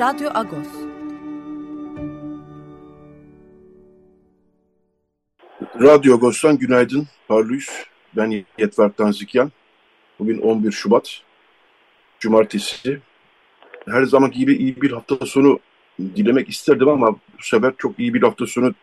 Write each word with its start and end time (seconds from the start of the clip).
Radyo 0.00 0.30
Agos. 0.34 0.68
Radyo 5.80 6.14
Agos'tan 6.14 6.58
günaydın. 6.58 7.08
Parlıyız. 7.28 7.68
Ben 8.16 8.44
Yetver 8.58 8.90
Tanzikyan. 8.92 9.52
Bugün 10.18 10.38
11 10.38 10.72
Şubat. 10.72 11.22
Cumartesi. 12.18 13.00
Her 13.88 14.02
zaman 14.02 14.30
gibi 14.30 14.54
iyi 14.54 14.80
bir 14.80 14.92
hafta 14.92 15.26
sonu 15.26 15.58
dilemek 15.98 16.48
isterdim 16.48 16.88
ama 16.88 17.12
bu 17.12 17.42
sefer 17.42 17.72
çok 17.78 17.98
iyi 17.98 18.14
bir 18.14 18.22
hafta 18.22 18.46
sonu 18.46 18.74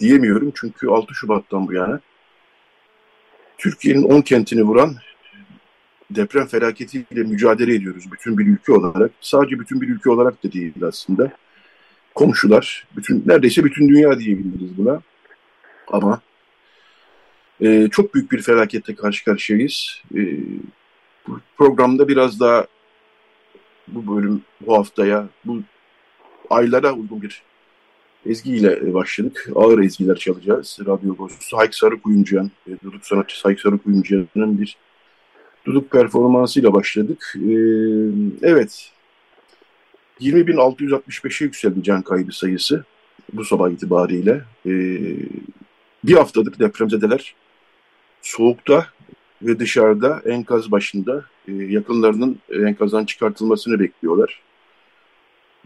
diyemiyorum. 0.00 0.52
Çünkü 0.54 0.88
6 0.88 1.14
Şubat'tan 1.14 1.68
bu 1.68 1.72
yana 1.72 2.00
Türkiye'nin 3.58 4.02
10 4.02 4.20
kentini 4.20 4.62
vuran 4.62 4.96
deprem 6.14 6.46
felaketiyle 6.46 7.22
mücadele 7.22 7.74
ediyoruz 7.74 8.04
bütün 8.12 8.38
bir 8.38 8.46
ülke 8.46 8.72
olarak. 8.72 9.10
Sadece 9.20 9.58
bütün 9.58 9.80
bir 9.80 9.88
ülke 9.88 10.10
olarak 10.10 10.44
da 10.44 10.52
değil 10.52 10.72
aslında. 10.82 11.32
Komşular, 12.14 12.86
bütün 12.96 13.22
neredeyse 13.26 13.64
bütün 13.64 13.88
dünya 13.88 14.18
diyebiliriz 14.18 14.78
buna. 14.78 15.02
Ama 15.88 16.20
e, 17.60 17.88
çok 17.88 18.14
büyük 18.14 18.32
bir 18.32 18.42
felakette 18.42 18.94
karşı 18.94 19.24
karşıyayız. 19.24 20.02
E, 20.14 20.20
bu 21.26 21.40
programda 21.56 22.08
biraz 22.08 22.40
daha 22.40 22.66
bu 23.88 24.16
bölüm 24.16 24.42
bu 24.66 24.78
haftaya, 24.78 25.28
bu 25.44 25.62
aylara 26.50 26.92
uygun 26.92 27.22
bir 27.22 27.42
ezgiyle 28.26 28.94
başladık. 28.94 29.48
Ağır 29.54 29.78
ezgiler 29.78 30.16
çalacağız. 30.16 30.78
Radyo 30.86 31.12
Agos'u 31.12 31.56
Hayk 31.56 31.74
Sarıkuyumcuyan, 31.74 32.50
e, 32.66 32.70
Duduk 32.84 33.06
sanatçısı 33.06 33.42
Hayk 33.42 33.60
Sarıkuyumcuyan'ın 33.60 34.60
bir 34.60 34.76
Duduk 35.66 35.90
performansıyla 35.90 36.74
başladık. 36.74 37.34
Ee, 37.36 37.50
evet, 38.42 38.90
20.665'e 40.20 41.44
yükseldi 41.44 41.82
can 41.82 42.02
kaybı 42.02 42.32
sayısı 42.32 42.84
bu 43.32 43.44
sabah 43.44 43.70
itibariyle. 43.70 44.44
Ee, 44.66 45.16
bir 46.04 46.14
haftadır 46.14 46.58
depremzedeler 46.58 47.34
soğukta 48.22 48.86
ve 49.42 49.58
dışarıda 49.58 50.22
enkaz 50.26 50.70
başında 50.70 51.24
e, 51.48 51.52
yakınlarının 51.52 52.38
enkazdan 52.66 53.04
çıkartılmasını 53.04 53.80
bekliyorlar. 53.80 54.40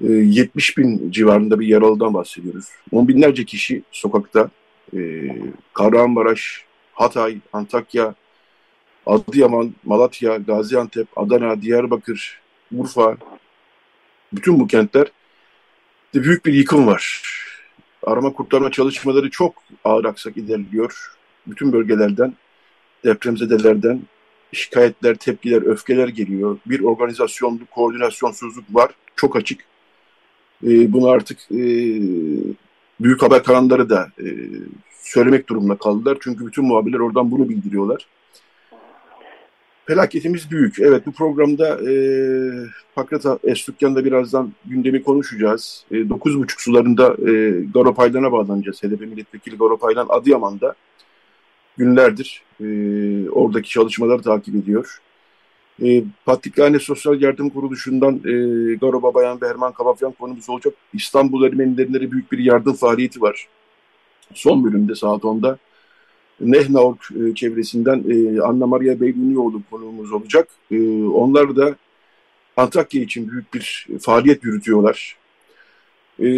E, 0.01 0.13
70 0.13 0.79
bin 0.79 1.11
civarında 1.11 1.61
bir 1.61 1.67
yaralıdan 1.67 2.15
bahsediyoruz. 2.15 2.67
On 2.93 3.09
binlerce 3.09 3.45
kişi 3.45 3.83
sokakta. 3.93 4.51
E, 4.97 5.29
Kahramanmaraş, 5.75 6.65
Hatay, 6.93 7.39
Antakya, 7.53 8.15
Adıyaman, 9.07 9.75
Malatya, 9.85 10.37
Gaziantep, 10.37 11.09
Adana, 11.17 11.63
Diyarbakır, 11.63 12.41
Urfa, 12.75 13.17
bütün 14.33 14.61
bu 14.61 14.67
kentler 14.67 15.07
de 16.15 16.23
büyük 16.23 16.47
bir 16.47 16.53
yıkım 16.53 16.87
var. 16.87 17.23
Arama 18.03 18.33
kurtarma 18.33 18.71
çalışmaları 18.71 19.31
çok 19.31 19.55
ağır 19.85 20.05
aksak 20.05 20.37
ilerliyor. 20.37 21.13
Bütün 21.47 21.73
bölgelerden, 21.73 22.35
depremzedelerden 23.05 24.01
şikayetler, 24.53 25.15
tepkiler, 25.15 25.63
öfkeler 25.63 26.09
geliyor. 26.09 26.59
Bir 26.67 26.81
organizasyonluk, 26.81 27.71
koordinasyonsuzluk 27.71 28.65
var. 28.71 28.91
Çok 29.17 29.37
açık. 29.37 29.61
E, 30.65 30.93
bunu 30.93 31.09
artık 31.09 31.39
e, 31.51 31.61
büyük 33.01 33.23
haber 33.23 33.43
kanalları 33.43 33.91
da 33.91 34.09
e, 34.19 34.27
söylemek 35.01 35.49
durumunda 35.49 35.77
kaldılar. 35.77 36.19
Çünkü 36.21 36.47
bütün 36.47 36.65
muhabirler 36.65 36.99
oradan 36.99 37.31
bunu 37.31 37.49
bildiriyorlar. 37.49 38.07
Felaketimiz 39.87 40.51
büyük. 40.51 40.79
Evet 40.79 41.07
bu 41.07 41.13
programda 41.13 41.91
e, 41.91 41.93
Pakrata 42.95 43.39
Estukyan'da 43.45 44.05
birazdan 44.05 44.53
gündemi 44.65 45.03
konuşacağız. 45.03 45.85
E, 45.91 45.95
9.30 45.95 46.47
sularında 46.59 47.31
e, 47.31 47.61
Garopaylan'a 47.75 48.33
bağlanacağız. 48.33 48.83
HDP 48.83 49.01
Milletvekili 49.01 49.57
Garopaylan 49.57 50.07
Adıyaman'da 50.09 50.75
günlerdir 51.77 52.43
e, 52.61 52.67
oradaki 53.31 53.71
çalışmaları 53.71 54.23
takip 54.23 54.55
ediyor. 54.55 55.01
E, 55.83 56.05
Patrikhane 56.25 56.79
Sosyal 56.79 57.23
Yardım 57.23 57.51
Kuruluşu'ndan 57.51 58.15
e, 58.15 58.75
Garo 58.75 59.03
Babayan 59.03 59.41
ve 59.41 59.49
Herman 59.49 59.73
Kabafyan 59.73 60.13
konumuz 60.13 60.51
olacak. 60.51 60.75
İstanbul 60.93 61.45
Ermenilerine 61.47 62.11
büyük 62.11 62.33
bir 62.33 62.39
yardım 62.39 62.75
faaliyeti 62.75 63.21
var. 63.21 63.49
Son 64.35 64.65
bölümde 64.65 64.95
saat 64.95 65.23
10'da 65.23 65.59
Nehnaorg 66.41 66.99
e, 66.99 67.35
çevresinden 67.35 68.05
e, 68.09 68.41
Anna 68.41 68.67
Maria 68.67 69.01
Beylunioğlu 69.01 69.63
konuğumuz 69.71 70.13
olacak. 70.13 70.49
E, 70.71 71.05
onlar 71.05 71.57
da 71.57 71.77
Antakya 72.57 73.03
için 73.03 73.31
büyük 73.31 73.55
bir 73.55 73.87
faaliyet 74.01 74.45
yürütüyorlar. 74.45 75.17
E, 76.23 76.29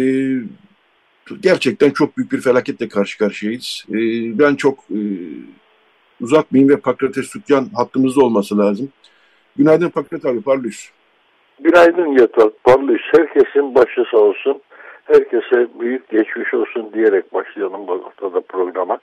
gerçekten 1.41 1.89
çok 1.89 2.17
büyük 2.17 2.31
bir 2.31 2.41
felaketle 2.41 2.87
karşı 2.87 3.17
karşıyayız. 3.17 3.85
Ben 4.39 4.55
çok 4.55 4.79
e, 4.91 4.99
uzatmayayım 6.21 6.69
ve 6.69 6.77
Pakrates 6.77 7.25
Sükyan 7.25 7.69
hattımızda 7.75 8.21
olması 8.21 8.57
lazım. 8.57 8.89
Günaydın 9.57 9.89
Pakrat 9.89 10.25
abi, 10.25 10.41
parlıyız. 10.41 10.91
Günaydın 11.59 12.07
Yatak, 12.07 12.63
parlıyız. 12.63 13.01
Herkesin 13.11 13.75
başı 13.75 14.03
sağ 14.11 14.17
olsun. 14.17 14.61
Herkese 15.05 15.67
büyük 15.79 16.09
geçmiş 16.09 16.53
olsun 16.53 16.93
diyerek 16.93 17.33
başlayalım 17.33 17.87
bu 17.87 18.05
haftada 18.05 18.41
programa 18.41 18.99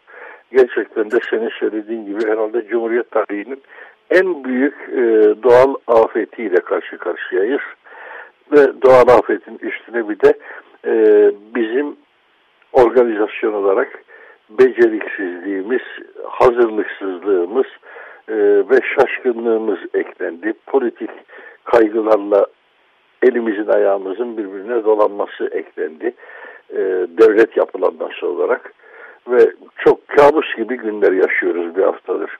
gerçekten 0.52 1.10
de 1.10 1.18
senin 1.30 1.48
söylediğin 1.48 2.06
gibi 2.06 2.26
herhalde 2.26 2.66
Cumhuriyet 2.66 3.10
tarihinin 3.10 3.62
en 4.10 4.44
büyük 4.44 4.74
e, 4.92 5.02
doğal 5.42 5.74
afetiyle 5.86 6.56
karşı 6.56 6.98
karşıyayız. 6.98 7.60
Ve 8.52 8.82
doğal 8.82 9.08
afetin 9.08 9.58
üstüne 9.58 10.08
bir 10.08 10.20
de 10.20 10.32
e, 10.86 10.94
bizim 11.54 11.96
organizasyon 12.72 13.52
olarak 13.52 14.04
beceriksizliğimiz, 14.50 15.82
hazırlıksızlığımız 16.24 17.66
e, 18.28 18.34
ve 18.70 18.80
şaşkınlığımız 18.94 19.78
eklendi. 19.94 20.52
Politik 20.66 21.10
kaygılarla 21.64 22.46
elimizin 23.22 23.68
ayağımızın 23.68 24.36
birbirine 24.36 24.84
dolanması 24.84 25.46
eklendi. 25.46 26.14
E, 26.70 26.78
devlet 27.18 27.56
yapılanması 27.56 28.26
olarak 28.26 28.72
ve 29.28 29.52
çok 29.84 30.08
kabus 30.08 30.56
gibi 30.56 30.76
günler 30.76 31.12
yaşıyoruz 31.12 31.76
bir 31.76 31.82
haftadır. 31.82 32.30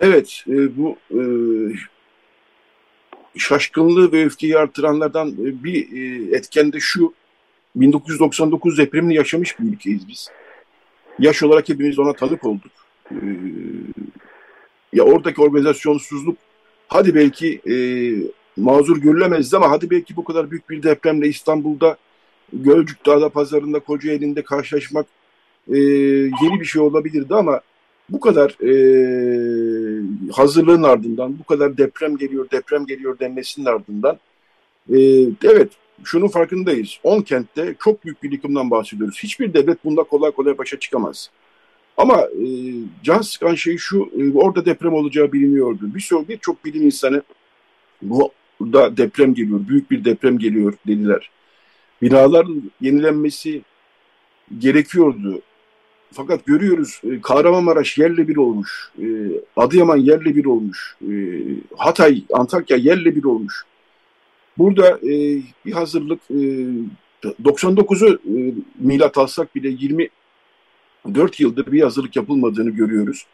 Evet, 0.00 0.44
e, 0.48 0.76
bu 0.76 0.96
e, 1.10 1.20
şaşkınlığı 3.38 4.12
ve 4.12 4.24
öfkeyi 4.24 4.58
artıranlardan 4.58 5.28
e, 5.28 5.64
bir 5.64 5.92
e, 5.92 6.36
etken 6.36 6.72
de 6.72 6.80
şu, 6.80 7.14
1999 7.76 8.78
depremini 8.78 9.14
yaşamış 9.14 9.60
bir 9.60 9.72
ülkeyiz 9.72 10.08
biz. 10.08 10.30
Yaş 11.18 11.42
olarak 11.42 11.68
hepimiz 11.68 11.98
ona 11.98 12.12
tanık 12.12 12.44
olduk. 12.44 12.72
E, 13.10 13.16
ya 14.92 15.04
oradaki 15.04 15.42
organizasyonsuzluk, 15.42 16.36
hadi 16.88 17.14
belki 17.14 17.60
e, 17.70 17.76
mazur 18.56 18.96
görülemezdi 18.96 19.56
ama 19.56 19.70
hadi 19.70 19.90
belki 19.90 20.16
bu 20.16 20.24
kadar 20.24 20.50
büyük 20.50 20.70
bir 20.70 20.82
depremle 20.82 21.28
İstanbul'da 21.28 21.96
Gölcük 22.52 23.06
Dağda 23.06 23.28
Pazarı'nda 23.28 23.80
Kocaeli'nde 23.80 24.42
karşılaşmak 24.42 25.06
e, 25.68 25.78
yeni 26.42 26.60
bir 26.60 26.64
şey 26.64 26.82
olabilirdi 26.82 27.34
ama 27.34 27.60
bu 28.08 28.20
kadar 28.20 28.50
e, 28.50 28.72
hazırlığın 30.32 30.82
ardından, 30.82 31.38
bu 31.38 31.44
kadar 31.44 31.78
deprem 31.78 32.16
geliyor, 32.16 32.50
deprem 32.50 32.86
geliyor 32.86 33.18
denmesinin 33.18 33.66
ardından 33.66 34.18
e, 34.92 34.98
evet 35.44 35.72
şunun 36.04 36.28
farkındayız. 36.28 36.98
10 37.02 37.22
kentte 37.22 37.74
çok 37.84 38.04
büyük 38.04 38.22
bir 38.22 38.32
yıkımdan 38.32 38.70
bahsediyoruz. 38.70 39.18
Hiçbir 39.22 39.54
devlet 39.54 39.84
bunda 39.84 40.02
kolay 40.02 40.30
kolay 40.30 40.58
başa 40.58 40.78
çıkamaz. 40.78 41.30
Ama 41.96 42.20
e, 42.20 42.46
can 43.02 43.20
sıkan 43.20 43.54
şey 43.54 43.76
şu, 43.76 44.10
e, 44.18 44.38
orada 44.38 44.64
deprem 44.64 44.94
olacağı 44.94 45.32
biliniyordu. 45.32 45.94
Bir 45.94 46.00
sürü 46.00 46.28
birçok 46.28 46.64
bilim 46.64 46.82
insanı 46.82 47.22
bu 48.02 48.32
burada 48.60 48.96
deprem 48.96 49.34
geliyor, 49.34 49.60
büyük 49.68 49.90
bir 49.90 50.04
deprem 50.04 50.38
geliyor 50.38 50.74
dediler. 50.86 51.30
Binaların 52.04 52.72
yenilenmesi 52.80 53.62
gerekiyordu 54.58 55.42
fakat 56.12 56.46
görüyoruz 56.46 57.00
e, 57.04 57.20
Kahramanmaraş 57.20 57.98
yerle 57.98 58.28
bir 58.28 58.36
olmuş. 58.36 58.90
E, 59.02 59.06
Adıyaman 59.56 59.96
yerle 59.96 60.36
bir 60.36 60.44
olmuş. 60.44 60.96
E, 61.02 61.12
Hatay, 61.76 62.24
Antakya 62.32 62.76
yerle 62.76 63.16
bir 63.16 63.24
olmuş. 63.24 63.62
Burada 64.58 65.00
bir 65.66 65.72
hazırlık 65.72 66.20
e, 66.30 66.34
99'u 67.44 68.38
e, 68.38 68.54
milat 68.78 69.18
alsak 69.18 69.54
bile 69.54 69.68
24 69.68 71.40
yıldır 71.40 71.72
bir 71.72 71.82
hazırlık 71.82 72.16
yapılmadığını 72.16 72.70
görüyoruz. 72.70 73.26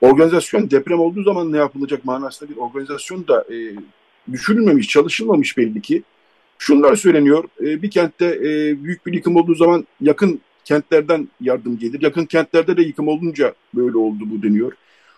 Organizasyon 0.00 0.70
deprem 0.70 1.00
olduğu 1.00 1.22
zaman 1.22 1.52
ne 1.52 1.56
yapılacak 1.56 2.04
manasında 2.04 2.50
bir 2.50 2.56
organizasyon 2.56 3.28
da 3.28 3.44
düşünülmemiş, 4.32 4.88
çalışılmamış 4.88 5.56
belli 5.56 5.80
ki. 5.80 6.02
Şunlar 6.58 6.96
söyleniyor, 6.96 7.44
e, 7.60 7.82
bir 7.82 7.90
kentte 7.90 8.26
e, 8.26 8.84
büyük 8.84 9.06
bir 9.06 9.12
yıkım 9.12 9.36
olduğu 9.36 9.54
zaman 9.54 9.86
yakın 10.00 10.40
kentlerden 10.64 11.28
yardım 11.40 11.78
gelir. 11.78 12.02
Yakın 12.02 12.24
kentlerde 12.24 12.76
de 12.76 12.82
yıkım 12.82 13.08
olunca 13.08 13.54
böyle 13.74 13.98
oldu 13.98 14.20
bu 14.20 14.42
deniyor. 14.42 14.72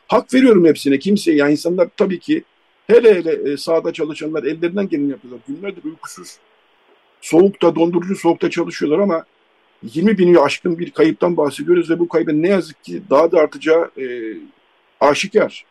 Hak 0.09 0.35
veriyorum 0.35 0.65
hepsine 0.65 0.99
kimseye. 0.99 1.37
Yani 1.37 1.53
insanlar 1.53 1.89
tabii 1.97 2.19
ki 2.19 2.43
hele 2.87 3.15
hele 3.15 3.53
e, 3.53 3.57
sahada 3.57 3.93
çalışanlar 3.93 4.45
ellerinden 4.45 4.89
geleni 4.89 5.11
yapıyorlar. 5.11 5.41
Günlerdir 5.49 5.85
uykusuz, 5.85 6.37
soğukta, 7.21 7.75
dondurucu 7.75 8.17
soğukta 8.17 8.51
çalışıyorlar 8.51 8.99
ama 8.99 9.25
20 9.83 10.19
bini 10.19 10.39
aşkın 10.39 10.79
bir 10.79 10.91
kayıptan 10.91 11.37
bahsediyoruz 11.37 11.91
ve 11.91 11.99
bu 11.99 12.09
kaybın 12.09 12.43
ne 12.43 12.49
yazık 12.49 12.85
ki 12.85 13.03
daha 13.11 13.33
da 13.33 13.39
artacağı 13.39 13.91
e, 13.99 14.07
aşikar. 15.01 15.65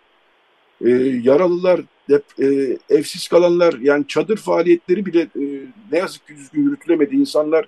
E, 0.85 0.89
yaralılar, 1.23 1.81
dep, 2.09 2.23
e, 2.39 2.77
evsiz 2.89 3.27
kalanlar 3.27 3.73
yani 3.73 4.07
çadır 4.07 4.37
faaliyetleri 4.37 5.05
bile 5.05 5.21
e, 5.21 5.43
ne 5.91 5.97
yazık 5.97 6.27
ki 6.27 6.35
düzgün 6.35 6.63
yürütülemedi. 6.63 7.15
İnsanlar 7.15 7.65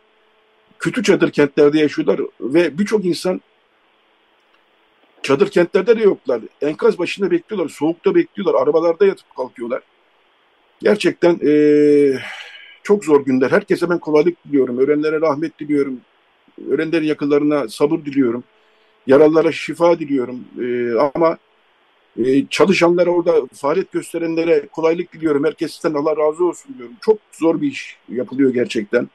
kötü 0.79 1.03
çadır 1.03 1.31
kentlerde 1.31 1.79
yaşıyorlar 1.79 2.21
ve 2.41 2.77
birçok 2.77 3.05
insan 3.05 3.41
çadır 5.23 5.51
kentlerde 5.51 5.99
de 5.99 6.03
yoklar. 6.03 6.41
Enkaz 6.61 6.99
başında 6.99 7.31
bekliyorlar, 7.31 7.69
soğukta 7.69 8.15
bekliyorlar, 8.15 8.61
arabalarda 8.61 9.05
yatıp 9.05 9.35
kalkıyorlar. 9.35 9.81
Gerçekten 10.79 11.39
e, 11.47 11.53
çok 12.83 13.05
zor 13.05 13.25
günler. 13.25 13.51
Herkese 13.51 13.89
ben 13.89 13.99
kolaylık 13.99 14.45
diliyorum. 14.45 14.77
Ölenlere 14.77 15.21
rahmet 15.21 15.59
diliyorum. 15.59 16.01
Ölenlerin 16.69 17.05
yakınlarına 17.05 17.67
sabır 17.67 18.05
diliyorum. 18.05 18.43
Yaralılara 19.07 19.51
şifa 19.51 19.99
diliyorum. 19.99 20.39
E, 20.61 20.93
ama 21.15 21.37
e, 22.25 22.47
çalışanlara 22.49 23.09
orada 23.09 23.33
faaliyet 23.53 23.91
gösterenlere 23.91 24.67
kolaylık 24.67 25.13
diliyorum. 25.13 25.45
Herkesten 25.45 25.93
Allah 25.93 26.17
razı 26.17 26.45
olsun 26.45 26.75
diyorum. 26.77 26.95
Çok 27.01 27.17
zor 27.31 27.61
bir 27.61 27.67
iş 27.67 27.97
yapılıyor 28.09 28.53
gerçekten. 28.53 29.09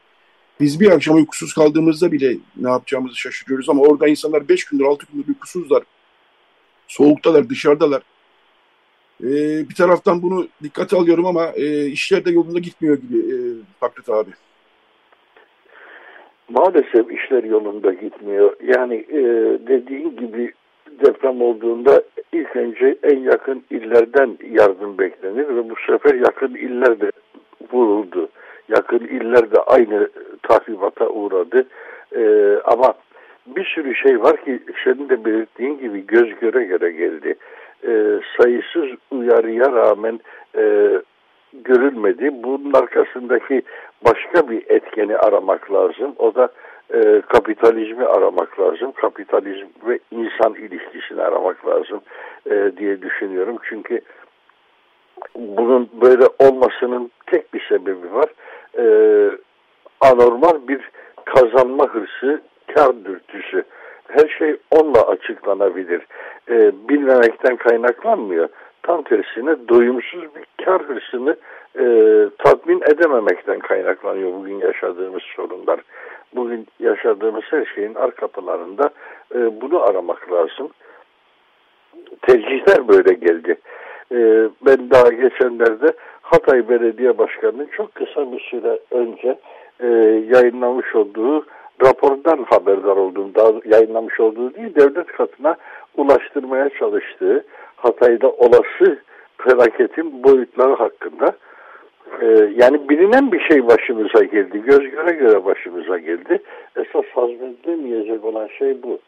Biz 0.61 0.81
bir 0.81 0.91
akşam 0.91 1.17
uykusuz 1.17 1.55
kaldığımızda 1.55 2.13
bile 2.13 2.37
ne 2.57 2.71
yapacağımızı 2.71 3.17
şaşırıyoruz 3.17 3.69
ama 3.69 3.83
orada 3.83 4.09
insanlar 4.09 4.49
beş 4.49 4.65
gündür, 4.65 4.85
altı 4.85 5.07
gündür 5.13 5.29
uykusuzlar. 5.29 5.83
Soğuktalar, 6.89 7.49
dışarıdalar. 7.49 8.03
Ee, 9.23 9.69
bir 9.69 9.75
taraftan 9.75 10.23
bunu 10.23 10.49
dikkate 10.63 10.97
alıyorum 10.97 11.27
ama 11.27 11.47
e, 11.57 11.87
işler 11.87 12.25
de 12.25 12.31
yolunda 12.31 12.59
gitmiyor 12.59 12.99
gibi 12.99 13.19
e, 13.19 13.37
Fakret 13.81 14.09
abi. 14.09 14.31
Maalesef 16.49 17.13
işler 17.13 17.45
yolunda 17.45 17.93
gitmiyor. 17.93 18.57
Yani 18.77 18.95
e, 18.95 19.21
dediğin 19.67 20.17
gibi 20.17 20.53
deprem 21.01 21.43
olduğunda 21.43 22.03
ilk 22.33 22.57
önce 22.57 22.97
en 23.03 23.19
yakın 23.19 23.65
illerden 23.71 24.39
yardım 24.51 24.99
beklenir 24.99 25.49
ve 25.49 25.71
bu 25.71 25.75
sefer 25.87 26.15
yakın 26.15 26.55
iller 26.55 27.01
de 27.01 27.11
vuruldu. 27.73 28.29
Yakın 28.69 28.99
iller 28.99 29.51
de 29.51 29.61
aynı 29.67 30.09
tahribata 30.43 31.09
uğradı. 31.09 31.67
E, 32.17 32.55
ama 32.65 32.95
bir 33.47 33.65
sürü 33.65 33.95
şey 33.95 34.23
var 34.23 34.45
ki 34.45 34.63
senin 34.85 35.09
de 35.09 35.25
belirttiğin 35.25 35.79
gibi 35.79 36.07
göz 36.07 36.41
göre 36.41 36.65
göre 36.65 36.91
geldi. 36.91 37.35
E, 37.87 38.21
sayısız 38.41 38.99
uyarıya 39.11 39.73
rağmen 39.73 40.21
e, 40.57 40.91
görülmedi. 41.53 42.31
Bunun 42.33 42.73
arkasındaki 42.73 43.63
başka 44.05 44.49
bir 44.51 44.63
etkeni 44.69 45.17
aramak 45.17 45.73
lazım. 45.73 46.15
O 46.19 46.35
da 46.35 46.49
e, 46.95 47.23
kapitalizmi 47.29 48.05
aramak 48.05 48.61
lazım. 48.61 48.93
Kapitalizm 48.93 49.67
ve 49.87 49.99
insan 50.11 50.55
ilişkisini 50.55 51.23
aramak 51.23 51.67
lazım 51.67 52.01
e, 52.51 52.73
diye 52.77 53.03
düşünüyorum. 53.03 53.57
Çünkü 53.69 54.01
bunun 55.37 55.89
böyle 56.03 56.25
olmasının 56.39 57.11
tek 57.27 57.55
bir 57.55 57.67
sebebi 57.69 58.15
var. 58.15 58.29
E, 58.79 58.85
anormal 60.01 60.69
bir 60.69 60.91
kazanma 61.25 61.87
hırsı, 61.87 62.43
kar 62.75 63.05
dürtüsü. 63.05 63.65
Her 64.09 64.29
şey 64.39 64.57
onunla 64.71 65.03
açıklanabilir. 65.09 66.07
E, 66.51 66.73
bilmemekten 66.89 67.57
kaynaklanmıyor. 67.57 68.49
Tam 68.87 69.03
tersine 69.03 69.57
doyumsuz 69.69 70.23
bir 70.23 70.65
kar 70.65 70.83
hırsını 70.83 71.37
e, 71.79 71.85
tatmin 72.39 72.83
edememekten 72.83 73.59
kaynaklanıyor 73.59 74.33
bugün 74.33 74.59
yaşadığımız 74.59 75.23
sorunlar. 75.37 75.81
Bugün 76.35 76.67
yaşadığımız 76.81 77.45
her 77.51 77.65
şeyin 77.75 77.95
arka 77.95 78.27
planında 78.27 78.91
e, 79.35 79.61
bunu 79.61 79.83
aramak 79.83 80.33
lazım. 80.33 80.69
Tercihler 82.23 82.89
böyle 82.89 83.15
geldi. 83.15 83.57
E, 84.13 84.49
ben 84.67 84.91
daha 84.91 85.09
geçenlerde 85.09 85.93
Hatay 86.23 86.69
Belediye 86.69 87.19
Başkanı'nın 87.19 87.69
çok 87.77 87.95
kısa 87.95 88.33
bir 88.33 88.41
süre 88.41 88.79
önce 88.91 89.39
e, 89.81 89.87
yayınlamış 90.35 90.95
olduğu 90.95 91.47
rapordan 91.85 92.45
haberdar 92.51 92.97
olduğum, 92.97 93.35
daha 93.35 93.53
yayınlamış 93.65 94.21
olduğu 94.21 94.55
değil, 94.55 94.75
devlet 94.75 95.07
katına 95.07 95.57
ulaştırmaya 95.97 96.69
çalıştığı 96.69 97.45
Hatay'da 97.77 98.31
olası 98.31 98.99
felaketin 99.39 100.25
boyutları 100.25 100.75
hakkında 100.75 101.37
e, 102.21 102.27
yani 102.57 102.89
bilinen 102.89 103.33
bir 103.33 103.41
şey 103.41 103.67
başımıza 103.67 104.25
geldi. 104.25 104.63
Göz 104.67 104.91
göre 104.91 105.17
göre 105.17 105.45
başımıza 105.45 105.99
geldi. 105.99 106.43
Esas 106.77 107.05
hazmedilemeyecek 107.05 108.25
olan 108.25 108.49
şey 108.59 108.83
bu. 108.83 108.99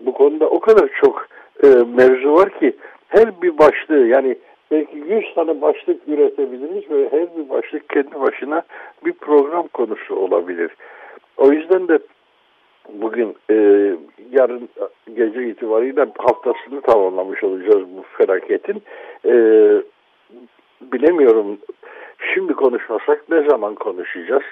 Bu 0.00 0.12
konuda 0.12 0.48
o 0.48 0.60
kadar 0.60 0.90
çok 1.00 1.28
e, 1.64 1.66
mevzu 1.66 2.32
var 2.32 2.58
ki 2.58 2.76
her 3.08 3.42
bir 3.42 3.58
başlığı 3.58 4.06
yani 4.06 4.38
belki 4.70 4.96
100 4.96 5.34
tane 5.34 5.60
başlık 5.62 6.08
üretebiliriz 6.08 6.90
ve 6.90 7.08
her 7.10 7.36
bir 7.36 7.48
başlık 7.48 7.88
kendi 7.88 8.20
başına 8.20 8.62
bir 9.04 9.12
program 9.12 9.68
konusu 9.68 10.16
olabilir. 10.16 10.70
O 11.36 11.52
yüzden 11.52 11.88
de 11.88 11.98
bugün 12.92 13.36
e, 13.50 13.54
yarın 14.30 14.68
gece 15.16 15.48
itibariyle 15.48 16.06
haftasını 16.18 16.80
tamamlamış 16.80 17.44
olacağız 17.44 17.84
bu 17.96 18.04
felaketin. 18.18 18.82
E, 19.24 19.32
bilemiyorum 20.92 21.58
şimdi 22.34 22.52
konuşmasak 22.52 23.28
ne 23.28 23.42
zaman 23.48 23.74
konuşacağız? 23.74 24.42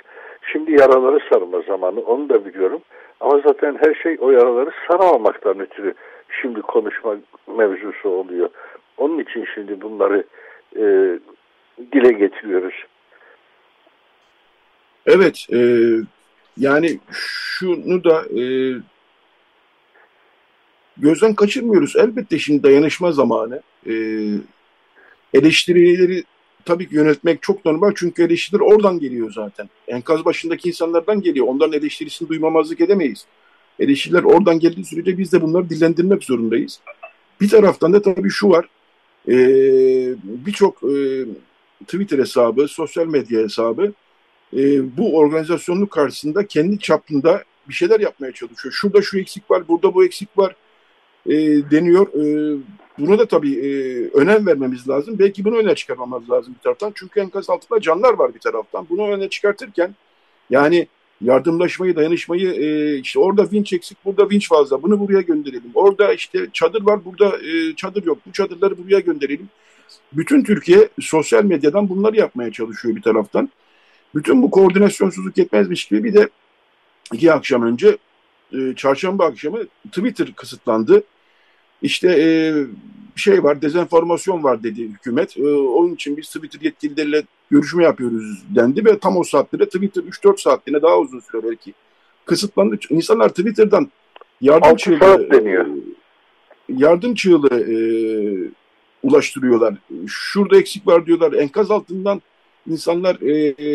Şimdi 0.53 0.73
yaraları 0.73 1.19
sarma 1.33 1.61
zamanı 1.61 2.01
onu 2.01 2.29
da 2.29 2.45
biliyorum. 2.45 2.83
Ama 3.21 3.41
zaten 3.47 3.79
her 3.85 3.95
şey 3.95 4.17
o 4.21 4.31
yaraları 4.31 4.71
saramamaktan 4.89 5.61
ötürü 5.61 5.95
şimdi 6.41 6.63
konuşma 6.63 7.17
mevzusu 7.57 8.09
oluyor. 8.09 8.49
Onun 8.97 9.19
için 9.19 9.47
şimdi 9.55 9.81
bunları 9.81 10.25
e, 10.77 10.83
dile 11.93 12.13
getiriyoruz. 12.13 12.75
Evet, 15.07 15.47
e, 15.53 15.59
yani 16.59 16.99
şunu 17.11 18.05
da 18.05 18.41
e, 18.41 18.45
gözden 20.97 21.35
kaçırmıyoruz. 21.35 21.97
Elbette 21.97 22.39
şimdi 22.39 22.63
dayanışma 22.63 23.13
zamanı. 23.13 23.63
E, 23.87 23.95
eleştirileri 25.35 26.25
tabii 26.65 26.89
ki 26.89 26.95
yönetmek 26.95 27.43
çok 27.43 27.65
normal 27.65 27.93
çünkü 27.95 28.23
eleştiriler 28.25 28.61
oradan 28.61 28.99
geliyor 28.99 29.33
zaten. 29.33 29.69
Enkaz 29.89 30.25
başındaki 30.25 30.69
insanlardan 30.69 31.21
geliyor. 31.21 31.47
Onların 31.47 31.73
eleştirisini 31.73 32.29
duymamazlık 32.29 32.81
edemeyiz. 32.81 33.27
Eleştiriler 33.79 34.23
oradan 34.23 34.59
geldiği 34.59 34.85
sürece 34.85 35.19
biz 35.19 35.33
de 35.33 35.43
bunları 35.43 35.71
dillendirmek 35.71 36.25
zorundayız. 36.25 36.81
Bir 37.41 37.49
taraftan 37.49 37.93
da 37.93 38.03
tabii 38.03 38.31
şu 38.31 38.49
var. 38.49 38.69
E, 39.29 39.37
Birçok 40.25 40.83
e, 40.83 41.25
Twitter 41.85 42.19
hesabı, 42.19 42.69
sosyal 42.69 43.07
medya 43.07 43.43
hesabı 43.43 43.93
e, 44.53 44.97
bu 44.97 45.17
organizasyonun 45.17 45.87
karşısında 45.87 46.47
kendi 46.47 46.79
çapında 46.79 47.45
bir 47.69 47.75
şeyler 47.75 48.01
yapmaya 48.01 48.33
çalışıyor. 48.33 48.75
Şurada 48.75 49.03
şu 49.03 49.19
eksik 49.19 49.51
var, 49.51 49.69
burada 49.69 49.95
bu 49.95 50.05
eksik 50.05 50.39
var 50.39 50.57
e, 51.27 51.35
deniyor. 51.71 52.07
E, 52.09 52.57
buna 52.99 53.19
da 53.19 53.27
tabii 53.27 53.55
e, 53.55 53.69
önem 54.09 54.47
vermemiz 54.47 54.89
lazım. 54.89 55.19
Belki 55.19 55.45
bunu 55.45 55.57
öne 55.57 55.75
çıkarmamız 55.75 56.31
lazım 56.31 56.55
bir 56.55 56.63
taraftan. 56.63 56.93
Çünkü 56.95 57.21
enkaz 57.21 57.51
altında 57.51 57.81
canlar 57.81 58.15
var 58.15 58.35
bir 58.35 58.41
taraftan. 58.41 58.87
Bunu 58.91 59.09
öne 59.09 59.29
çıkartırken 59.29 59.95
yani 60.51 60.89
yardımlaşmayı, 61.21 61.97
dayanışmayı 61.97 62.53
e, 62.53 62.99
işte 62.99 63.19
orada 63.19 63.51
vinç 63.53 63.73
eksik, 63.73 63.99
burada 64.05 64.31
vinç 64.31 64.49
fazla. 64.49 64.83
Bunu 64.83 65.01
buraya 65.01 65.21
gönderelim. 65.21 65.71
Orada 65.75 66.13
işte 66.13 66.47
çadır 66.53 66.83
var, 66.83 67.05
burada 67.05 67.39
e, 67.39 67.75
çadır 67.77 68.05
yok. 68.05 68.19
Bu 68.27 68.33
çadırları 68.33 68.79
buraya 68.79 69.01
gönderelim. 69.01 69.49
Bütün 70.13 70.45
Türkiye 70.45 70.89
sosyal 71.01 71.45
medyadan 71.45 71.89
bunları 71.89 72.17
yapmaya 72.17 72.53
çalışıyor 72.53 72.97
bir 72.97 73.03
taraftan. 73.03 73.51
Bütün 74.15 74.43
bu 74.43 74.51
koordinasyonsuzluk 74.51 75.39
yetmezmiş 75.39 75.85
gibi 75.85 76.05
bir 76.05 76.15
de 76.15 76.29
iki 77.13 77.33
akşam 77.33 77.63
önce 77.63 77.99
e, 78.53 78.75
çarşamba 78.77 79.27
akşamı 79.27 79.59
Twitter 79.87 80.33
kısıtlandı. 80.33 81.03
İşte 81.83 82.09
e, 82.09 82.27
şey 83.17 83.45
var, 83.45 83.63
dezenformasyon 83.63 84.45
var 84.45 84.63
dedi 84.63 84.83
hükümet. 84.83 85.39
E, 85.39 85.49
onun 85.55 85.95
için 85.95 86.17
biz 86.17 86.27
Twitter 86.27 86.61
yetkilileriyle 86.61 87.23
görüşme 87.51 87.85
yapıyoruz 87.85 88.45
dendi 88.55 88.85
ve 88.85 88.99
tam 88.99 89.17
o 89.17 89.23
saatte 89.25 89.59
Twitter 89.59 90.03
3-4 90.03 90.41
saatliğine 90.41 90.83
daha 90.83 90.99
uzun 90.99 91.21
süre 91.21 91.43
belki 91.45 91.75
kısıtlandı. 92.25 92.79
İnsanlar 92.91 93.29
Twitter'dan 93.29 93.91
yardım 94.41 94.77
çığlığı, 94.77 95.31
deniyor. 95.31 95.67
yardım 96.69 97.15
çığlığı 97.15 97.73
e, 97.73 97.77
ulaştırıyorlar. 99.03 99.75
Şurada 100.07 100.59
eksik 100.59 100.87
var 100.87 101.07
diyorlar. 101.07 101.33
Enkaz 101.33 101.71
altından 101.71 102.23
insanlar 102.69 103.21
e, 103.21 103.47
e, 103.49 103.69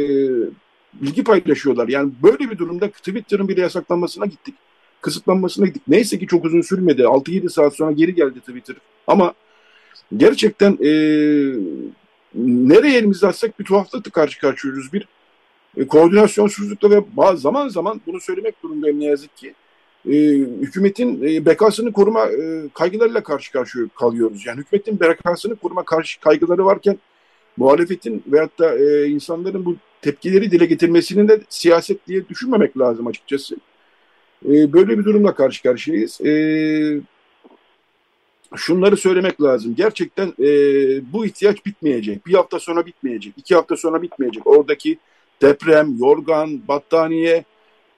bilgi 0.93 1.23
paylaşıyorlar. 1.23 1.87
Yani 1.87 2.11
böyle 2.23 2.51
bir 2.51 2.57
durumda 2.57 2.89
Twitter'ın 2.89 3.47
bile 3.47 3.61
yasaklanmasına 3.61 4.25
gittik. 4.25 4.55
Kısıtlanmasına 5.01 5.65
gittik. 5.65 5.83
Neyse 5.87 6.19
ki 6.19 6.27
çok 6.27 6.45
uzun 6.45 6.61
sürmedi. 6.61 7.01
6-7 7.01 7.49
saat 7.49 7.75
sonra 7.75 7.91
geri 7.91 8.15
geldi 8.15 8.39
Twitter. 8.39 8.75
Ama 9.07 9.33
gerçekten 10.17 10.71
e, 10.71 10.91
nereye 12.35 12.97
elimizi 12.97 13.27
atsak 13.27 13.59
bir 13.59 13.65
tuhaflıkla 13.65 14.11
karşı 14.11 14.39
karşıyayız. 14.39 14.93
Bir 14.93 15.07
e, 15.77 15.87
koordinasyonsuzlukla 15.87 16.89
ve 16.89 17.03
bazı 17.17 17.37
zaman 17.37 17.67
zaman 17.67 18.01
bunu 18.07 18.19
söylemek 18.19 18.63
durumundayım 18.63 18.99
ne 18.99 19.05
yazık 19.05 19.37
ki. 19.37 19.53
E, 20.05 20.13
hükümetin 20.61 21.23
e, 21.23 21.45
bekasını 21.45 21.91
koruma 21.91 22.25
e, 22.25 22.69
kaygılarıyla 22.73 23.23
karşı 23.23 23.51
karşıya 23.51 23.85
kalıyoruz. 23.95 24.45
Yani 24.45 24.59
hükümetin 24.59 24.99
bekasını 24.99 25.55
koruma 25.55 25.83
karşı 25.83 26.19
kaygıları 26.19 26.65
varken 26.65 26.97
muhalefetin 27.57 28.23
veyahut 28.27 28.59
da 28.59 28.77
e, 28.77 29.07
insanların 29.07 29.65
bu 29.65 29.75
tepkileri 30.01 30.51
dile 30.51 30.65
getirmesinin 30.65 31.27
de 31.27 31.41
siyaset 31.49 32.07
diye 32.07 32.29
düşünmemek 32.29 32.77
lazım 32.77 33.07
açıkçası. 33.07 33.55
E, 34.45 34.73
böyle 34.73 34.99
bir 34.99 35.05
durumla 35.05 35.35
karşı 35.35 35.63
karşıyayız. 35.63 36.21
E, 36.21 36.31
şunları 38.55 38.97
söylemek 38.97 39.41
lazım. 39.41 39.75
Gerçekten 39.75 40.27
e, 40.27 40.47
bu 41.13 41.25
ihtiyaç 41.25 41.65
bitmeyecek. 41.65 42.27
Bir 42.27 42.33
hafta 42.33 42.59
sonra 42.59 42.85
bitmeyecek. 42.85 43.33
iki 43.37 43.55
hafta 43.55 43.75
sonra 43.75 44.01
bitmeyecek. 44.01 44.47
Oradaki 44.47 44.97
deprem, 45.41 45.97
yorgan, 45.99 46.67
battaniye, 46.67 47.43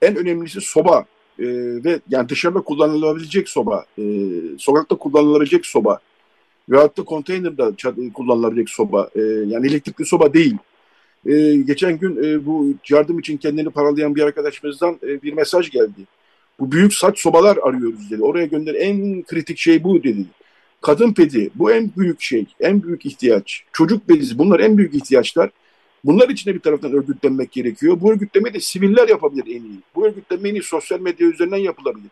en 0.02 0.16
önemlisi 0.16 0.60
soba 0.60 1.04
e, 1.38 1.44
ve 1.84 2.00
yani 2.08 2.28
dışarıda 2.28 2.60
kullanılabilecek 2.60 3.48
soba, 3.48 3.86
e, 3.98 4.02
sokakta 4.58 4.96
kullanılabilecek 4.96 5.66
soba 5.66 6.00
veyahut 6.68 6.98
da 6.98 7.04
konteynerde 7.04 7.62
kullanılabilecek 8.14 8.70
soba, 8.70 9.10
e, 9.14 9.20
yani 9.20 9.66
elektrikli 9.66 10.06
soba 10.06 10.34
değil. 10.34 10.56
E, 11.26 11.56
geçen 11.56 11.98
gün 11.98 12.24
e, 12.24 12.46
bu 12.46 12.74
yardım 12.88 13.18
için 13.18 13.36
kendini 13.36 13.70
paralayan 13.70 14.14
bir 14.14 14.22
arkadaşımızdan 14.22 14.98
e, 15.02 15.22
bir 15.22 15.32
mesaj 15.32 15.70
geldi. 15.70 16.00
Bu 16.60 16.72
büyük 16.72 16.94
saç 16.94 17.18
sobalar 17.18 17.58
arıyoruz 17.62 18.10
dedi. 18.10 18.22
Oraya 18.22 18.46
gönder 18.46 18.74
en 18.74 19.22
kritik 19.22 19.58
şey 19.58 19.84
bu 19.84 20.02
dedi. 20.02 20.24
Kadın 20.80 21.12
pedi 21.12 21.50
bu 21.54 21.72
en 21.72 21.90
büyük 21.96 22.20
şey, 22.20 22.46
en 22.60 22.82
büyük 22.82 23.06
ihtiyaç. 23.06 23.62
Çocuk 23.72 24.08
bezi 24.08 24.38
bunlar 24.38 24.60
en 24.60 24.78
büyük 24.78 24.94
ihtiyaçlar. 24.94 25.50
Bunlar 26.04 26.28
için 26.28 26.50
de 26.50 26.54
bir 26.54 26.60
taraftan 26.60 26.92
örgütlenmek 26.92 27.52
gerekiyor. 27.52 28.00
Bu 28.00 28.12
örgütleme 28.12 28.54
de 28.54 28.60
siviller 28.60 29.08
yapabilir 29.08 29.44
en 29.46 29.64
iyi. 29.64 29.78
Bu 29.94 30.06
örgütleme 30.06 30.48
en 30.48 30.54
iyi 30.54 30.62
sosyal 30.62 31.00
medya 31.00 31.28
üzerinden 31.28 31.56
yapılabilir. 31.56 32.10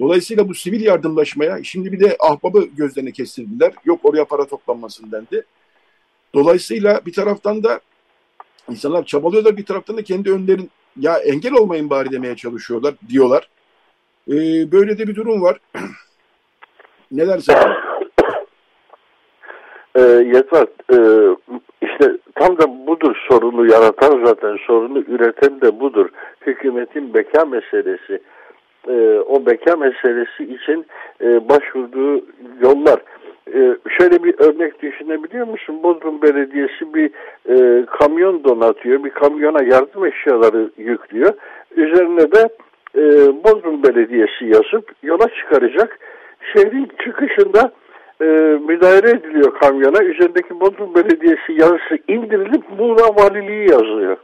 Dolayısıyla 0.00 0.48
bu 0.48 0.54
sivil 0.54 0.80
yardımlaşmaya 0.80 1.64
şimdi 1.64 1.92
bir 1.92 2.00
de 2.00 2.16
ahbabı 2.20 2.64
gözlerine 2.76 3.12
kestirdiler. 3.12 3.72
Yok 3.84 4.00
oraya 4.02 4.24
para 4.24 4.46
toplanmasın 4.46 5.12
dendi. 5.12 5.44
Dolayısıyla 6.34 7.00
bir 7.06 7.12
taraftan 7.12 7.64
da 7.64 7.80
insanlar 8.70 9.04
çabalıyorlar 9.04 9.56
bir 9.56 9.64
taraftan 9.64 9.96
da 9.96 10.02
kendi 10.02 10.32
önlerin 10.32 10.70
ya 10.96 11.18
engel 11.18 11.52
olmayın 11.52 11.90
bari 11.90 12.10
demeye 12.12 12.36
çalışıyorlar 12.36 12.94
diyorlar. 13.08 13.48
Ee, 14.28 14.72
böyle 14.72 14.98
de 14.98 15.08
bir 15.08 15.14
durum 15.14 15.42
var. 15.42 15.58
Neler 17.12 17.38
sen? 17.38 17.72
E, 19.94 20.00
Yetvar, 20.00 20.66
e, 20.92 20.98
işte 21.82 22.16
tam 22.34 22.58
da 22.58 22.86
budur 22.86 23.16
sorunu 23.28 23.72
yaratan 23.72 24.24
zaten, 24.24 24.58
sorunu 24.66 24.98
üreten 24.98 25.60
de 25.60 25.80
budur. 25.80 26.08
Hükümetin 26.46 27.14
beka 27.14 27.44
meselesi. 27.44 28.22
E, 28.88 29.18
o 29.28 29.46
beka 29.46 29.76
meselesi 29.76 30.44
için 30.44 30.86
e, 31.20 31.48
başvurduğu 31.48 32.24
yollar. 32.62 33.00
E, 33.54 33.76
şöyle 33.98 34.24
bir 34.24 34.34
örnek 34.38 34.82
düşünebiliyor 34.82 35.46
musun? 35.46 35.82
Bodrum 35.82 36.22
Belediyesi 36.22 36.94
bir 36.94 37.10
e, 37.48 37.86
kamyon 37.86 38.44
donatıyor, 38.44 39.04
bir 39.04 39.10
kamyona 39.10 39.62
yardım 39.62 40.06
eşyaları 40.06 40.70
yüklüyor. 40.76 41.32
Üzerine 41.76 42.32
de 42.32 42.48
e, 42.96 43.02
Bodrum 43.44 43.82
Belediyesi 43.82 44.44
yazıp 44.44 44.92
yola 45.02 45.28
çıkaracak. 45.28 45.98
Şehrin 46.52 46.90
çıkışında 47.04 47.72
e, 48.20 48.24
müdahale 48.66 49.10
ediliyor 49.10 49.58
kamyona. 49.58 50.04
Üzerindeki 50.04 50.60
Bodrum 50.60 50.94
Belediyesi 50.94 51.52
yazısı 51.52 51.98
indirilip 52.08 52.64
Muğla 52.78 53.16
Valiliği 53.16 53.70
yazıyor. 53.70 54.16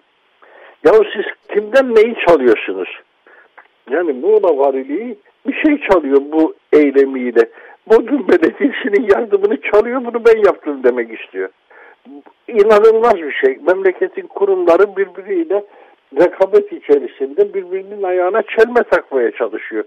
Ya 0.84 0.92
siz 0.92 1.54
kimden 1.54 1.94
neyi 1.94 2.16
çalıyorsunuz? 2.26 2.88
Yani 3.90 4.12
Muğla 4.12 4.59
Valiliği 4.59 5.18
bir 5.47 5.54
şey 5.66 5.80
çalıyor 5.90 6.21
bu 6.33 6.54
eylemiyle. 6.73 7.49
Bodrum 7.87 8.28
Belediyesi'nin 8.28 9.09
yardımını 9.11 9.61
çalıyor 9.61 10.04
bunu 10.04 10.25
ben 10.25 10.38
yaptım 10.47 10.85
demek 10.85 11.21
istiyor. 11.21 11.49
İnanılmaz 12.49 13.14
bir 13.14 13.33
şey. 13.33 13.59
Memleketin 13.66 14.26
kurumları 14.26 14.97
birbiriyle 14.97 15.64
rekabet 16.21 16.73
içerisinde 16.73 17.54
birbirinin 17.54 18.02
ayağına 18.02 18.42
çelme 18.42 18.83
takmaya 18.90 19.30
çalışıyor. 19.30 19.85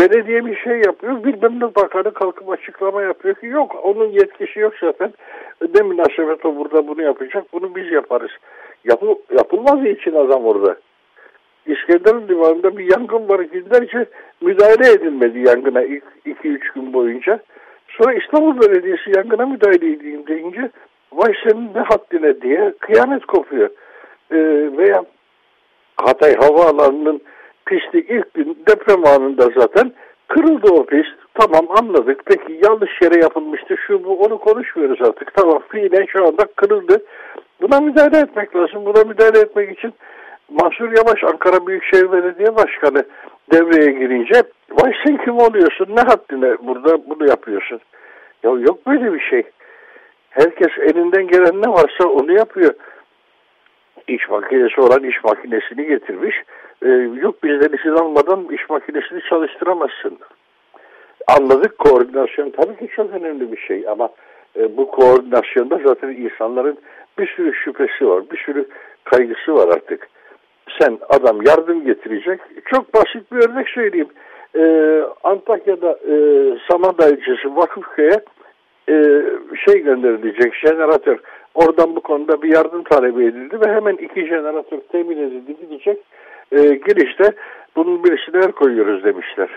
Belediye 0.00 0.46
bir 0.46 0.56
şey 0.56 0.82
yapıyor, 0.86 1.24
bilmem 1.24 1.60
ne 1.60 1.74
bakanı 1.74 2.14
kalkıp 2.14 2.50
açıklama 2.50 3.02
yapıyor 3.02 3.34
ki 3.34 3.46
yok 3.46 3.76
onun 3.82 4.06
yetkisi 4.06 4.60
yok 4.60 4.74
zaten. 4.80 5.12
Ne 5.74 5.82
münasebet 5.82 6.44
burada 6.44 6.86
bunu 6.86 7.02
yapacak, 7.02 7.44
bunu 7.52 7.74
biz 7.74 7.92
yaparız. 7.92 8.30
Yapı, 8.84 9.06
yapılmaz 9.38 9.86
için 9.86 10.14
adam 10.14 10.44
orada. 10.44 10.76
İskenderun 11.68 12.28
limanında 12.28 12.78
bir 12.78 12.90
yangın 12.90 13.28
var. 13.28 13.40
Günlerce 13.40 14.06
müdahale 14.40 14.92
edilmedi 14.92 15.38
yangına 15.38 15.82
ilk 15.82 16.04
2-3 16.26 16.74
gün 16.74 16.92
boyunca. 16.92 17.40
Sonra 17.88 18.14
İstanbul 18.14 18.60
Belediyesi 18.60 19.12
yangına 19.16 19.46
müdahale 19.46 19.92
edeyim 19.92 20.26
deyince 20.26 20.70
vay 21.12 21.32
senin 21.44 21.74
ne 21.74 21.80
haddine 21.80 22.40
diye 22.40 22.74
kıyamet 22.80 23.26
kopuyor. 23.26 23.70
Ee, 24.30 24.36
veya 24.78 25.04
Hatay 25.96 26.34
Havaalanı'nın 26.34 27.20
pisti 27.66 27.98
ilk 27.98 28.34
gün 28.34 28.58
deprem 28.68 29.06
anında 29.06 29.48
zaten 29.56 29.92
kırıldı 30.28 30.72
o 30.72 30.86
pist. 30.86 31.16
Tamam 31.34 31.66
anladık. 31.78 32.22
Peki 32.26 32.60
yanlış 32.64 33.02
yere 33.02 33.20
yapılmıştı. 33.20 33.76
Şu 33.86 34.04
bu 34.04 34.18
onu 34.18 34.38
konuşmuyoruz 34.38 35.02
artık. 35.02 35.34
Tamam 35.34 35.62
fiilen 35.68 36.06
şu 36.06 36.26
anda 36.26 36.44
kırıldı. 36.56 37.04
Buna 37.60 37.80
müdahale 37.80 38.18
etmek 38.18 38.56
lazım. 38.56 38.84
Buna 38.84 39.04
müdahale 39.04 39.38
etmek 39.38 39.78
için 39.78 39.92
Mansur 40.50 40.92
Yavaş 40.96 41.24
Ankara 41.24 41.66
Büyükşehir 41.66 42.12
Belediye 42.12 42.56
Başkanı 42.56 43.04
devreye 43.52 43.98
girince 43.98 44.42
vay 44.70 44.92
sen 45.06 45.16
kim 45.24 45.38
oluyorsun 45.38 45.86
ne 45.96 46.00
haddine 46.00 46.56
burada 46.66 47.08
bunu 47.10 47.28
yapıyorsun. 47.28 47.80
Ya 48.42 48.50
yok 48.50 48.86
böyle 48.86 49.12
bir 49.12 49.20
şey. 49.20 49.42
Herkes 50.30 50.78
elinden 50.78 51.28
gelen 51.28 51.62
ne 51.62 51.68
varsa 51.68 52.08
onu 52.08 52.32
yapıyor. 52.32 52.74
İş 54.08 54.28
makinesi 54.28 54.80
olan 54.80 55.04
iş 55.04 55.24
makinesini 55.24 55.86
getirmiş. 55.86 56.36
Ee, 56.82 56.88
yok 57.22 57.42
bizden 57.44 57.78
izin 57.78 57.96
almadan 57.96 58.48
iş 58.50 58.70
makinesini 58.70 59.20
çalıştıramazsın. 59.30 60.18
Anladık 61.26 61.78
koordinasyon 61.78 62.50
tabii 62.50 62.76
ki 62.76 62.88
çok 62.96 63.14
önemli 63.14 63.52
bir 63.52 63.56
şey 63.56 63.84
ama 63.88 64.08
e, 64.56 64.76
bu 64.76 64.90
koordinasyonda 64.90 65.80
zaten 65.84 66.08
insanların 66.08 66.78
bir 67.18 67.26
sürü 67.26 67.54
şüphesi 67.54 68.08
var, 68.08 68.22
bir 68.32 68.38
sürü 68.38 68.68
kaygısı 69.04 69.54
var 69.54 69.68
artık 69.68 70.08
sen 70.80 70.98
adam 71.08 71.42
yardım 71.46 71.84
getirecek. 71.84 72.40
Çok 72.64 72.94
basit 72.94 73.32
bir 73.32 73.48
örnek 73.48 73.68
söyleyeyim. 73.68 74.08
Ee, 74.56 75.02
Antakya'da 75.24 75.92
e, 75.92 76.14
Samandağ 76.70 77.08
ilçesi 77.08 77.56
Vakıfköy'e 77.56 78.20
e, 78.88 79.22
şey 79.66 79.82
gönderilecek 79.82 80.54
jeneratör. 80.54 81.18
Oradan 81.54 81.96
bu 81.96 82.00
konuda 82.00 82.42
bir 82.42 82.54
yardım 82.54 82.82
talebi 82.82 83.24
edildi 83.24 83.60
ve 83.60 83.74
hemen 83.74 83.96
iki 83.96 84.26
jeneratör 84.26 84.78
temin 84.92 85.18
edildi 85.18 85.56
gidecek. 85.60 85.98
E, 86.52 86.56
girişte 86.58 87.32
bunun 87.76 88.04
birisine 88.04 88.44
el 88.44 88.52
koyuyoruz 88.52 89.04
demişler. 89.04 89.48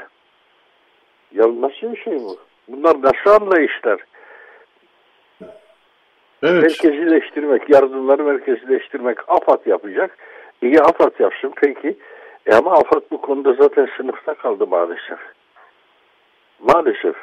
Ya 1.36 1.46
nasıl 1.62 1.92
bir 1.94 2.02
şey 2.02 2.14
bu? 2.14 2.38
Bunlar 2.68 2.96
nasıl 3.02 3.42
anlayışlar? 3.42 4.00
Evet. 6.44 6.64
Merkezileştirmek, 6.64 7.70
yardımları 7.70 8.24
merkezileştirmek 8.24 9.18
AFAD 9.30 9.66
yapacak. 9.66 10.18
İyi 10.62 10.82
AFAD 10.82 11.20
yapsın 11.20 11.54
peki. 11.56 11.98
E 12.46 12.54
ama 12.54 12.72
AFAD 12.72 13.02
bu 13.12 13.22
konuda 13.22 13.54
zaten 13.54 13.90
sınıfta 13.98 14.34
kaldı 14.34 14.68
maalesef. 14.68 15.20
Maalesef. 16.60 17.16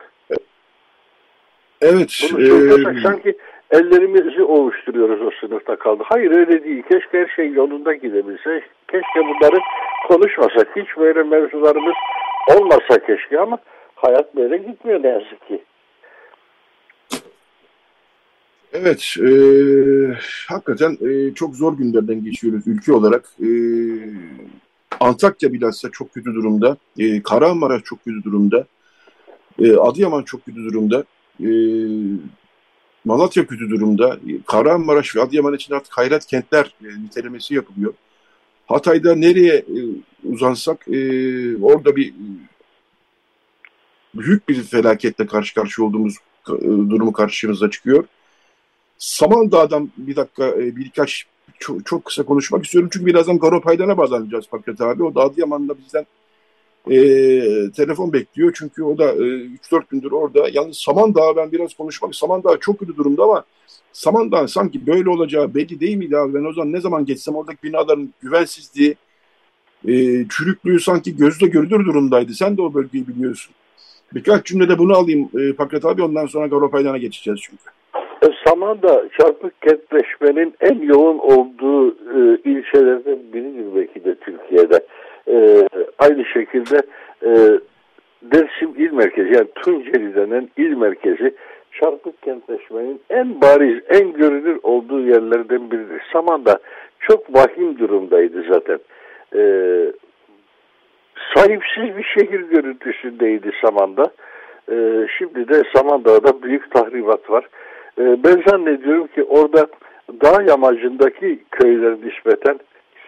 Evet. 1.80 2.30
Bunu 2.32 2.98
e... 2.98 3.02
sanki 3.02 3.36
ellerimizi 3.70 4.42
ovuşturuyoruz 4.42 5.22
o 5.22 5.30
sınıfta 5.40 5.76
kaldı. 5.76 6.02
Hayır 6.06 6.30
öyle 6.30 6.64
değil. 6.64 6.82
Keşke 6.82 7.18
her 7.18 7.28
şey 7.36 7.52
yolunda 7.52 7.94
gidebilse. 7.94 8.62
Keşke 8.88 9.20
bunları 9.20 9.58
konuşmasak. 10.08 10.76
Hiç 10.76 10.96
böyle 10.96 11.22
mevzularımız 11.22 11.94
olmasa 12.56 12.98
keşke 13.06 13.40
ama 13.40 13.58
hayat 13.94 14.36
böyle 14.36 14.56
gitmiyor 14.56 15.02
ne 15.02 15.08
yazık 15.08 15.48
ki. 15.48 15.62
Evet, 18.72 19.14
e, 19.18 19.30
hakikaten 20.48 20.98
e, 21.08 21.34
çok 21.34 21.56
zor 21.56 21.78
günlerden 21.78 22.24
geçiyoruz 22.24 22.66
ülke 22.66 22.92
olarak. 22.92 23.24
E, 23.42 23.48
Antakya 25.00 25.52
bilhassa 25.52 25.90
çok 25.92 26.14
kötü 26.14 26.34
durumda. 26.34 26.76
E, 26.98 27.22
Kahramanmaraş 27.22 27.82
çok 27.84 28.04
kötü 28.04 28.24
durumda. 28.24 28.66
E, 29.58 29.76
Adıyaman 29.76 30.22
çok 30.22 30.44
kötü 30.44 30.64
durumda. 30.64 31.04
E, 31.40 31.48
Malatya 33.04 33.46
kötü 33.46 33.70
durumda. 33.70 34.14
E, 34.28 34.42
Kahramanmaraş 34.46 35.16
ve 35.16 35.22
Adıyaman 35.22 35.54
için 35.54 35.74
artık 35.74 35.98
hayrat 35.98 36.26
kentler 36.26 36.74
e, 36.84 37.02
nitelemesi 37.02 37.54
yapılıyor. 37.54 37.94
Hatay'da 38.66 39.14
nereye 39.14 39.54
e, 39.54 39.78
uzansak 40.24 40.88
e, 40.88 40.98
orada 41.62 41.96
bir 41.96 42.14
büyük 44.14 44.48
bir 44.48 44.62
felaketle 44.62 45.26
karşı 45.26 45.54
karşıya 45.54 45.86
olduğumuz 45.88 46.14
e, 46.48 46.62
durumu 46.62 47.12
karşımıza 47.12 47.70
çıkıyor. 47.70 48.04
Samandağ'dan 48.98 49.90
bir 49.96 50.16
dakika, 50.16 50.48
e, 50.48 50.76
birkaç 50.76 51.24
çok, 51.58 51.86
çok 51.86 52.04
kısa 52.04 52.22
konuşmak 52.22 52.64
istiyorum. 52.64 52.90
Çünkü 52.92 53.06
birazdan 53.06 53.38
Garo 53.38 53.60
Paydan'a 53.60 53.98
bağlanacağız 53.98 54.48
Fakret 54.48 54.80
abi. 54.80 55.02
O 55.02 55.14
da 55.14 55.20
Adıyaman'da 55.20 55.78
bizden 55.78 56.06
e, 56.90 56.98
telefon 57.72 58.12
bekliyor. 58.12 58.52
Çünkü 58.58 58.82
o 58.82 58.98
da 58.98 59.12
e, 59.12 59.16
3-4 59.16 59.82
gündür 59.90 60.12
orada. 60.12 60.48
Yalnız 60.52 60.76
Samandağ 60.76 61.36
ben 61.36 61.52
biraz 61.52 61.74
konuşmak 61.74 62.14
Samandağ 62.14 62.56
çok 62.60 62.78
kötü 62.78 62.96
durumda 62.96 63.22
ama 63.22 63.44
Samandağ 63.92 64.48
sanki 64.48 64.86
böyle 64.86 65.10
olacağı 65.10 65.54
belli 65.54 65.80
değil 65.80 65.96
miydi 65.96 66.16
abi? 66.16 66.34
Ben 66.34 66.44
o 66.44 66.52
zaman 66.52 66.72
ne 66.72 66.80
zaman 66.80 67.06
geçsem 67.06 67.34
oradaki 67.34 67.62
binaların 67.62 68.14
güvensizliği, 68.22 68.96
e, 69.88 69.92
çürüklüğü 70.28 70.80
sanki 70.80 71.16
gözle 71.16 71.46
görülür 71.46 71.86
durumdaydı. 71.86 72.34
Sen 72.34 72.56
de 72.56 72.62
o 72.62 72.74
bölgeyi 72.74 73.08
biliyorsun. 73.08 73.54
Birkaç 74.14 74.46
cümlede 74.46 74.78
bunu 74.78 74.96
alayım 74.96 75.30
e, 75.38 75.52
Pakrat 75.52 75.84
abi 75.84 76.02
ondan 76.02 76.26
sonra 76.26 76.46
Garo 76.46 76.70
Paydan'a 76.70 76.98
geçeceğiz 76.98 77.40
çünkü. 77.42 77.77
Samanda 78.46 79.04
çarpık 79.20 79.62
kentleşmenin 79.62 80.54
en 80.60 80.82
yoğun 80.82 81.18
olduğu 81.18 81.90
e, 81.90 82.38
ilçelerden 82.44 83.18
biridir 83.32 83.74
belki 83.76 84.04
de 84.04 84.14
Türkiye'de. 84.14 84.80
E, 85.28 85.68
aynı 85.98 86.24
şekilde 86.24 86.76
e, 87.22 87.30
Dersim 88.22 88.74
il 88.76 88.92
merkezi 88.92 89.34
yani 89.34 89.48
Tunceli 89.54 90.14
denen 90.14 90.48
il 90.56 90.76
merkezi 90.76 91.34
çarpık 91.72 92.22
kentleşmenin 92.22 93.00
en 93.10 93.40
bariz, 93.40 93.82
en 93.88 94.12
görünür 94.12 94.58
olduğu 94.62 95.00
yerlerden 95.00 95.70
biridir. 95.70 96.02
Samanda 96.12 96.58
çok 97.00 97.34
vahim 97.34 97.78
durumdaydı 97.78 98.44
zaten. 98.52 98.78
E, 99.34 99.42
sahipsiz 101.34 101.96
bir 101.96 102.04
şehir 102.04 102.40
görüntüsündeydi 102.40 103.50
Samanda. 103.64 104.04
E, 104.70 105.06
şimdi 105.18 105.48
de 105.48 105.62
Samandağ'da 105.76 106.42
büyük 106.42 106.70
tahribat 106.70 107.30
var. 107.30 107.48
Ee, 107.98 108.24
ben 108.24 108.42
zannediyorum 108.46 109.06
ki 109.06 109.24
orada 109.24 109.66
dağ 110.22 110.42
yamacındaki 110.42 111.38
köyler 111.50 111.92
nispeten 111.92 112.58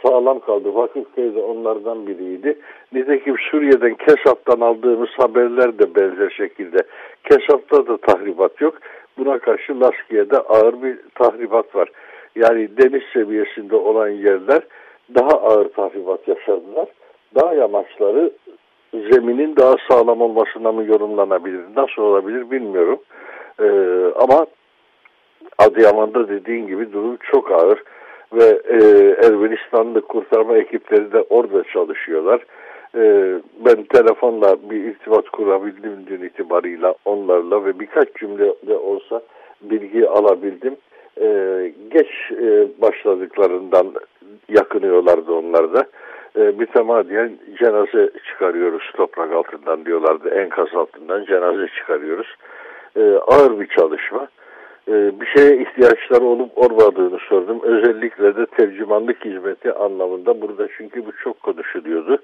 sağlam 0.02 0.40
kaldı. 0.40 0.74
Vakıfköy 0.74 1.34
de 1.34 1.40
onlardan 1.40 2.06
biriydi. 2.06 2.58
Nitekim 2.92 3.36
Suriye'den 3.50 3.94
Kesap'tan 3.94 4.60
aldığımız 4.60 5.10
haberler 5.16 5.78
de 5.78 5.94
benzer 5.94 6.30
şekilde. 6.30 6.78
Kesap'ta 7.24 7.86
da 7.86 7.96
tahribat 7.96 8.60
yok. 8.60 8.74
Buna 9.18 9.38
karşı 9.38 9.80
Laskiye'de 9.80 10.38
ağır 10.38 10.82
bir 10.82 10.98
tahribat 11.14 11.74
var. 11.74 11.88
Yani 12.36 12.68
deniz 12.78 13.02
seviyesinde 13.12 13.76
olan 13.76 14.08
yerler 14.08 14.62
daha 15.14 15.40
ağır 15.40 15.68
tahribat 15.68 16.28
yaşadılar. 16.28 16.88
Dağ 17.34 17.54
yamaçları 17.54 18.30
zeminin 18.92 19.56
daha 19.56 19.74
sağlam 19.90 20.20
olmasına 20.20 20.72
mı 20.72 20.84
yorumlanabilir? 20.84 21.60
Nasıl 21.76 22.02
olabilir 22.02 22.50
bilmiyorum. 22.50 22.98
Ee, 23.60 23.66
ama 24.16 24.46
Adıyaman'da 25.58 26.28
dediğin 26.28 26.66
gibi 26.66 26.92
durum 26.92 27.16
çok 27.32 27.50
ağır 27.52 27.82
ve 28.32 28.60
e, 28.64 28.76
Ermenistanlı 29.26 30.00
kurtarma 30.00 30.56
ekipleri 30.56 31.12
de 31.12 31.24
orada 31.30 31.64
çalışıyorlar. 31.64 32.40
E, 32.94 33.34
ben 33.66 33.82
telefonla 33.82 34.56
bir 34.70 34.84
irtibat 34.84 35.28
kurabildim 35.28 36.06
dün 36.06 36.22
itibarıyla 36.22 36.94
onlarla 37.04 37.64
ve 37.64 37.80
birkaç 37.80 38.14
cümle 38.14 38.54
de 38.66 38.76
olsa 38.76 39.22
bilgi 39.62 40.08
alabildim. 40.08 40.76
E, 41.20 41.26
geç 41.90 42.08
e, 42.32 42.68
başladıklarından 42.82 43.94
yakınıyorlardı 44.48 45.32
onlar 45.32 45.74
da. 45.74 45.84
E, 46.36 46.40
mütemadiyen 46.40 47.32
cenaze 47.58 48.10
çıkarıyoruz 48.28 48.90
toprak 48.96 49.32
altından 49.32 49.84
diyorlardı. 49.84 50.28
Enkaz 50.28 50.74
altından 50.74 51.24
cenaze 51.24 51.66
çıkarıyoruz. 51.78 52.34
E, 52.96 53.02
ağır 53.02 53.60
bir 53.60 53.66
çalışma. 53.66 54.28
Ee, 54.90 55.20
bir 55.20 55.26
şeye 55.26 55.62
ihtiyaçları 55.62 56.24
olup 56.24 56.58
olmadığını 56.58 57.18
sordum. 57.28 57.60
Özellikle 57.62 58.36
de 58.36 58.46
tercümanlık 58.46 59.24
hizmeti 59.24 59.72
anlamında 59.72 60.40
burada 60.40 60.68
çünkü 60.76 61.06
bu 61.06 61.12
çok 61.12 61.42
konuşuluyordu. 61.42 62.18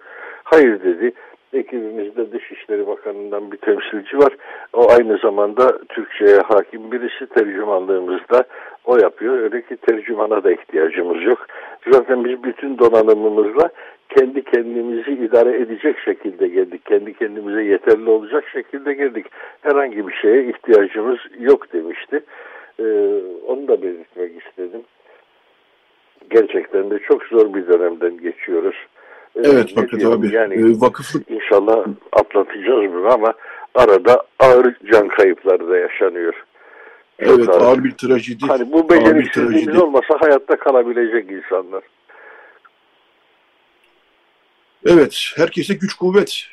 Hayır 0.45 0.83
dedi. 0.83 1.13
Ekibimizde 1.53 2.33
Dışişleri 2.33 2.87
Bakanı'ndan 2.87 3.53
bir 3.53 3.57
temsilci 3.57 4.19
var. 4.19 4.37
O 4.73 4.91
aynı 4.91 5.19
zamanda 5.19 5.79
Türkçe'ye 5.89 6.39
hakim 6.39 6.93
birisi 6.93 7.27
tercümanlığımızda 7.27 8.45
o 8.85 8.97
yapıyor. 8.97 9.39
Öyle 9.39 9.63
ki 9.63 9.77
tercümana 9.77 10.45
da 10.45 10.53
ihtiyacımız 10.53 11.23
yok. 11.23 11.47
Zaten 11.93 12.25
biz 12.25 12.43
bütün 12.43 12.79
donanımımızla 12.79 13.71
kendi 14.09 14.45
kendimizi 14.45 15.11
idare 15.13 15.57
edecek 15.57 15.99
şekilde 15.99 16.49
geldik. 16.49 16.87
Kendi 16.87 17.15
kendimize 17.15 17.63
yeterli 17.63 18.11
olacak 18.11 18.45
şekilde 18.53 18.95
geldik. 18.95 19.27
Herhangi 19.63 20.09
bir 20.09 20.15
şeye 20.15 20.45
ihtiyacımız 20.45 21.19
yok 21.39 21.73
demişti. 21.73 22.23
Ee, 22.81 22.83
onu 23.47 23.69
da 23.69 23.83
belirtmek 23.83 24.43
istedim. 24.47 24.83
Gerçekten 26.31 26.91
de 26.91 26.99
çok 26.99 27.23
zor 27.23 27.55
bir 27.55 27.67
dönemden 27.67 28.19
geçiyoruz. 28.19 28.77
Ee, 29.37 29.41
evet 29.45 29.75
Fakret 29.75 30.05
abi. 30.05 30.35
Yani, 30.35 30.55
ee, 30.55 30.81
vakıflık... 30.81 31.31
İnşallah 31.31 31.87
atlatacağız 32.13 32.93
bunu 32.93 33.13
ama 33.13 33.35
arada 33.75 34.23
ağır 34.39 34.77
can 34.93 35.09
kayıpları 35.09 35.69
da 35.69 35.77
yaşanıyor. 35.77 36.35
Çok 37.25 37.39
evet 37.39 37.49
ağır. 37.49 37.61
ağır 37.61 37.85
bir 37.85 37.93
trajedi. 37.93 38.47
Hani 38.47 38.73
bu 38.73 38.91
beceriksizliğimiz 38.91 39.83
olmasa 39.83 40.21
hayatta 40.21 40.57
kalabilecek 40.57 41.31
insanlar. 41.31 41.83
Evet, 44.87 45.33
herkese 45.37 45.75
güç 45.75 45.95
kuvvet 45.95 46.47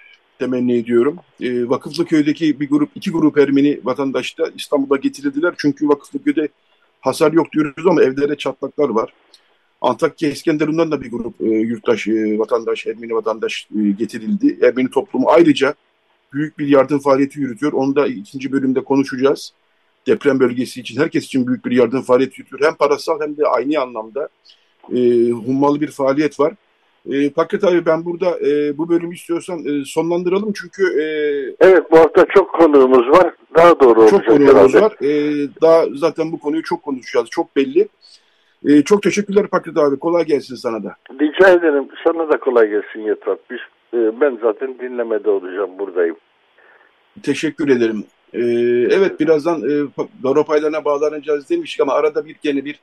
temenni 0.44 0.78
ediyorum. 0.78 1.18
E, 1.42 1.70
Vakıflı 1.70 2.06
köydeki 2.06 2.60
bir 2.60 2.70
grup, 2.70 2.90
iki 2.96 3.12
grup 3.12 3.38
Ermeni 3.38 3.80
vatandaş 3.84 4.38
da 4.38 4.50
İstanbul'a 4.58 4.98
getirildiler. 4.98 5.54
Çünkü 5.58 5.90
Vakıflı 5.90 6.24
köyde 6.24 6.48
hasar 7.02 7.32
yok 7.34 7.52
diyoruz 7.54 7.88
ama 7.88 8.04
evlere 8.04 8.36
çatlaklar 8.36 8.90
var. 8.90 9.14
Antakya 9.82 10.30
İskenderun'dan 10.30 10.92
da 10.92 11.02
bir 11.02 11.12
grup 11.12 11.42
e, 11.42 11.46
yurttaş, 11.46 12.08
e, 12.08 12.40
vatandaş, 12.40 12.88
Ermeni 12.88 13.14
vatandaş 13.14 13.68
e, 13.80 13.92
getirildi. 13.92 14.60
Ermeni 14.62 14.90
toplumu 14.90 15.30
ayrıca 15.30 15.74
büyük 16.34 16.60
bir 16.60 16.68
yardım 16.68 17.00
faaliyeti 17.00 17.40
yürütüyor. 17.40 17.74
Onu 17.74 17.96
da 17.96 18.08
ikinci 18.08 18.52
bölümde 18.52 18.84
konuşacağız. 18.84 19.54
Deprem 20.08 20.40
bölgesi 20.40 20.82
için, 20.82 21.02
herkes 21.02 21.26
için 21.26 21.48
büyük 21.48 21.66
bir 21.66 21.72
yardım 21.72 22.02
faaliyeti 22.02 22.42
yürütüyor. 22.42 22.62
Hem 22.64 22.76
parasal 22.76 23.22
hem 23.22 23.38
de 23.38 23.48
aynı 23.48 23.82
anlamda 23.82 24.30
e, 24.96 25.30
hummalı 25.30 25.82
bir 25.82 25.92
faaliyet 25.92 26.40
var. 26.40 26.54
E, 27.12 27.30
Pakret 27.30 27.64
abi 27.64 27.86
ben 27.86 28.06
burada 28.06 28.40
e, 28.40 28.78
bu 28.78 28.90
bölümü 28.90 29.16
istiyorsan 29.16 29.60
e, 29.66 29.86
sonlandıralım 29.86 30.54
çünkü... 30.54 31.02
E, 31.02 31.06
evet 31.60 31.92
bu 31.92 31.98
hafta 31.98 32.26
çok 32.26 32.54
konuğumuz 32.54 33.10
var. 33.10 33.34
Daha 33.56 33.80
doğru 33.80 34.02
olacak 34.02 34.26
Çok 34.26 34.36
konuğumuz 34.36 34.76
var. 34.76 34.94
E, 35.02 35.10
daha 35.62 35.86
zaten 35.94 36.32
bu 36.32 36.40
konuyu 36.40 36.64
çok 36.64 36.84
konuşacağız. 36.84 37.28
Çok 37.30 37.56
belli. 37.56 37.88
E, 38.66 38.82
çok 38.84 39.04
teşekkürler 39.04 39.48
Pakret 39.48 39.78
abi. 39.78 40.00
Kolay 40.00 40.26
gelsin 40.26 40.56
sana 40.56 40.84
da. 40.84 40.96
Rica 41.22 41.50
ederim. 41.50 41.88
Sana 42.08 42.30
da 42.30 42.40
kolay 42.40 42.70
gelsin 42.70 43.00
Yatrat. 43.00 43.40
Biz, 43.52 43.60
e, 43.94 44.22
ben 44.22 44.40
zaten 44.42 44.80
dinlemede 44.80 45.30
olacağım. 45.30 45.80
Buradayım. 45.80 46.16
Teşekkür 47.24 47.70
ederim. 47.70 48.04
E, 48.34 48.42
evet 48.98 49.20
birazdan 49.20 49.62
e, 49.62 49.88
Garopaylarına 50.24 50.86
bağlanacağız 50.86 51.50
demiştik 51.50 51.82
ama 51.82 51.94
arada 51.94 52.26
bir 52.26 52.36
gene 52.44 52.66
bir 52.66 52.80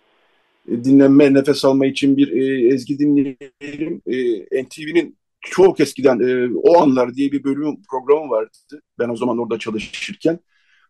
dinlenme, 0.68 1.34
nefes 1.34 1.64
alma 1.64 1.86
için 1.86 2.16
bir 2.16 2.32
e, 2.32 2.68
ezgi 2.74 2.98
dinleyelim. 2.98 4.02
E, 4.06 4.62
NTV'nin 4.64 5.18
çok 5.40 5.80
eskiden 5.80 6.20
e, 6.20 6.58
O 6.62 6.82
Anlar 6.82 7.14
diye 7.14 7.32
bir 7.32 7.44
bölüm 7.44 7.76
programı 7.90 8.30
vardı. 8.30 8.82
Ben 8.98 9.08
o 9.08 9.16
zaman 9.16 9.38
orada 9.38 9.58
çalışırken. 9.58 10.38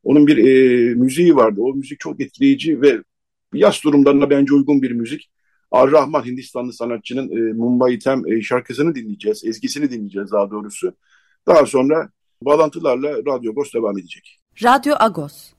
Onun 0.04 0.26
bir 0.26 0.36
e, 0.36 0.94
müziği 0.94 1.36
vardı. 1.36 1.60
O 1.60 1.74
müzik 1.74 2.00
çok 2.00 2.20
etkileyici 2.20 2.82
ve 2.82 3.02
yaz 3.54 3.80
durumlarına 3.84 4.30
bence 4.30 4.54
uygun 4.54 4.82
bir 4.82 4.90
müzik. 4.90 5.30
Ar-Rahman 5.70 6.24
Hindistanlı 6.24 6.72
sanatçının 6.72 7.30
e, 7.30 7.52
Mumbai 7.52 7.98
Tem 7.98 8.32
e, 8.32 8.42
şarkısını 8.42 8.94
dinleyeceğiz. 8.94 9.44
Ezgisini 9.44 9.90
dinleyeceğiz 9.90 10.32
daha 10.32 10.50
doğrusu. 10.50 10.92
Daha 11.46 11.66
sonra 11.66 12.10
bağlantılarla 12.42 13.10
Radyo 13.10 13.52
Agos 13.52 13.74
devam 13.74 13.98
edecek. 13.98 14.40
Radyo 14.62 14.94
Agos. 14.98 15.52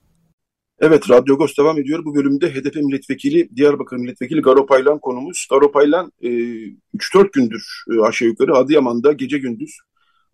Evet, 0.82 1.10
Radyo 1.10 1.34
Agos 1.34 1.56
devam 1.58 1.78
ediyor. 1.78 2.04
Bu 2.04 2.14
bölümde 2.14 2.54
HDP 2.54 2.76
milletvekili, 2.76 3.56
Diyarbakır 3.56 3.96
milletvekili 3.96 4.40
Garo 4.40 4.66
Paylan 4.66 4.98
konumuz. 4.98 5.46
Garo 5.50 5.72
Paylan 5.72 6.12
e, 6.22 6.28
3-4 6.28 7.32
gündür 7.32 7.84
e, 7.90 8.00
aşağı 8.00 8.28
yukarı 8.28 8.54
Adıyaman'da 8.54 9.12
gece 9.12 9.38
gündüz 9.38 9.78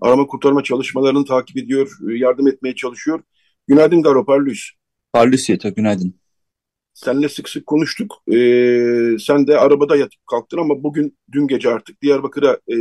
arama 0.01 0.27
kurtarma 0.27 0.63
çalışmalarını 0.63 1.25
takip 1.25 1.57
ediyor, 1.57 1.99
yardım 2.09 2.49
etmeye 2.49 2.75
çalışıyor. 2.75 3.21
Günaydın 3.67 4.03
Garo 4.03 4.25
Parlus. 4.25 4.71
Yeto, 5.49 5.75
günaydın. 5.75 6.15
Seninle 6.95 7.29
sık 7.29 7.49
sık 7.49 7.67
konuştuk. 7.67 8.15
Ee, 8.33 9.17
sen 9.21 9.47
de 9.47 9.59
arabada 9.59 9.97
yatıp 9.97 10.27
kalktın 10.27 10.59
ama 10.59 10.83
bugün 10.83 11.19
dün 11.33 11.47
gece 11.47 11.69
artık 11.71 12.03
Diyarbakır'a 12.03 12.53
e, 12.53 12.77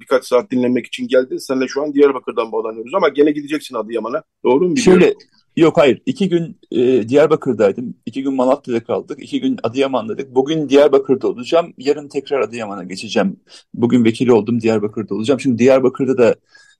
birkaç 0.00 0.24
saat 0.24 0.50
dinlenmek 0.50 0.86
için 0.86 1.08
geldin. 1.08 1.36
Seninle 1.36 1.68
şu 1.68 1.82
an 1.82 1.94
Diyarbakır'dan 1.94 2.52
bağlanıyoruz 2.52 2.94
ama 2.94 3.08
gene 3.08 3.30
gideceksin 3.30 3.74
Adıyaman'a. 3.74 4.22
Doğru 4.44 4.68
mu? 4.68 4.76
Şöyle 4.76 5.14
Yok 5.56 5.76
hayır. 5.78 6.02
İki 6.06 6.28
gün 6.28 6.60
e, 6.70 7.08
Diyarbakır'daydım. 7.08 7.94
İki 8.06 8.22
gün 8.22 8.34
Malatya'da 8.34 8.84
kaldık. 8.84 9.22
İki 9.22 9.40
gün 9.40 9.58
Adıyaman'daydık. 9.62 10.34
Bugün 10.34 10.68
Diyarbakır'da 10.68 11.28
olacağım. 11.28 11.74
Yarın 11.78 12.08
tekrar 12.08 12.40
Adıyaman'a 12.40 12.84
geçeceğim. 12.84 13.36
Bugün 13.74 14.04
vekil 14.04 14.28
oldum 14.28 14.60
Diyarbakır'da 14.60 15.14
olacağım. 15.14 15.40
Çünkü 15.42 15.58
Diyarbakır'da 15.58 16.18
da 16.18 16.34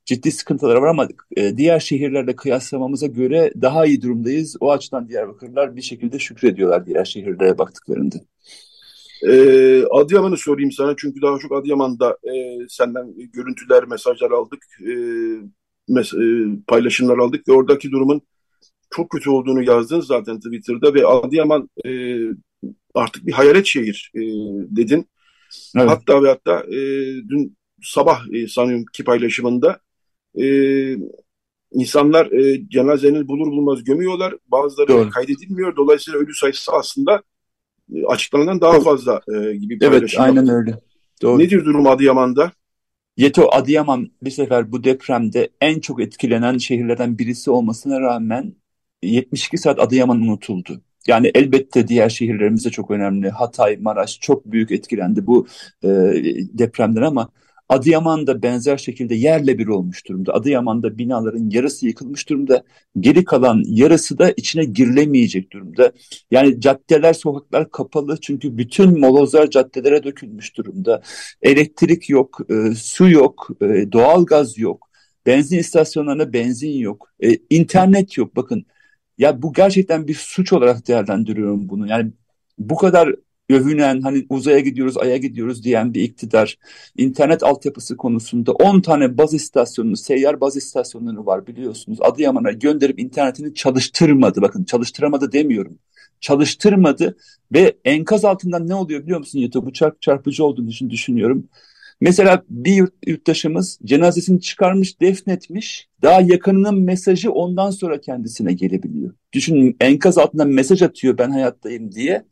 ciddi 0.05 0.33
sıkıntılar 0.33 0.77
var 0.77 0.89
ama 0.89 1.09
e, 1.37 1.57
diğer 1.57 1.81
şehirlerle 1.81 2.37
kıyaslamamıza 2.37 3.07
göre 3.07 3.53
daha 3.63 3.87
iyi 3.87 4.03
durumdayız. 4.03 4.57
O 4.61 4.71
açıdan 4.71 5.09
Diyarbakırlar 5.09 5.77
bir 5.77 5.83
şekilde 5.83 6.19
şükrediyorlar 6.19 6.87
diğer 6.87 7.05
şehirlere 7.05 7.59
baktıklarında. 7.59 8.17
Ee, 9.29 9.85
Adıyaman'ı 9.91 10.37
sorayım 10.37 10.73
sana 10.73 10.95
çünkü 10.99 11.23
daha 11.23 11.39
çok 11.39 11.53
Adıyaman'da 11.53 12.11
e, 12.11 12.59
senden 12.69 13.15
görüntüler, 13.33 13.85
mesajlar 13.85 14.31
aldık, 14.31 14.65
e, 14.81 14.93
mes 15.89 16.15
e, 16.15 16.47
paylaşımlar 16.67 17.19
aldık 17.19 17.49
ve 17.49 17.53
oradaki 17.53 17.91
durumun 17.91 18.23
çok 18.93 19.11
kötü 19.11 19.31
olduğunu 19.31 19.63
yazdın 19.63 20.01
zaten 20.01 20.41
Twitter'da 20.41 20.95
ve 20.95 21.07
Adıyaman 21.07 21.71
e, 21.85 22.19
artık 22.95 23.27
bir 23.27 23.33
hayalet 23.33 23.67
şehir 23.67 24.13
e, 24.15 24.21
dedin. 24.77 25.09
Evet. 25.77 25.89
Hatta 25.91 26.23
ve 26.23 26.29
hatta 26.29 26.61
e, 26.61 26.79
dün 27.29 27.57
sabah 27.83 28.21
e, 28.33 28.49
sanıyorum 28.49 28.85
ki 28.93 29.05
paylaşımında 29.05 29.79
e, 30.41 30.47
insanlar 31.73 32.27
e, 32.33 32.69
cenazenin 32.69 33.29
bulur 33.29 33.47
bulmaz 33.47 33.85
gömüyorlar. 33.85 34.35
Bazıları 34.47 34.89
Doğru. 34.89 35.11
kaydedilmiyor. 35.11 35.77
Dolayısıyla 35.77 36.21
ölü 36.21 36.35
sayısı 36.35 36.73
aslında 36.73 37.23
e, 37.95 38.07
açıklanan 38.07 38.61
daha 38.61 38.81
fazla 38.81 39.21
e, 39.29 39.57
gibi 39.57 39.81
bir 39.81 39.87
Evet 39.87 40.15
aynen 40.19 40.49
öyle. 40.49 40.79
Doğru. 41.23 41.39
Nedir 41.39 41.65
durum 41.65 41.87
Adıyaman'da? 41.87 42.53
Yeto 43.17 43.49
Adıyaman 43.53 44.11
bir 44.23 44.31
sefer 44.31 44.73
bu 44.73 44.85
depremde 44.85 45.51
en 45.61 45.81
çok 45.81 46.03
etkilenen 46.03 46.59
şehirlerden 46.59 47.19
birisi 47.19 47.51
olmasına 47.51 48.01
rağmen 48.01 48.55
72 49.03 49.59
saat 49.59 49.79
Adıyaman 49.79 50.21
unutuldu. 50.21 50.81
Yani 51.07 51.31
elbette 51.35 51.89
diğer 51.89 52.09
şehirlerimiz 52.09 52.71
çok 52.71 52.91
önemli. 52.91 53.31
Hatay, 53.31 53.77
Maraş 53.77 54.21
çok 54.21 54.47
büyük 54.47 54.71
etkilendi 54.71 55.27
bu 55.27 55.47
e, 55.85 55.89
depremden 56.53 57.03
ama 57.03 57.29
Adıyaman 57.73 58.27
da 58.27 58.43
benzer 58.43 58.77
şekilde 58.77 59.15
yerle 59.15 59.59
bir 59.59 59.67
olmuş 59.67 60.09
durumda. 60.09 60.35
Adıyaman'da 60.35 60.99
binaların 60.99 61.51
yarısı 61.51 61.87
yıkılmış 61.87 62.29
durumda. 62.29 62.63
Geri 63.01 63.25
kalan 63.25 63.63
yarısı 63.67 64.19
da 64.19 64.31
içine 64.31 64.65
girilemeyecek 64.65 65.53
durumda. 65.53 65.93
Yani 66.31 66.61
caddeler, 66.61 67.13
sokaklar 67.13 67.71
kapalı 67.71 68.21
çünkü 68.21 68.59
bütün 68.59 69.01
molozlar 69.01 69.51
caddelere 69.51 70.05
dökülmüş 70.05 70.57
durumda. 70.57 71.03
Elektrik 71.43 72.11
yok, 72.11 72.41
e, 72.51 72.75
su 72.75 73.11
yok, 73.11 73.49
e, 73.63 73.93
doğalgaz 73.93 74.59
yok. 74.59 74.89
Benzin 75.27 75.59
istasyonlarına 75.59 76.33
benzin 76.33 76.79
yok. 76.79 77.09
E, 77.23 77.29
internet 77.51 78.17
yok. 78.19 78.37
Bakın 78.37 78.67
ya 79.19 79.43
bu 79.43 79.53
gerçekten 79.53 80.09
bir 80.09 80.15
suç 80.15 80.53
olarak 80.53 80.89
değerlendiriyorum 80.89 81.69
bunu. 81.69 81.87
Yani 81.89 82.13
bu 82.59 82.77
kadar 82.77 83.15
övünen 83.51 84.01
hani 84.01 84.27
uzaya 84.29 84.61
gidiyoruz, 84.61 84.99
aya 84.99 85.17
gidiyoruz 85.17 85.65
diyen 85.65 85.95
bir 85.95 86.03
iktidar 86.03 86.59
internet 86.97 87.43
altyapısı 87.43 87.97
konusunda 87.97 88.53
10 88.53 88.81
tane 88.81 89.19
baz 89.19 89.35
istasyonu, 89.35 89.97
seyyar 89.97 90.41
baz 90.41 90.57
istasyonları 90.57 91.27
var 91.27 91.47
biliyorsunuz. 91.47 91.99
Adıyaman'a 92.03 92.53
gönderip 92.53 93.01
internetini 93.01 93.55
çalıştırmadı. 93.55 94.43
Bakın 94.43 94.65
çalıştıramadı 94.65 95.33
demiyorum. 95.33 95.79
Çalıştırmadı 96.21 97.17
ve 97.53 97.77
enkaz 97.85 98.25
altından 98.25 98.69
ne 98.69 98.75
oluyor 98.75 99.03
biliyor 99.03 99.19
musun 99.19 99.39
YouTube? 99.39 99.67
Bu 99.67 99.73
çarp, 99.73 100.03
çarpıcı 100.03 100.45
olduğunu 100.45 100.69
için 100.69 100.91
düşünüyorum. 100.91 101.49
Mesela 102.03 102.43
bir 102.49 102.75
yurt, 102.75 102.95
yurttaşımız 103.07 103.79
cenazesini 103.85 104.41
çıkarmış, 104.41 105.01
defnetmiş. 105.01 105.89
Daha 106.03 106.21
yakınının 106.21 106.81
mesajı 106.81 107.33
ondan 107.33 107.71
sonra 107.71 108.01
kendisine 108.01 108.53
gelebiliyor. 108.53 109.15
Düşünün 109.33 109.77
enkaz 109.81 110.19
altından 110.19 110.49
mesaj 110.49 110.83
atıyor 110.83 111.19
ben 111.19 111.31
hayattayım 111.31 111.93
diye. 111.93 112.25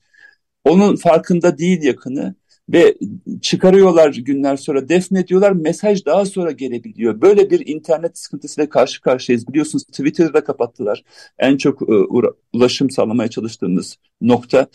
Onun 0.64 0.96
farkında 0.96 1.58
değil 1.58 1.82
yakını 1.82 2.34
ve 2.72 2.94
çıkarıyorlar 3.42 4.14
günler 4.14 4.56
sonra 4.56 4.88
defnediyorlar 4.88 5.52
mesaj 5.52 6.06
daha 6.06 6.24
sonra 6.24 6.50
gelebiliyor. 6.50 7.20
Böyle 7.20 7.50
bir 7.50 7.66
internet 7.66 8.18
sıkıntısıyla 8.18 8.68
karşı 8.68 9.00
karşıyayız. 9.00 9.48
Biliyorsunuz 9.48 9.84
Twitter'ı 9.84 10.34
da 10.34 10.44
kapattılar. 10.44 11.04
En 11.38 11.56
çok 11.56 11.82
e, 11.82 11.94
ulaşım 12.52 12.90
sağlamaya 12.90 13.28
çalıştığımız 13.30 13.96
nokta. 14.20 14.66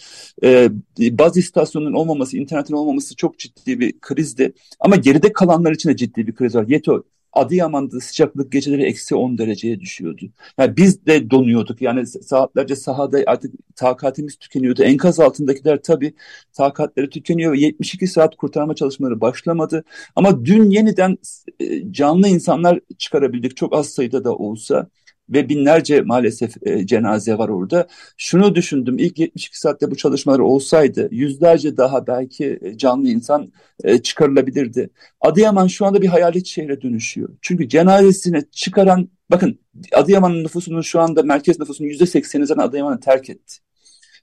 E, 0.44 0.70
baz 1.00 1.38
istasyonunun 1.38 1.94
olmaması, 1.94 2.38
internetin 2.38 2.74
olmaması 2.74 3.16
çok 3.16 3.40
ciddi 3.40 3.80
bir 3.80 4.00
krizdi. 4.00 4.54
Ama 4.80 4.96
geride 4.96 5.34
kalanlar 5.34 5.72
için 5.72 5.90
de 5.90 5.96
ciddi 5.96 6.28
bir 6.28 6.36
kriz 6.36 6.56
var. 6.56 6.66
Yeto 6.68 7.04
Adıyaman'da 7.36 8.00
sıcaklık 8.00 8.52
geceleri 8.52 8.84
eksi 8.84 9.16
10 9.16 9.38
dereceye 9.38 9.80
düşüyordu. 9.80 10.26
Yani 10.58 10.78
biz 10.78 11.06
de 11.06 11.30
donuyorduk. 11.32 11.82
Yani 11.82 12.08
saatlerce 12.08 12.76
sahada 12.76 13.20
artık 13.28 13.54
takatimiz 13.76 14.36
tükeniyordu. 14.36 14.84
Enkaz 14.84 15.20
altındakiler 15.20 15.82
tabii 15.84 16.14
takatleri 16.54 17.10
tükeniyor 17.10 17.54
ve 17.54 17.60
72 17.60 18.08
saat 18.08 18.36
kurtarma 18.36 18.76
çalışmaları 18.76 19.22
başlamadı. 19.22 19.84
Ama 20.16 20.46
dün 20.46 20.70
yeniden 20.70 21.18
e, 21.60 21.92
canlı 21.92 22.28
insanlar 22.28 22.80
çıkarabildik. 22.98 23.58
Çok 23.58 23.76
az 23.76 23.90
sayıda 23.90 24.24
da 24.24 24.36
olsa 24.36 24.90
ve 25.30 25.50
binlerce 25.50 26.02
maalesef 26.02 26.68
e, 26.68 26.86
cenaze 26.86 27.38
var 27.38 27.50
orada. 27.50 27.88
Şunu 28.18 28.56
düşündüm 28.56 28.98
ilk 29.00 29.20
72 29.20 29.60
saatte 29.60 29.92
bu 29.92 29.96
çalışmalar 29.96 30.40
olsaydı 30.40 31.08
yüzlerce 31.12 31.78
daha 31.78 32.08
belki 32.08 32.60
e, 32.62 32.78
canlı 32.78 33.10
insan 33.10 33.52
e, 33.84 33.98
çıkarılabilirdi. 33.98 34.90
Adıyaman 35.22 35.68
şu 35.68 35.86
anda 35.86 36.02
bir 36.02 36.08
hayalet 36.08 36.46
şehre 36.46 36.82
dönüşüyor. 36.82 37.30
Çünkü 37.42 37.70
cenazesini 37.70 38.44
çıkaran 38.52 39.10
bakın 39.32 39.60
Adıyaman'ın 39.94 40.44
nüfusunun 40.44 40.82
şu 40.82 41.00
anda 41.00 41.24
merkez 41.24 41.60
nüfusunun 41.60 41.90
%80'i 41.90 42.46
zaten 42.46 42.64
Adıyaman'ı 42.64 43.00
terk 43.00 43.30
etti. 43.30 43.65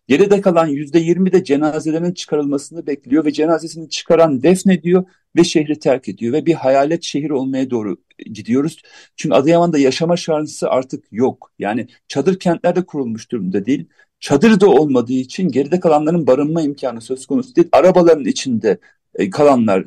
Geride 0.09 0.41
kalan 0.41 0.67
yüzde 0.67 0.99
yirmi 0.99 1.33
de 1.33 1.45
cenazelerinin 1.45 2.15
çıkarılmasını 2.15 2.87
bekliyor 2.87 3.25
ve 3.25 3.33
cenazesini 3.33 3.89
çıkaran 3.89 4.43
defnediyor 4.43 5.05
ve 5.37 5.45
şehri 5.45 5.79
terk 5.79 6.09
ediyor 6.09 6.33
ve 6.33 6.47
bir 6.47 6.55
hayalet 6.55 7.03
şehir 7.03 7.31
olmaya 7.31 7.71
doğru 7.71 7.97
gidiyoruz. 8.19 8.83
Çünkü 9.17 9.35
Adıyaman'da 9.35 9.79
yaşama 9.79 10.17
şansı 10.17 10.71
artık 10.71 11.05
yok. 11.13 11.53
Yani 11.59 11.87
çadır 12.09 12.39
kentlerde 12.39 12.87
kurulmuş 12.87 13.31
durumda 13.31 13.67
değil. 13.67 13.89
Çadır 14.21 14.61
da 14.61 14.71
olmadığı 14.71 15.13
için 15.13 15.49
geride 15.49 15.81
kalanların 15.81 16.27
barınma 16.27 16.63
imkanı 16.63 17.01
söz 17.01 17.27
konusu 17.27 17.57
değil. 17.57 17.69
Arabaların 17.73 18.25
içinde 18.25 18.79
e, 19.15 19.31
kalanlar 19.31 19.81
e, 19.81 19.85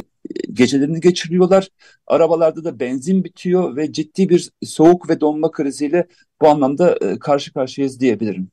gecelerini 0.53 0.99
geçiriyorlar. 0.99 1.69
Arabalarda 2.07 2.63
da 2.63 2.79
benzin 2.79 3.23
bitiyor 3.23 3.75
ve 3.75 3.93
ciddi 3.93 4.29
bir 4.29 4.51
soğuk 4.63 5.09
ve 5.09 5.21
donma 5.21 5.51
kriziyle 5.51 6.07
bu 6.41 6.47
anlamda 6.47 6.97
e, 7.01 7.19
karşı 7.19 7.53
karşıyayız 7.53 7.99
diyebilirim. 7.99 8.51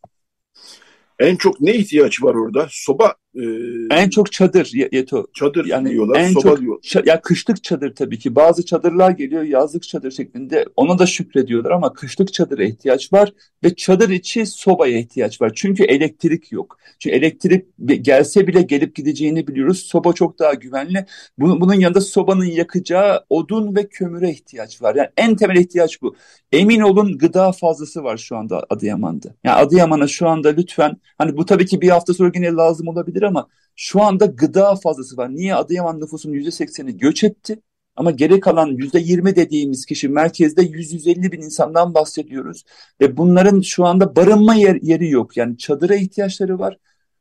En 1.19 1.37
çok 1.37 1.61
ne 1.61 1.75
ihtiyaç 1.75 2.23
var 2.23 2.35
orada? 2.35 2.69
Soba 2.71 3.15
e, 3.35 3.45
en 3.91 4.11
çok 4.11 4.33
çadır 4.33 4.73
Yeto. 4.93 5.27
Çadır 5.35 5.65
yani 5.65 5.91
diyorlar, 5.91 6.21
en 6.21 6.33
soba 6.33 6.43
çok, 6.43 6.61
diyor. 6.61 7.07
ya 7.07 7.21
kışlık 7.21 7.65
çadır 7.65 7.95
tabii 7.95 8.19
ki. 8.19 8.35
Bazı 8.35 8.67
çadırlar 8.67 9.11
geliyor 9.11 9.43
yazlık 9.43 9.83
çadır 9.83 10.11
şeklinde. 10.11 10.67
Ona 10.77 10.99
da 10.99 11.07
şükrediyorlar 11.07 11.71
ama 11.71 11.93
kışlık 11.93 12.33
çadıra 12.33 12.65
ihtiyaç 12.65 13.13
var 13.13 13.33
ve 13.65 13.75
çadır 13.75 14.09
içi 14.09 14.47
sobaya 14.47 14.99
ihtiyaç 14.99 15.41
var. 15.41 15.53
Çünkü 15.55 15.85
elektrik 15.85 16.53
yok. 16.53 16.79
Çünkü 16.99 17.17
elektrik 17.17 17.65
gelse 18.01 18.47
bile 18.47 18.63
gelip 18.63 18.95
gideceğini 18.95 19.47
biliyoruz. 19.47 19.79
Soba 19.79 20.13
çok 20.13 20.39
daha 20.39 20.55
güvenli. 20.55 21.07
Bunun, 21.39 21.61
bunun 21.61 21.75
yanında 21.75 22.01
sobanın 22.01 22.45
yakacağı 22.45 23.25
odun 23.31 23.77
ve 23.77 23.89
kömüre 23.89 24.31
ihtiyaç 24.31 24.83
var. 24.83 24.95
Yani 24.95 25.09
en 25.17 25.37
temel 25.37 25.57
ihtiyaç 25.57 26.03
bu. 26.03 26.17
Emin 26.53 26.81
olun 26.81 27.19
gıda 27.19 27.53
fazlası 27.53 28.05
var 28.05 28.17
şu 28.17 28.37
anda 28.37 28.67
Adıyaman'da. 28.71 29.35
Yani 29.45 29.57
Adıyaman'a 29.57 30.07
şu 30.07 30.29
anda 30.29 30.49
lütfen 30.49 30.97
hani 31.19 31.37
bu 31.37 31.47
tabii 31.47 31.67
ki 31.67 31.81
bir 31.81 31.89
hafta 31.89 32.15
sonra 32.15 32.33
yine 32.35 32.53
lazım 32.53 32.89
olabilir 32.89 33.22
olabilir 33.23 33.29
ama 33.29 33.49
şu 33.77 34.03
anda 34.03 34.27
gıda 34.27 34.77
fazlası 34.77 35.17
var. 35.17 35.31
Niye 35.31 35.55
Adıyaman 35.55 36.01
nüfusunun 36.01 36.35
%80'i 36.35 36.97
göç 36.99 37.25
etti? 37.25 37.61
Ama 37.97 38.11
geri 38.11 38.41
kalan 38.41 38.71
%20 38.71 39.37
dediğimiz 39.37 39.87
kişi 39.87 40.09
merkezde 40.09 40.63
100-150 40.63 41.33
bin 41.33 41.43
insandan 41.43 41.95
bahsediyoruz. 41.95 42.65
Ve 43.01 43.17
bunların 43.17 43.61
şu 43.61 43.85
anda 43.85 44.17
barınma 44.17 44.55
yer, 44.55 44.79
yeri 44.83 45.11
yok. 45.11 45.37
Yani 45.37 45.59
çadıra 45.59 45.95
ihtiyaçları 45.95 46.59
var, 46.59 46.79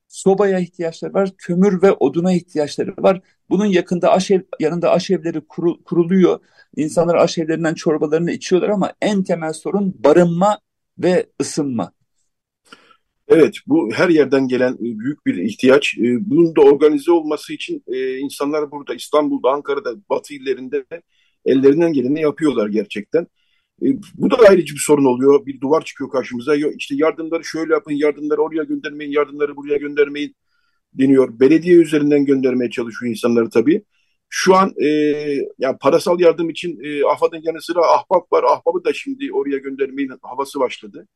sobaya 0.07 0.59
ihtiyaçları 0.59 1.13
var, 1.13 1.29
kömür 1.37 1.81
ve 1.81 1.91
oduna 1.91 2.33
ihtiyaçları 2.33 2.93
var. 2.97 3.21
Bunun 3.49 3.65
yakında 3.65 4.11
aşev, 4.11 4.41
yanında 4.59 4.91
aşevleri 4.91 5.41
kuru, 5.41 5.83
kuruluyor. 5.83 6.39
İnsanlar 6.75 7.15
aşevlerinden 7.15 7.73
çorbalarını 7.73 8.31
içiyorlar 8.31 8.69
ama 8.69 8.93
en 9.01 9.23
temel 9.23 9.53
sorun 9.53 9.93
barınma 10.03 10.59
ve 10.97 11.25
ısınma. 11.41 11.91
Evet, 13.31 13.55
bu 13.67 13.91
her 13.93 14.09
yerden 14.09 14.47
gelen 14.47 14.73
e, 14.73 14.99
büyük 14.99 15.25
bir 15.25 15.35
ihtiyaç. 15.37 15.97
E, 15.97 16.29
bunun 16.29 16.55
da 16.55 16.61
organize 16.61 17.11
olması 17.11 17.53
için 17.53 17.83
e, 17.87 18.17
insanlar 18.17 18.71
burada, 18.71 18.93
İstanbul'da, 18.93 19.49
Ankara'da, 19.49 19.95
Batı 20.09 20.33
illerinde 20.33 20.85
ellerinden 21.45 21.93
geleni 21.93 22.21
yapıyorlar 22.21 22.67
gerçekten. 22.69 23.27
Bu 24.15 24.31
da 24.31 24.37
ayrıcı 24.49 24.73
bir 24.73 24.79
sorun 24.79 25.05
oluyor. 25.05 25.45
Bir 25.45 25.61
duvar 25.61 25.85
çıkıyor 25.85 26.09
karşımıza. 26.09 26.55
İşte 26.55 26.95
yardımları 26.97 27.43
şöyle 27.43 27.73
yapın, 27.73 27.91
yardımları 27.93 28.41
oraya 28.41 28.63
göndermeyin, 28.63 29.11
yardımları 29.11 29.55
buraya 29.55 29.77
göndermeyin 29.77 30.35
deniyor. 30.93 31.39
Belediye 31.39 31.75
üzerinden 31.75 32.25
göndermeye 32.25 32.69
çalışıyor 32.69 33.09
insanları 33.11 33.49
tabii. 33.49 33.83
Şu 34.29 34.55
an 34.55 34.73
e, 34.83 34.87
yani 35.59 35.77
parasal 35.81 36.19
yardım 36.19 36.49
için 36.49 36.79
e, 36.83 37.05
AFAD'ın 37.05 37.41
yanı 37.43 37.61
sıra 37.61 37.79
Ahbap 37.79 38.31
var. 38.33 38.43
Ahbap'ı 38.43 38.83
da 38.85 38.93
şimdi 38.93 39.33
oraya 39.33 39.57
göndermeyin 39.57 40.11
havası 40.21 40.59
başladı. 40.59 41.07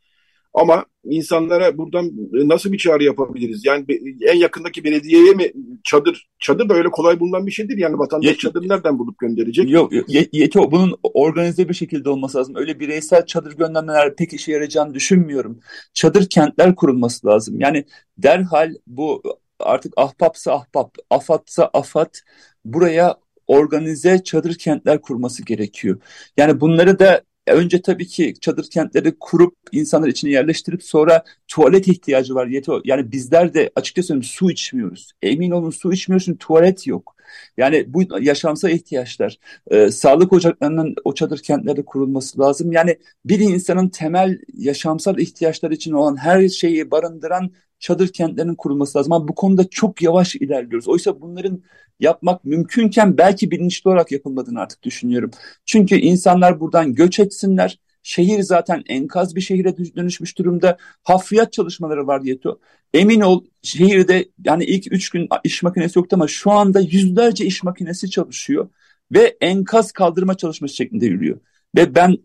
Ama 0.55 0.85
insanlara 1.03 1.77
buradan 1.77 2.11
nasıl 2.31 2.71
bir 2.71 2.77
çağrı 2.77 3.03
yapabiliriz? 3.03 3.65
Yani 3.65 3.85
en 4.21 4.37
yakındaki 4.37 4.83
belediyeye 4.83 5.33
mi 5.33 5.51
çadır? 5.83 6.29
Çadır 6.39 6.69
da 6.69 6.73
öyle 6.73 6.89
kolay 6.89 7.19
bulunan 7.19 7.47
bir 7.47 7.51
şey 7.51 7.69
değil. 7.69 7.79
Yani 7.79 7.99
vatandaş 7.99 8.27
Yet, 8.27 8.39
çadır 8.39 8.69
nereden 8.69 8.99
bulup 8.99 9.17
gönderecek? 9.19 9.69
Yok, 9.69 9.91
yeto 10.31 10.71
bunun 10.71 10.95
organize 11.03 11.69
bir 11.69 11.73
şekilde 11.73 12.09
olması 12.09 12.37
lazım. 12.37 12.55
Öyle 12.55 12.79
bireysel 12.79 13.25
çadır 13.25 13.57
göndermeler 13.57 14.15
pek 14.15 14.33
işe 14.33 14.51
yarayacağını 14.51 14.93
düşünmüyorum. 14.93 15.59
Çadır 15.93 16.29
kentler 16.29 16.75
kurulması 16.75 17.27
lazım. 17.27 17.59
Yani 17.59 17.85
derhal 18.17 18.73
bu 18.87 19.23
artık 19.59 19.93
ahbapsa 19.97 20.53
ahbap, 20.53 20.95
afatsa 21.09 21.69
afat 21.73 22.21
buraya 22.65 23.17
organize 23.47 24.23
çadır 24.23 24.55
kentler 24.55 25.01
kurması 25.01 25.45
gerekiyor. 25.45 26.01
Yani 26.37 26.61
bunları 26.61 26.99
da 26.99 27.21
önce 27.47 27.81
tabii 27.81 28.07
ki 28.07 28.33
çadır 28.41 28.69
kentleri 28.69 29.15
kurup 29.19 29.55
insanlar 29.71 30.07
içine 30.07 30.31
yerleştirip 30.31 30.83
sonra 30.83 31.23
tuvalet 31.47 31.87
ihtiyacı 31.87 32.35
var. 32.35 32.47
Yani 32.85 33.11
bizler 33.11 33.53
de 33.53 33.71
açıkça 33.75 34.03
söyleyeyim 34.03 34.23
su 34.23 34.51
içmiyoruz. 34.51 35.11
Emin 35.21 35.51
olun 35.51 35.69
su 35.69 35.93
içmiyorsun 35.93 36.35
tuvalet 36.35 36.87
yok. 36.87 37.15
Yani 37.57 37.93
bu 37.93 38.03
yaşamsal 38.21 38.69
ihtiyaçlar. 38.69 39.39
E, 39.71 39.91
sağlık 39.91 40.33
ocaklarının 40.33 40.95
o 41.03 41.13
çadır 41.13 41.39
kentlerde 41.39 41.85
kurulması 41.85 42.39
lazım. 42.39 42.71
Yani 42.71 42.97
bir 43.25 43.39
insanın 43.39 43.89
temel 43.89 44.39
yaşamsal 44.53 45.19
ihtiyaçları 45.19 45.73
için 45.73 45.91
olan 45.91 46.17
her 46.17 46.49
şeyi 46.49 46.91
barındıran 46.91 47.51
çadır 47.85 48.07
kentlerinin 48.07 48.55
kurulması 48.55 48.97
lazım. 48.97 49.13
Ama 49.13 49.27
bu 49.27 49.35
konuda 49.35 49.69
çok 49.69 50.01
yavaş 50.01 50.35
ilerliyoruz. 50.35 50.87
Oysa 50.87 51.21
bunların 51.21 51.63
yapmak 51.99 52.45
mümkünken 52.45 53.17
belki 53.17 53.51
bilinçli 53.51 53.89
olarak 53.89 54.11
yapılmadığını 54.11 54.61
artık 54.61 54.83
düşünüyorum. 54.83 55.31
Çünkü 55.65 55.95
insanlar 55.95 56.59
buradan 56.59 56.93
göç 56.93 57.19
etsinler. 57.19 57.79
Şehir 58.03 58.41
zaten 58.41 58.83
enkaz 58.87 59.35
bir 59.35 59.41
şehire 59.41 59.77
dönüşmüş 59.77 60.37
durumda. 60.37 60.77
Hafriyat 61.03 61.53
çalışmaları 61.53 62.07
var 62.07 62.21
Yeto. 62.21 62.59
Emin 62.93 63.21
ol 63.21 63.45
şehirde 63.61 64.29
yani 64.45 64.63
ilk 64.65 64.93
üç 64.93 65.09
gün 65.09 65.29
iş 65.43 65.63
makinesi 65.63 65.99
yoktu 65.99 66.15
ama 66.15 66.27
şu 66.27 66.51
anda 66.51 66.79
yüzlerce 66.79 67.45
iş 67.45 67.63
makinesi 67.63 68.09
çalışıyor. 68.09 68.69
Ve 69.11 69.37
enkaz 69.41 69.91
kaldırma 69.91 70.37
çalışması 70.37 70.75
şeklinde 70.75 71.05
yürüyor. 71.05 71.39
Ve 71.75 71.95
ben 71.95 72.17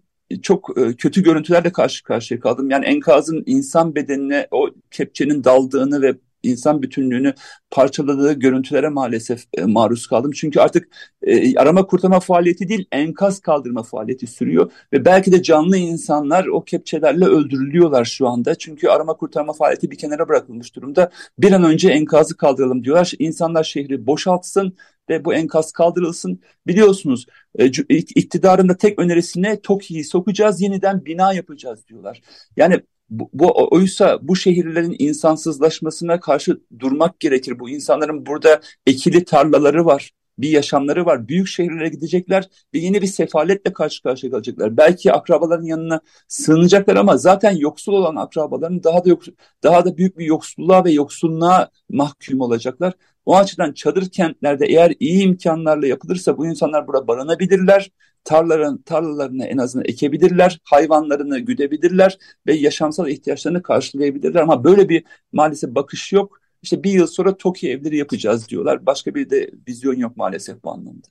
çok 0.43 0.79
e, 0.79 0.97
kötü 0.97 1.23
görüntülerle 1.23 1.73
karşı 1.73 2.05
karşıya 2.05 2.41
kaldım. 2.41 2.71
Yani 2.71 2.85
enkazın 2.85 3.43
insan 3.47 3.95
bedenine 3.95 4.49
o 4.51 4.71
kepçenin 4.91 5.45
daldığını 5.45 6.03
ve 6.03 6.15
insan 6.43 6.83
bütünlüğünü 6.83 7.35
parçaladığı 7.71 8.33
görüntülere 8.33 8.89
maalesef 8.89 9.45
e, 9.55 9.65
maruz 9.65 10.07
kaldım. 10.07 10.31
Çünkü 10.35 10.61
artık 10.61 10.89
e, 11.23 11.59
arama 11.59 11.87
kurtarma 11.87 12.21
faaliyeti 12.21 12.69
değil 12.69 12.87
enkaz 12.93 13.41
kaldırma 13.41 13.83
faaliyeti 13.83 14.27
sürüyor 14.27 14.73
ve 14.93 15.05
belki 15.05 15.33
de 15.33 15.43
canlı 15.43 15.77
insanlar 15.77 16.47
o 16.47 16.65
kepçelerle 16.65 17.25
öldürülüyorlar 17.25 18.05
şu 18.05 18.29
anda. 18.29 18.55
Çünkü 18.55 18.89
arama 18.89 19.17
kurtarma 19.17 19.53
faaliyeti 19.53 19.91
bir 19.91 19.99
kenara 19.99 20.29
bırakılmış 20.29 20.77
durumda. 20.77 21.11
Bir 21.39 21.53
an 21.53 21.65
önce 21.65 21.91
enkazı 21.91 22.37
kaldıralım 22.37 22.85
diyorlar. 22.85 23.13
İnsanlar 23.19 23.65
şehri 23.65 24.07
boşaltsın 24.07 24.77
ve 25.09 25.25
bu 25.25 25.35
enkaz 25.35 25.73
kaldırılsın. 25.73 26.41
Biliyorsunuz 26.67 27.27
e, 27.59 27.67
iktidarın 27.97 28.69
da 28.69 28.77
tek 28.77 28.99
önerisine 28.99 29.61
TOKİ'yi 29.61 30.05
sokacağız, 30.05 30.61
yeniden 30.61 31.05
bina 31.05 31.33
yapacağız 31.33 31.87
diyorlar. 31.89 32.21
Yani 32.57 32.81
bu, 33.11 33.31
bu 33.33 33.69
oysa 33.71 34.19
bu 34.23 34.37
şehirlerin 34.37 34.97
insansızlaşmasına 34.99 36.21
karşı 36.21 36.61
durmak 36.79 37.21
gerekir. 37.21 37.59
Bu 37.59 37.71
insanların 37.71 38.27
burada 38.27 38.61
ekili 38.87 39.25
tarlaları 39.25 39.87
var 39.87 40.13
bir 40.41 40.51
yaşamları 40.51 41.07
var. 41.07 41.29
Büyük 41.29 41.49
şehirlere 41.49 41.89
gidecekler 41.89 42.49
ve 42.75 42.79
yeni 42.79 43.03
bir 43.03 43.07
sefaletle 43.07 43.73
karşı 43.73 44.03
karşıya 44.03 44.33
kalacaklar. 44.33 44.77
Belki 44.77 45.13
akrabaların 45.13 45.65
yanına 45.65 46.01
sığınacaklar 46.29 46.97
ama 46.97 47.17
zaten 47.17 47.57
yoksul 47.57 47.93
olan 47.93 48.17
akrabaların 48.17 48.83
daha 48.85 49.05
da 49.05 49.09
yok, 49.09 49.23
daha 49.63 49.85
da 49.85 49.97
büyük 49.97 50.19
bir 50.19 50.25
yoksulluğa 50.25 50.85
ve 50.85 50.91
yoksulluğa 50.91 51.71
mahkum 51.89 52.41
olacaklar. 52.41 52.93
O 53.27 53.37
açıdan 53.37 53.73
çadır 53.73 54.11
kentlerde 54.11 54.67
eğer 54.67 54.95
iyi 55.01 55.23
imkanlarla 55.23 55.87
yapılırsa 55.87 56.39
bu 56.39 56.47
insanlar 56.47 56.87
burada 56.87 57.09
barınabilirler. 57.09 57.91
Tarlaların, 58.25 58.83
tarlalarını 58.83 59.45
en 59.47 59.59
azından 59.59 59.89
ekebilirler, 59.89 60.61
hayvanlarını 60.65 61.39
güdebilirler 61.39 62.19
ve 62.47 62.55
yaşamsal 62.55 63.09
ihtiyaçlarını 63.09 63.63
karşılayabilirler. 63.63 64.41
Ama 64.41 64.65
böyle 64.65 64.89
bir 64.89 65.05
maalesef 65.33 65.75
bakış 65.75 66.13
yok. 66.13 66.41
İşte 66.63 66.83
bir 66.85 66.91
yıl 66.91 67.07
sonra 67.07 67.37
TOKİ 67.37 67.71
evleri 67.71 67.97
yapacağız 67.97 68.49
diyorlar. 68.49 68.87
Başka 68.87 69.15
bir 69.15 69.31
de 69.31 69.51
vizyon 69.69 69.95
yok 69.95 70.17
maalesef 70.17 70.65
bu 70.65 70.71
anlamda. 70.71 71.09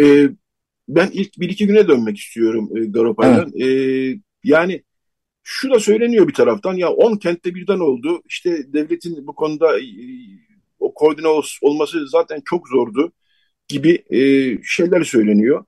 Ee, 0.00 0.28
ben 0.88 1.10
ilk 1.12 1.40
bir 1.40 1.50
iki 1.50 1.66
güne 1.66 1.88
dönmek 1.88 2.18
istiyorum 2.18 2.70
e, 2.76 2.84
Garopay'dan. 2.84 3.52
Evet. 3.56 3.66
Ee, 3.66 4.20
yani 4.44 4.82
şu 5.42 5.70
da 5.70 5.80
söyleniyor 5.80 6.28
bir 6.28 6.34
taraftan 6.34 6.74
ya 6.74 6.90
10 6.90 7.16
kentte 7.16 7.54
birden 7.54 7.78
oldu. 7.78 8.22
İşte 8.28 8.72
devletin 8.72 9.26
bu 9.26 9.34
konuda 9.34 9.78
e, 9.78 9.84
o 10.82 10.94
koordine 10.94 11.26
olması 11.62 12.08
zaten 12.08 12.42
çok 12.44 12.68
zordu 12.68 13.12
gibi 13.68 14.04
e, 14.10 14.18
şeyler 14.64 15.04
söyleniyor. 15.04 15.64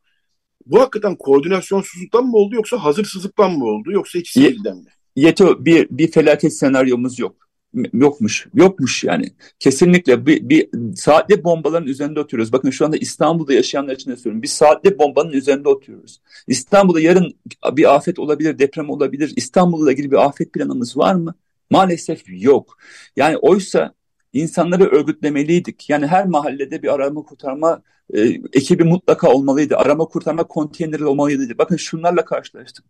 Bu 0.67 0.81
hakikaten 0.81 1.17
koordinasyonsuzluktan 1.17 2.27
mı 2.27 2.37
oldu 2.37 2.55
yoksa 2.55 2.85
hazırsızlıktan 2.85 3.53
mı 3.53 3.65
oldu 3.65 3.93
yoksa 3.93 4.19
ikisi 4.19 4.43
birden 4.43 4.77
mi? 4.77 4.91
Yeto 5.17 5.65
bir, 5.65 5.89
bir 5.91 6.11
felaket 6.11 6.59
senaryomuz 6.59 7.19
yok 7.19 7.45
yokmuş. 7.93 8.47
Yokmuş 8.55 9.05
yani. 9.05 9.27
Kesinlikle 9.59 10.27
bir, 10.27 10.49
bir 10.49 10.69
saatli 10.97 11.45
bombaların 11.45 11.89
üzerinde 11.89 12.21
oturuyoruz. 12.21 12.53
Bakın 12.53 12.71
şu 12.71 12.85
anda 12.85 12.97
İstanbul'da 12.97 13.55
yaşayanlar 13.55 13.95
için 13.95 14.11
de 14.11 14.17
söylüyorum. 14.17 14.43
Bir 14.43 14.49
saatli 14.49 14.99
bombanın 14.99 15.33
üzerinde 15.33 15.69
oturuyoruz. 15.69 16.21
İstanbul'da 16.47 17.01
yarın 17.01 17.35
bir 17.73 17.95
afet 17.95 18.19
olabilir, 18.19 18.59
deprem 18.59 18.91
olabilir. 18.91 19.33
İstanbul'la 19.37 19.93
ilgili 19.93 20.11
bir 20.11 20.27
afet 20.27 20.53
planımız 20.53 20.97
var 20.97 21.15
mı? 21.15 21.35
Maalesef 21.71 22.23
yok. 22.27 22.79
Yani 23.17 23.37
oysa 23.37 23.95
insanları 24.35 24.85
örgütlemeliydik. 24.85 25.91
Yani 25.91 26.07
her 26.07 26.27
mahallede 26.27 26.83
bir 26.83 26.95
arama 26.95 27.23
kurtarma 27.23 27.83
e, 28.15 28.21
ekibi 28.53 28.85
mutlaka 28.85 29.31
olmalıydı. 29.33 29.77
Arama 29.77 30.05
kurtarma 30.05 30.45
konteyneri 30.45 31.05
olmalıydı. 31.07 31.59
Bakın 31.59 31.77
şunlarla 31.77 32.25
karşılaştım. 32.25 32.85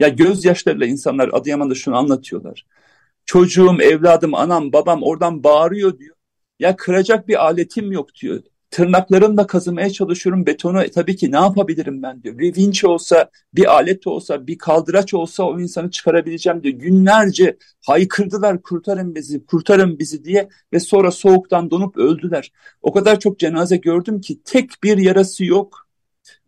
Ya 0.00 0.08
gözyaşlarıyla 0.08 0.86
insanlar 0.86 1.30
Adıyaman'da 1.32 1.74
şunu 1.74 1.96
anlatıyorlar. 1.96 2.66
Çocuğum, 3.26 3.76
evladım, 3.82 4.34
anam, 4.34 4.72
babam 4.72 5.02
oradan 5.02 5.44
bağırıyor 5.44 5.98
diyor. 5.98 6.16
Ya 6.58 6.76
kıracak 6.76 7.28
bir 7.28 7.44
aletim 7.44 7.92
yok 7.92 8.14
diyor. 8.14 8.42
Tırnaklarımla 8.74 9.46
kazımaya 9.46 9.90
çalışıyorum 9.90 10.46
betonu. 10.46 10.82
E, 10.82 10.90
tabii 10.90 11.16
ki 11.16 11.32
ne 11.32 11.36
yapabilirim 11.36 12.02
ben 12.02 12.22
diyor. 12.22 12.38
Bir 12.38 12.56
vinç 12.56 12.84
olsa, 12.84 13.30
bir 13.54 13.74
alet 13.74 14.06
olsa, 14.06 14.46
bir 14.46 14.58
kaldıraç 14.58 15.14
olsa 15.14 15.42
o 15.44 15.60
insanı 15.60 15.90
çıkarabileceğim 15.90 16.62
diyor. 16.62 16.74
Günlerce 16.74 17.56
haykırdılar 17.86 18.62
kurtarın 18.62 19.14
bizi, 19.14 19.46
kurtarın 19.46 19.98
bizi 19.98 20.24
diye 20.24 20.48
ve 20.72 20.80
sonra 20.80 21.10
soğuktan 21.10 21.70
donup 21.70 21.96
öldüler. 21.96 22.52
O 22.82 22.92
kadar 22.92 23.20
çok 23.20 23.38
cenaze 23.38 23.76
gördüm 23.76 24.20
ki 24.20 24.42
tek 24.44 24.70
bir 24.82 24.98
yarası 24.98 25.44
yok 25.44 25.83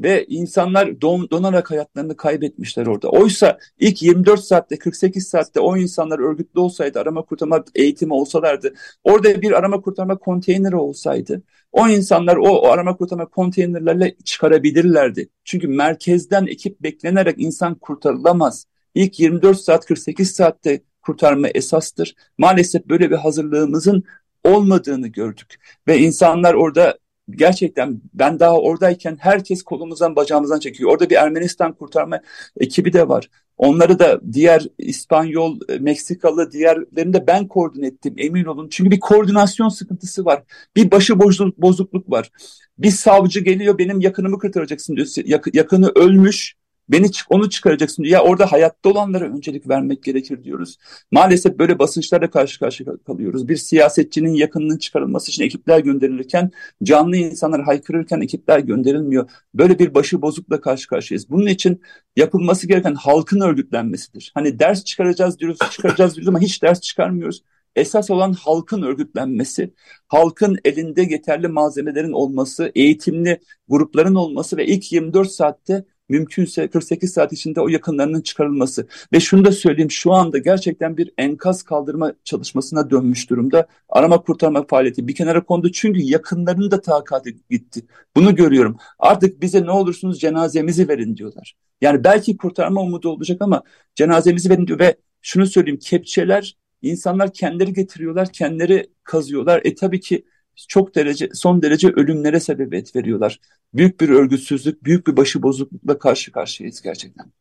ve 0.00 0.26
insanlar 0.28 1.00
don, 1.00 1.30
donarak 1.30 1.70
hayatlarını 1.70 2.16
kaybetmişler 2.16 2.86
orada. 2.86 3.08
Oysa 3.08 3.58
ilk 3.78 4.02
24 4.02 4.40
saatte 4.40 4.78
48 4.78 5.28
saatte 5.28 5.60
o 5.60 5.76
insanlar 5.76 6.18
örgütlü 6.18 6.60
olsaydı 6.60 7.00
arama 7.00 7.22
kurtarma 7.22 7.64
eğitimi 7.74 8.12
olsalardı 8.12 8.74
orada 9.04 9.42
bir 9.42 9.52
arama 9.52 9.80
kurtarma 9.80 10.18
konteyneri 10.18 10.76
olsaydı 10.76 11.42
o 11.72 11.88
insanlar 11.88 12.36
o, 12.36 12.48
o 12.48 12.68
arama 12.68 12.96
kurtarma 12.96 13.26
konteynerlerle 13.26 14.16
çıkarabilirlerdi. 14.24 15.28
Çünkü 15.44 15.68
merkezden 15.68 16.46
ekip 16.46 16.82
beklenerek 16.82 17.34
insan 17.38 17.74
kurtarılamaz. 17.74 18.66
İlk 18.94 19.20
24 19.20 19.60
saat 19.60 19.86
48 19.86 20.30
saatte 20.30 20.82
kurtarma 21.02 21.48
esastır. 21.48 22.14
Maalesef 22.38 22.86
böyle 22.86 23.10
bir 23.10 23.16
hazırlığımızın 23.16 24.04
olmadığını 24.44 25.08
gördük. 25.08 25.60
Ve 25.88 25.98
insanlar 25.98 26.54
orada 26.54 26.98
gerçekten 27.30 28.00
ben 28.14 28.40
daha 28.40 28.60
oradayken 28.60 29.16
herkes 29.20 29.62
kolumuzdan 29.62 30.16
bacağımızdan 30.16 30.58
çekiyor. 30.58 30.90
Orada 30.90 31.10
bir 31.10 31.16
Ermenistan 31.16 31.72
kurtarma 31.72 32.20
ekibi 32.60 32.92
de 32.92 33.08
var. 33.08 33.30
Onları 33.56 33.98
da 33.98 34.20
diğer 34.32 34.66
İspanyol, 34.78 35.60
e, 35.68 35.78
Meksikalı 35.78 36.52
diğerlerini 36.52 37.12
de 37.12 37.26
ben 37.26 37.48
koordine 37.48 37.86
ettim 37.86 38.14
emin 38.18 38.44
olun. 38.44 38.68
Çünkü 38.70 38.90
bir 38.90 39.00
koordinasyon 39.00 39.68
sıkıntısı 39.68 40.24
var. 40.24 40.42
Bir 40.76 40.90
başı 40.90 41.20
bozukluk 41.58 42.10
var. 42.10 42.30
Bir 42.78 42.90
savcı 42.90 43.40
geliyor 43.40 43.78
benim 43.78 44.00
yakınımı 44.00 44.38
kurtaracaksın 44.38 44.96
diyor. 44.96 45.08
Yak, 45.24 45.54
yakını 45.54 45.88
ölmüş 45.88 46.54
Beni 46.88 47.06
onu 47.28 47.50
çıkaracaksın. 47.50 48.04
Ya 48.04 48.22
orada 48.22 48.52
hayatta 48.52 48.88
olanlara 48.88 49.24
öncelik 49.24 49.68
vermek 49.68 50.02
gerekir 50.02 50.44
diyoruz. 50.44 50.76
Maalesef 51.10 51.58
böyle 51.58 51.78
basınçlarla 51.78 52.30
karşı 52.30 52.58
karşıya 52.58 52.92
kalıyoruz. 53.06 53.48
Bir 53.48 53.56
siyasetçinin 53.56 54.34
yakınının 54.34 54.78
çıkarılması 54.78 55.30
için 55.30 55.42
ekipler 55.42 55.78
gönderilirken 55.78 56.50
canlı 56.82 57.16
insanlar 57.16 57.62
haykırırken 57.62 58.20
ekipler 58.20 58.58
gönderilmiyor. 58.58 59.30
Böyle 59.54 59.78
bir 59.78 59.94
başı 59.94 60.22
bozukla 60.22 60.60
karşı 60.60 60.88
karşıyayız. 60.88 61.30
Bunun 61.30 61.46
için 61.46 61.80
yapılması 62.16 62.68
gereken 62.68 62.94
halkın 62.94 63.40
örgütlenmesidir. 63.40 64.30
Hani 64.34 64.58
ders 64.58 64.84
çıkaracağız 64.84 65.38
diyoruz, 65.38 65.58
çıkaracağız 65.70 66.14
diyoruz 66.14 66.28
ama 66.28 66.40
hiç 66.40 66.62
ders 66.62 66.80
çıkarmıyoruz. 66.80 67.42
Esas 67.76 68.10
olan 68.10 68.32
halkın 68.32 68.82
örgütlenmesi, 68.82 69.74
halkın 70.08 70.58
elinde 70.64 71.02
yeterli 71.02 71.48
malzemelerin 71.48 72.12
olması, 72.12 72.72
eğitimli 72.74 73.40
grupların 73.68 74.14
olması 74.14 74.56
ve 74.56 74.66
ilk 74.66 74.92
24 74.92 75.30
saatte 75.30 75.84
mümkünse 76.08 76.68
48 76.68 77.12
saat 77.12 77.32
içinde 77.32 77.60
o 77.60 77.68
yakınlarının 77.68 78.20
çıkarılması. 78.20 78.86
Ve 79.12 79.20
şunu 79.20 79.44
da 79.44 79.52
söyleyeyim 79.52 79.90
şu 79.90 80.12
anda 80.12 80.38
gerçekten 80.38 80.96
bir 80.96 81.10
enkaz 81.18 81.62
kaldırma 81.62 82.12
çalışmasına 82.24 82.90
dönmüş 82.90 83.30
durumda. 83.30 83.66
Arama 83.88 84.22
kurtarma 84.22 84.66
faaliyeti 84.66 85.08
bir 85.08 85.14
kenara 85.14 85.44
kondu 85.44 85.72
çünkü 85.72 86.00
yakınlarının 86.00 86.70
da 86.70 86.80
takati 86.80 87.36
gitti. 87.50 87.82
Bunu 88.16 88.34
görüyorum. 88.34 88.76
Artık 88.98 89.42
bize 89.42 89.62
ne 89.62 89.70
olursunuz 89.70 90.20
cenazemizi 90.20 90.88
verin 90.88 91.16
diyorlar. 91.16 91.56
Yani 91.80 92.04
belki 92.04 92.36
kurtarma 92.36 92.80
umudu 92.80 93.08
olacak 93.08 93.42
ama 93.42 93.62
cenazemizi 93.94 94.50
verin 94.50 94.66
diyor 94.66 94.78
ve 94.78 94.96
şunu 95.22 95.46
söyleyeyim 95.46 95.78
kepçeler 95.82 96.56
insanlar 96.82 97.32
kendileri 97.32 97.72
getiriyorlar, 97.72 98.32
kendileri 98.32 98.90
kazıyorlar. 99.04 99.60
E 99.64 99.74
tabii 99.74 100.00
ki 100.00 100.24
çok 100.68 100.94
derece 100.94 101.28
son 101.34 101.62
derece 101.62 101.88
ölümlere 101.88 102.40
sebebiyet 102.40 102.96
veriyorlar. 102.96 103.40
Büyük 103.74 104.00
bir 104.00 104.08
örgütsüzlük, 104.08 104.84
büyük 104.84 105.06
bir 105.06 105.16
başıbozuklukla 105.16 105.98
karşı 105.98 106.32
karşıyayız 106.32 106.82
gerçekten. 106.82 107.32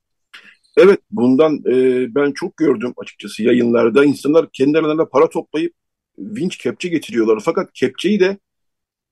Evet, 0.77 0.99
bundan 1.11 1.63
e, 1.71 2.05
ben 2.15 2.31
çok 2.31 2.57
gördüm 2.57 2.93
açıkçası 2.97 3.43
yayınlarda. 3.43 4.05
insanlar 4.05 4.47
kendi 4.53 4.77
para 5.11 5.29
toplayıp 5.29 5.73
vinç 6.17 6.57
kepçe 6.57 6.89
getiriyorlar. 6.89 7.41
Fakat 7.45 7.73
kepçeyi 7.73 8.19
de 8.19 8.37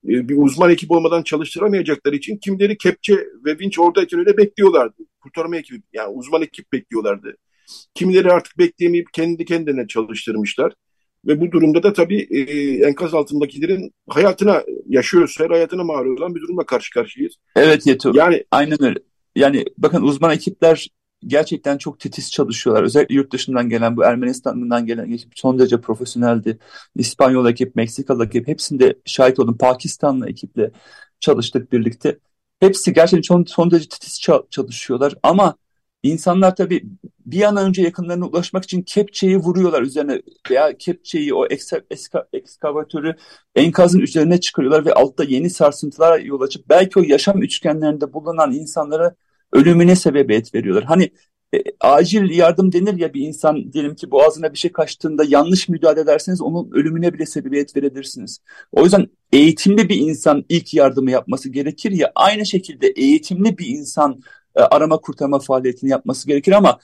e, 0.08 0.28
bir 0.28 0.36
uzman 0.38 0.70
ekip 0.70 0.90
olmadan 0.90 1.22
çalıştıramayacakları 1.22 2.16
için 2.16 2.36
kimleri 2.36 2.78
kepçe 2.78 3.14
ve 3.44 3.58
vinç 3.58 3.78
oradayken 3.78 4.20
öyle 4.20 4.36
bekliyorlardı. 4.36 5.02
Kurtarma 5.20 5.56
ekibi, 5.56 5.82
yani 5.92 6.08
uzman 6.08 6.42
ekip 6.42 6.72
bekliyorlardı. 6.72 7.36
Kimileri 7.94 8.32
artık 8.32 8.58
bekleyemeyip 8.58 9.12
kendi 9.12 9.44
kendine 9.44 9.86
çalıştırmışlar. 9.86 10.72
Ve 11.26 11.40
bu 11.40 11.52
durumda 11.52 11.82
da 11.82 11.92
tabii 11.92 12.26
e, 12.30 12.40
enkaz 12.86 13.14
altındakilerin 13.14 13.92
hayatına 14.08 14.62
yaşıyoruz, 14.88 15.36
her 15.38 15.50
hayatına 15.50 15.84
mal 15.84 16.06
olan 16.06 16.34
bir 16.34 16.40
durumla 16.40 16.66
karşı 16.66 16.90
karşıyayız. 16.94 17.34
Evet 17.56 17.86
Yeto. 17.86 18.12
Yani 18.14 18.44
aynen 18.50 18.82
öyle. 18.82 18.98
Yani 19.36 19.64
bakın 19.78 20.02
uzman 20.02 20.34
ekipler 20.34 20.88
gerçekten 21.26 21.78
çok 21.78 22.00
titiz 22.00 22.32
çalışıyorlar. 22.32 22.82
Özellikle 22.82 23.14
yurt 23.14 23.32
dışından 23.32 23.68
gelen 23.68 23.96
bu 23.96 24.04
Ermenistan'dan 24.04 24.86
gelen 24.86 25.12
ekip 25.12 25.32
son 25.34 25.58
derece 25.58 25.80
profesyoneldi. 25.80 26.58
İspanyol 26.96 27.46
ekip, 27.46 27.76
Meksikalı 27.76 28.26
ekip 28.26 28.48
hepsinde 28.48 28.98
şahit 29.04 29.38
oldum. 29.38 29.58
Pakistanlı 29.58 30.28
ekiple 30.30 30.70
çalıştık 31.20 31.72
birlikte. 31.72 32.18
Hepsi 32.60 32.92
gerçekten 32.92 33.22
son, 33.22 33.44
son 33.44 33.70
derece 33.70 33.88
titiz 33.88 34.20
çalışıyorlar 34.50 35.14
ama 35.22 35.56
İnsanlar 36.04 36.56
tabii 36.56 36.84
bir 37.26 37.42
an 37.42 37.56
önce 37.56 37.82
yakınlarına 37.82 38.26
ulaşmak 38.26 38.64
için 38.64 38.82
kepçeyi 38.82 39.36
vuruyorlar 39.36 39.82
üzerine 39.82 40.22
veya 40.50 40.78
kepçeyi 40.78 41.34
o 41.34 41.46
ekska, 41.46 41.80
eska, 41.90 42.28
ekskavatörü 42.32 43.16
enkazın 43.54 43.98
üzerine 43.98 44.40
çıkarıyorlar 44.40 44.86
ve 44.86 44.94
altta 44.94 45.24
yeni 45.24 45.50
sarsıntılar 45.50 46.20
yol 46.20 46.40
açıp 46.40 46.68
belki 46.68 46.98
o 46.98 47.02
yaşam 47.02 47.42
üçgenlerinde 47.42 48.12
bulunan 48.12 48.52
insanlara 48.52 49.14
ölümüne 49.52 49.96
sebebiyet 49.96 50.54
veriyorlar. 50.54 50.84
Hani 50.84 51.10
e, 51.54 51.58
acil 51.80 52.30
yardım 52.30 52.72
denir 52.72 52.98
ya 52.98 53.14
bir 53.14 53.20
insan 53.20 53.72
diyelim 53.72 53.94
ki 53.94 54.10
boğazına 54.10 54.52
bir 54.52 54.58
şey 54.58 54.72
kaçtığında 54.72 55.24
yanlış 55.28 55.68
müdahale 55.68 56.00
ederseniz 56.00 56.40
onun 56.40 56.70
ölümüne 56.72 57.14
bile 57.14 57.26
sebebiyet 57.26 57.76
verebilirsiniz. 57.76 58.38
O 58.72 58.82
yüzden 58.84 59.06
eğitimli 59.32 59.88
bir 59.88 59.96
insan 59.96 60.44
ilk 60.48 60.74
yardımı 60.74 61.10
yapması 61.10 61.48
gerekir 61.48 61.90
ya 61.90 62.12
aynı 62.14 62.46
şekilde 62.46 62.86
eğitimli 62.88 63.58
bir 63.58 63.66
insan 63.66 64.20
e, 64.56 64.60
arama 64.60 64.96
kurtarma 64.98 65.38
faaliyetini 65.38 65.90
yapması 65.90 66.26
gerekir 66.26 66.52
ama 66.52 66.78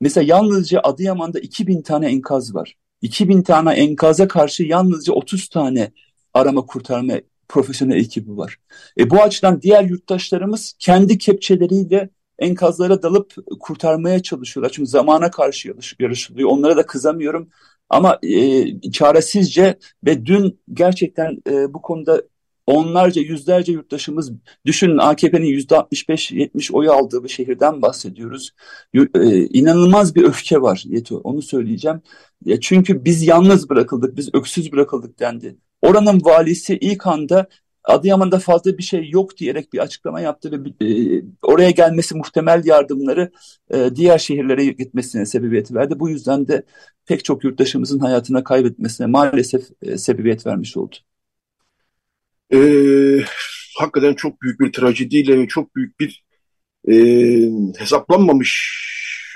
mesela 0.00 0.24
yalnızca 0.36 0.80
Adıyaman'da 0.80 1.38
2000 1.40 1.82
tane 1.82 2.06
enkaz 2.06 2.54
var. 2.54 2.76
2000 3.02 3.42
tane 3.42 3.72
enkaza 3.72 4.28
karşı 4.28 4.62
yalnızca 4.62 5.12
30 5.12 5.48
tane 5.48 5.92
arama 6.34 6.66
kurtarma 6.66 7.14
profesyonel 7.48 7.96
ekibi 7.96 8.36
var. 8.36 8.56
E, 8.98 9.10
bu 9.10 9.22
açıdan 9.22 9.62
diğer 9.62 9.84
yurttaşlarımız 9.84 10.74
kendi 10.78 11.18
kepçeleriyle 11.18 12.10
enkazlara 12.38 13.02
dalıp 13.02 13.34
kurtarmaya 13.60 14.22
çalışıyorlar. 14.22 14.72
Çünkü 14.72 14.90
zamana 14.90 15.30
karşı 15.30 15.74
yarışılıyor. 15.98 16.48
Onlara 16.50 16.76
da 16.76 16.86
kızamıyorum. 16.86 17.48
Ama 17.88 18.18
e, 18.22 18.90
çaresizce 18.90 19.78
ve 20.04 20.26
dün 20.26 20.60
gerçekten 20.72 21.42
e, 21.50 21.74
bu 21.74 21.82
konuda 21.82 22.22
onlarca 22.66 23.22
yüzlerce 23.22 23.72
yurttaşımız 23.72 24.32
düşünün 24.66 24.98
AKP'nin 24.98 25.46
yüzde 25.46 25.74
65-70 25.74 26.72
oy 26.72 26.88
aldığı 26.88 27.24
bir 27.24 27.28
şehirden 27.28 27.82
bahsediyoruz. 27.82 28.50
E, 28.94 29.46
inanılmaz 29.46 30.14
bir 30.14 30.24
öfke 30.24 30.62
var 30.62 30.84
Yeto 30.86 31.16
onu 31.16 31.42
söyleyeceğim. 31.42 32.02
Ya 32.44 32.60
çünkü 32.60 33.04
biz 33.04 33.22
yalnız 33.22 33.68
bırakıldık, 33.70 34.16
biz 34.16 34.30
öksüz 34.34 34.72
bırakıldık 34.72 35.20
dendi. 35.20 35.56
Oranın 35.82 36.20
valisi 36.24 36.76
ilk 36.76 37.06
anda 37.06 37.46
Adıyaman'da 37.84 38.38
fazla 38.38 38.78
bir 38.78 38.82
şey 38.82 39.10
yok 39.10 39.36
diyerek 39.36 39.72
bir 39.72 39.78
açıklama 39.78 40.20
yaptı 40.20 40.52
ve 40.52 40.86
e, 40.86 41.22
oraya 41.42 41.70
gelmesi 41.70 42.14
muhtemel 42.14 42.62
yardımları 42.64 43.30
e, 43.70 43.90
diğer 43.94 44.18
şehirlere 44.18 44.64
gitmesine 44.64 45.26
sebebiyet 45.26 45.72
verdi. 45.72 46.00
Bu 46.00 46.08
yüzden 46.08 46.48
de 46.48 46.62
pek 47.06 47.24
çok 47.24 47.44
yurttaşımızın 47.44 47.98
hayatına 47.98 48.44
kaybetmesine 48.44 49.06
maalesef 49.06 49.62
e, 49.82 49.98
sebebiyet 49.98 50.46
vermiş 50.46 50.76
oldu 50.76 50.96
e, 52.52 52.58
hakikaten 53.78 54.14
çok 54.14 54.42
büyük 54.42 54.60
bir 54.60 54.72
trajediyle 54.72 55.38
ve 55.38 55.48
çok 55.48 55.76
büyük 55.76 56.00
bir 56.00 56.24
e, 56.88 56.94
hesaplanmamış 57.78 58.80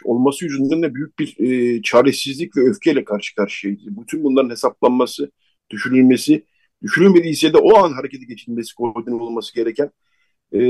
olması 0.04 0.44
yüzünden 0.44 0.82
de 0.82 0.94
büyük 0.94 1.18
bir 1.18 1.36
e, 1.38 1.82
çaresizlik 1.82 2.56
ve 2.56 2.60
öfkeyle 2.60 3.04
karşı 3.04 3.34
karşıyayız. 3.34 3.82
Bütün 3.86 4.24
bunların 4.24 4.50
hesaplanması, 4.50 5.30
düşünülmesi, 5.70 6.44
düşünülmediyse 6.82 7.52
de 7.52 7.58
o 7.58 7.78
an 7.78 7.92
harekete 7.92 8.24
geçilmesi, 8.24 8.74
koordine 8.74 9.14
olması 9.14 9.54
gereken 9.54 9.90
e, 10.52 10.60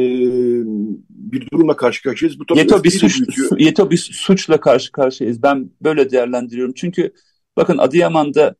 bir 1.11 1.51
durumla 1.51 1.77
karşı 1.77 2.03
karşıyayız. 2.03 2.41
Bu 2.41 2.59
yeto 2.59 2.85
bir, 2.85 2.91
suç, 2.91 3.21
yeto 3.59 3.91
bir 3.91 3.97
suçla 4.13 4.61
karşı 4.61 4.93
karşıyayız. 4.93 5.43
Ben 5.43 5.71
böyle 5.81 6.11
değerlendiriyorum. 6.11 6.75
Çünkü 6.75 7.13
bakın 7.57 7.79
Adıyaman'da 7.79 8.55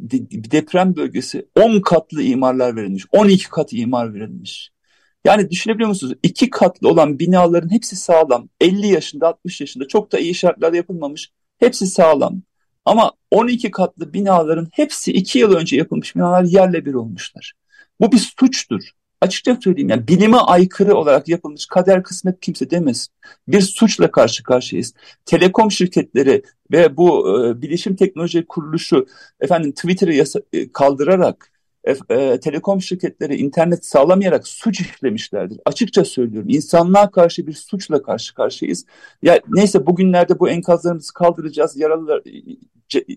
deprem 0.00 0.96
bölgesi 0.96 1.46
10 1.56 1.80
katlı 1.80 2.22
imarlar 2.22 2.76
verilmiş. 2.76 3.04
12 3.12 3.48
kat 3.48 3.72
imar 3.72 4.14
verilmiş. 4.14 4.70
Yani 5.24 5.50
düşünebiliyor 5.50 5.88
musunuz? 5.88 6.14
İki 6.22 6.50
katlı 6.50 6.88
olan 6.88 7.18
binaların 7.18 7.72
hepsi 7.72 7.96
sağlam. 7.96 8.48
50 8.60 8.86
yaşında, 8.86 9.28
60 9.28 9.60
yaşında 9.60 9.88
çok 9.88 10.12
da 10.12 10.18
iyi 10.18 10.34
şartlarda 10.34 10.76
yapılmamış. 10.76 11.30
Hepsi 11.58 11.86
sağlam. 11.86 12.42
Ama 12.84 13.12
12 13.30 13.70
katlı 13.70 14.12
binaların 14.12 14.68
hepsi 14.72 15.12
2 15.12 15.38
yıl 15.38 15.54
önce 15.54 15.76
yapılmış 15.76 16.16
binalar 16.16 16.44
yerle 16.44 16.84
bir 16.84 16.94
olmuşlar. 16.94 17.52
Bu 18.00 18.12
bir 18.12 18.18
suçtur 18.18 18.90
açıkça 19.20 19.58
söyleyeyim 19.60 19.88
yani 19.90 20.08
bilime 20.08 20.36
aykırı 20.36 20.94
olarak 20.94 21.28
yapılmış 21.28 21.66
kader 21.66 22.02
kısmet 22.02 22.40
kimse 22.40 22.70
demez. 22.70 23.08
Bir 23.48 23.60
suçla 23.60 24.10
karşı 24.10 24.42
karşıyayız. 24.42 24.94
Telekom 25.26 25.70
şirketleri 25.70 26.42
ve 26.72 26.96
bu 26.96 27.38
e, 27.46 27.62
bilişim 27.62 27.96
teknoloji 27.96 28.46
kuruluşu 28.46 29.06
efendim 29.40 29.72
Twitter'ı 29.72 30.14
yasa- 30.14 30.42
e, 30.52 30.72
kaldırarak 30.72 31.50
e, 31.84 31.96
e, 32.10 32.40
telekom 32.40 32.82
şirketleri 32.82 33.36
internet 33.36 33.86
sağlamayarak 33.86 34.48
suç 34.48 34.80
işlemişlerdir. 34.80 35.60
Açıkça 35.66 36.04
söylüyorum. 36.04 36.48
İnsanlığa 36.50 37.10
karşı 37.10 37.46
bir 37.46 37.52
suçla 37.52 38.02
karşı 38.02 38.34
karşıyayız. 38.34 38.86
Ya 39.22 39.40
neyse 39.48 39.86
bugünlerde 39.86 40.38
bu 40.38 40.48
enkazlarımızı 40.48 41.12
kaldıracağız. 41.12 41.76
Yaralılar 41.76 42.22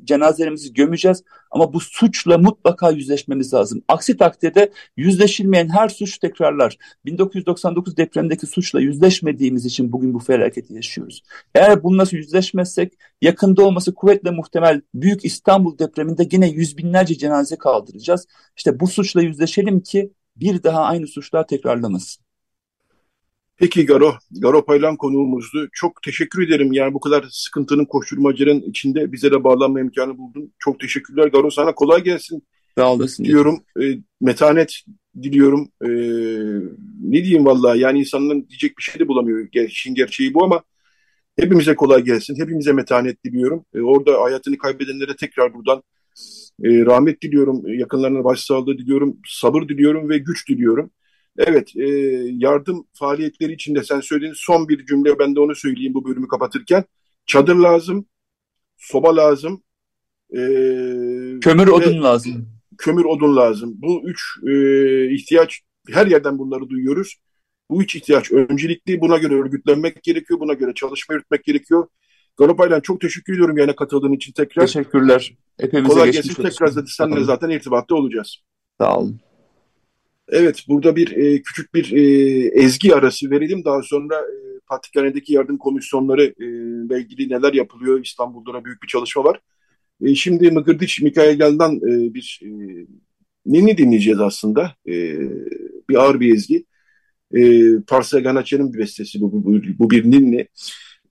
cenazelerimizi 0.04 0.74
gömeceğiz 0.74 1.24
ama 1.52 1.74
bu 1.74 1.80
suçla 1.80 2.38
mutlaka 2.38 2.92
yüzleşmemiz 2.92 3.54
lazım. 3.54 3.84
Aksi 3.88 4.18
takdirde 4.18 4.72
yüzleşilmeyen 4.98 5.70
her 5.70 5.90
suç 5.90 6.18
tekrarlar. 6.18 6.78
1999 7.06 7.98
depremdeki 7.98 8.48
suçla 8.48 8.82
yüzleşmediğimiz 8.82 9.66
için 9.66 9.92
bugün 9.92 10.14
bu 10.14 10.20
felaketi 10.20 10.74
yaşıyoruz. 10.74 11.24
Eğer 11.56 11.84
bununla 11.84 12.06
yüzleşmezsek 12.12 12.94
yakında 13.22 13.66
olması 13.66 13.94
kuvvetle 13.94 14.32
muhtemel 14.32 14.82
Büyük 14.94 15.26
İstanbul 15.26 15.78
depreminde 15.78 16.28
yine 16.32 16.50
yüz 16.50 16.78
binlerce 16.78 17.18
cenaze 17.18 17.58
kaldıracağız. 17.58 18.28
İşte 18.58 18.80
bu 18.80 18.88
suçla 18.88 19.22
yüzleşelim 19.22 19.80
ki 19.80 20.14
bir 20.36 20.64
daha 20.64 20.82
aynı 20.82 21.08
suçlar 21.08 21.48
tekrarlamasın. 21.48 22.24
Peki 23.62 23.86
Garo, 23.86 24.14
Garo 24.32 24.66
Paylan 24.66 24.98
konuğumuzdu. 24.98 25.70
Çok 25.74 26.02
teşekkür 26.02 26.48
ederim. 26.48 26.74
Yani 26.74 26.94
bu 26.94 27.00
kadar 27.00 27.26
sıkıntının, 27.30 27.86
koşturmacanın 27.86 28.62
içinde 28.62 29.12
bize 29.12 29.32
de 29.32 29.44
bağlanma 29.44 29.80
imkanı 29.80 30.18
buldun. 30.18 30.54
Çok 30.60 30.80
teşekkürler 30.80 31.28
Garo. 31.28 31.50
Sana 31.50 31.76
kolay 31.76 32.04
gelsin. 32.04 32.44
Sağ 32.78 32.94
olasın. 32.94 33.24
Diyorum. 33.24 33.64
E, 33.82 33.84
metanet 34.22 34.82
diliyorum. 35.24 35.70
E, 35.82 35.90
ne 37.04 37.24
diyeyim 37.24 37.46
vallahi 37.46 37.80
yani 37.80 38.00
insanların 38.00 38.48
diyecek 38.50 38.78
bir 38.78 38.84
şey 38.84 39.00
de 39.00 39.08
bulamıyor. 39.08 39.48
İşin 39.54 39.96
gerçeği 39.96 40.34
bu 40.34 40.44
ama 40.44 40.64
hepimize 41.40 41.76
kolay 41.76 42.02
gelsin. 42.04 42.40
Hepimize 42.40 42.74
metanet 42.74 43.26
diliyorum. 43.26 43.66
E, 43.76 43.82
orada 43.82 44.22
hayatını 44.22 44.58
kaybedenlere 44.58 45.16
tekrar 45.16 45.54
buradan 45.54 45.84
e, 46.64 46.86
rahmet 46.86 47.22
diliyorum. 47.22 47.80
Yakınlarına 47.80 48.24
başsağlığı 48.24 48.78
diliyorum. 48.78 49.18
Sabır 49.28 49.68
diliyorum 49.68 50.10
ve 50.10 50.18
güç 50.18 50.50
diliyorum. 50.50 50.92
Evet, 51.38 51.76
e, 51.76 51.88
yardım 52.38 52.88
faaliyetleri 52.94 53.54
içinde 53.54 53.84
sen 53.84 54.00
söylediğin 54.00 54.34
son 54.36 54.70
bir 54.70 54.86
cümle 54.86 55.20
ben 55.20 55.36
de 55.36 55.40
onu 55.40 55.56
söyleyeyim 55.56 55.94
bu 55.94 56.06
bölümü 56.06 56.28
kapatırken. 56.28 56.84
Çadır 57.26 57.56
lazım, 57.56 58.06
soba 58.78 59.16
lazım. 59.16 59.64
E, 60.34 60.40
kömür 61.42 61.68
odun 61.68 62.04
lazım. 62.04 62.48
Kömür 62.78 63.06
odun 63.06 63.36
lazım. 63.36 63.74
Bu 63.76 64.02
üç 64.06 64.22
e, 64.48 65.14
ihtiyaç 65.14 65.62
her 65.90 66.08
yerden 66.08 66.40
bunları 66.40 66.70
duyuyoruz. 66.70 67.16
Bu 67.70 67.84
üç 67.84 67.96
ihtiyaç 67.96 68.32
öncelikli. 68.32 69.02
Buna 69.02 69.18
göre 69.18 69.34
örgütlenmek 69.34 70.04
gerekiyor. 70.04 70.40
Buna 70.40 70.54
göre 70.54 70.74
çalışma 70.74 71.16
yürütmek 71.16 71.44
gerekiyor. 71.44 71.88
Galopaylan 72.38 72.82
çok 72.82 73.02
teşekkür 73.02 73.34
ediyorum 73.34 73.58
yine 73.58 73.76
katıldığın 73.76 74.14
için 74.14 74.34
tekrar. 74.34 74.68
Teşekkürler. 74.68 75.34
Hepimize 75.60 75.94
Kolay 75.94 76.12
gelsin. 76.12 76.44
Tekrar 76.44 76.76
da 76.76 76.84
seninle 76.88 77.24
zaten 77.24 77.50
irtibatta 77.50 77.96
olacağız. 77.96 78.38
Sağ 78.82 78.98
olun. 78.98 79.20
Evet, 80.32 80.66
burada 80.68 80.96
bir 80.96 81.12
e, 81.18 81.42
küçük 81.42 81.74
bir 81.74 81.92
e, 81.92 82.02
ezgi 82.48 82.96
arası 82.96 83.32
verelim. 83.32 83.66
Daha 83.66 83.82
sonra 83.82 84.16
e, 84.16 84.60
Patrikhane'deki 84.68 85.34
yardım 85.34 85.58
komisyonları 85.58 86.24
e, 86.24 86.46
ile 86.86 87.00
ilgili 87.02 87.30
neler 87.30 87.54
yapılıyor? 87.54 88.06
İstanbul'da 88.06 88.54
da 88.54 88.66
büyük 88.66 88.84
bir 88.84 88.88
çalışma 88.88 89.24
var. 89.24 89.40
E, 90.02 90.16
şimdi 90.16 90.52
Mıgırdiç 90.52 91.02
Mikail'den 91.02 91.76
e, 91.76 92.14
bir 92.14 92.40
e, 92.44 92.50
nini 93.46 93.78
dinleyeceğiz 93.78 94.20
aslında. 94.20 94.76
E, 94.88 95.20
bir 95.90 95.96
ağır 95.96 96.20
bir 96.20 96.36
ezgi. 96.36 96.66
E, 97.36 97.62
Parsa 97.88 98.20
Ganaçer'in 98.20 98.74
bir 98.74 98.80
bestesi 98.80 99.22
bu, 99.22 99.32
bu, 99.32 99.46
bu, 99.46 99.62
bu 99.80 99.90
bir 99.90 100.12
ninni. 100.12 100.48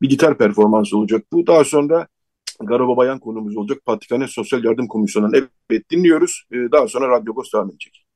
Bir 0.02 0.08
gitar 0.08 0.38
performansı 0.38 0.98
olacak 0.98 1.24
bu. 1.32 1.46
Daha 1.46 1.64
sonra 1.64 2.08
Garo 2.60 2.96
Bayan 2.96 3.18
konumuz 3.18 3.56
olacak. 3.56 3.78
Patrikhane 3.84 4.28
Sosyal 4.28 4.64
Yardım 4.64 4.88
Komisyonu'ndan 4.88 5.48
evet 5.70 5.90
dinliyoruz. 5.90 6.44
E, 6.52 6.56
daha 6.72 6.88
sonra 6.88 7.08
Radyo 7.08 7.34
Ghost 7.34 7.54
devam 7.54 7.70
edecek. 7.70 8.09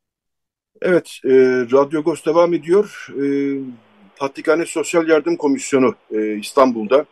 Evet, 0.85 1.19
e, 1.25 1.31
Radyo 1.73 2.03
Ghost 2.03 2.27
devam 2.27 2.55
ediyor. 2.55 3.07
E, 3.23 3.25
Patrikhane 4.17 4.67
Sosyal 4.67 5.09
Yardım 5.09 5.37
Komisyonu 5.37 5.95
e, 6.11 6.37
İstanbul'da 6.37 7.05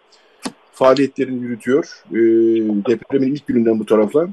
faaliyetlerini 0.73 1.43
yürütüyor. 1.43 2.03
E, 2.11 2.19
depremin 2.91 3.35
ilk 3.35 3.47
gününden 3.47 3.79
bu 3.81 3.87
tarafa. 3.87 4.25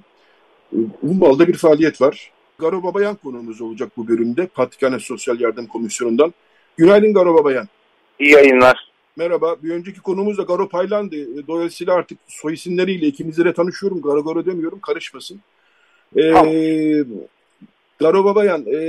E, 0.74 0.78
Umbal'da 1.04 1.48
bir 1.48 1.54
faaliyet 1.54 2.02
var. 2.02 2.32
Garo 2.58 2.84
Babayan 2.84 3.16
konuğumuz 3.16 3.62
olacak 3.62 3.92
bu 3.98 4.08
bölümde. 4.08 4.48
Patrikhane 4.48 5.00
Sosyal 5.00 5.40
Yardım 5.40 5.68
Komisyonu'ndan. 5.68 6.34
Günaydın 6.78 7.14
Garo 7.14 7.36
Babayan. 7.36 7.68
İyi 8.20 8.32
yayınlar. 8.32 8.92
Merhaba. 9.16 9.56
Bir 9.64 9.72
önceki 9.72 10.00
konumuz 10.00 10.38
da 10.38 10.44
Garo 10.44 10.70
Paylan'dı. 10.70 11.16
E, 11.16 11.48
dolayısıyla 11.48 11.94
artık 11.94 12.20
soy 12.28 12.54
isimleriyle 12.54 13.08
ikimizle 13.08 13.54
tanışıyorum. 13.54 14.02
Garo 14.02 14.24
Garo 14.24 14.46
demiyorum. 14.46 14.80
Karışmasın. 14.80 15.40
Ee, 16.16 16.32
tamam. 16.32 16.54
Garo 18.00 18.26
Babayan 18.26 18.66
e, 18.74 18.80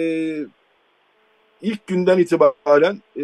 ilk 1.63 1.87
günden 1.87 2.19
itibaren 2.19 3.03
e, 3.17 3.23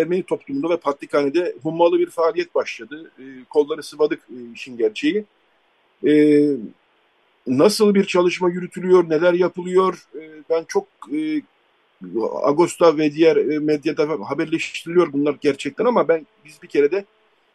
Ermeni 0.00 0.22
toplumunda 0.22 0.70
ve 0.70 0.76
Patrikhane'de 0.76 1.54
hummalı 1.62 1.98
bir 1.98 2.10
faaliyet 2.10 2.54
başladı. 2.54 3.10
E, 3.18 3.24
kolları 3.50 3.82
sıvadık 3.82 4.20
e, 4.30 4.52
işin 4.54 4.76
gerçeği. 4.76 5.24
E, 6.06 6.12
nasıl 7.46 7.94
bir 7.94 8.04
çalışma 8.04 8.50
yürütülüyor, 8.50 9.10
neler 9.10 9.32
yapılıyor? 9.32 10.06
E, 10.14 10.20
ben 10.50 10.64
çok 10.68 10.86
e, 11.12 11.42
Ağustos'ta 12.42 12.98
ve 12.98 13.12
diğer 13.12 13.36
e, 13.36 13.58
medyada 13.58 14.08
haberleştiriliyor 14.28 15.12
bunlar 15.12 15.36
gerçekten 15.40 15.84
ama 15.84 16.08
ben 16.08 16.26
biz 16.44 16.62
bir 16.62 16.68
kere 16.68 16.92
de 16.92 17.04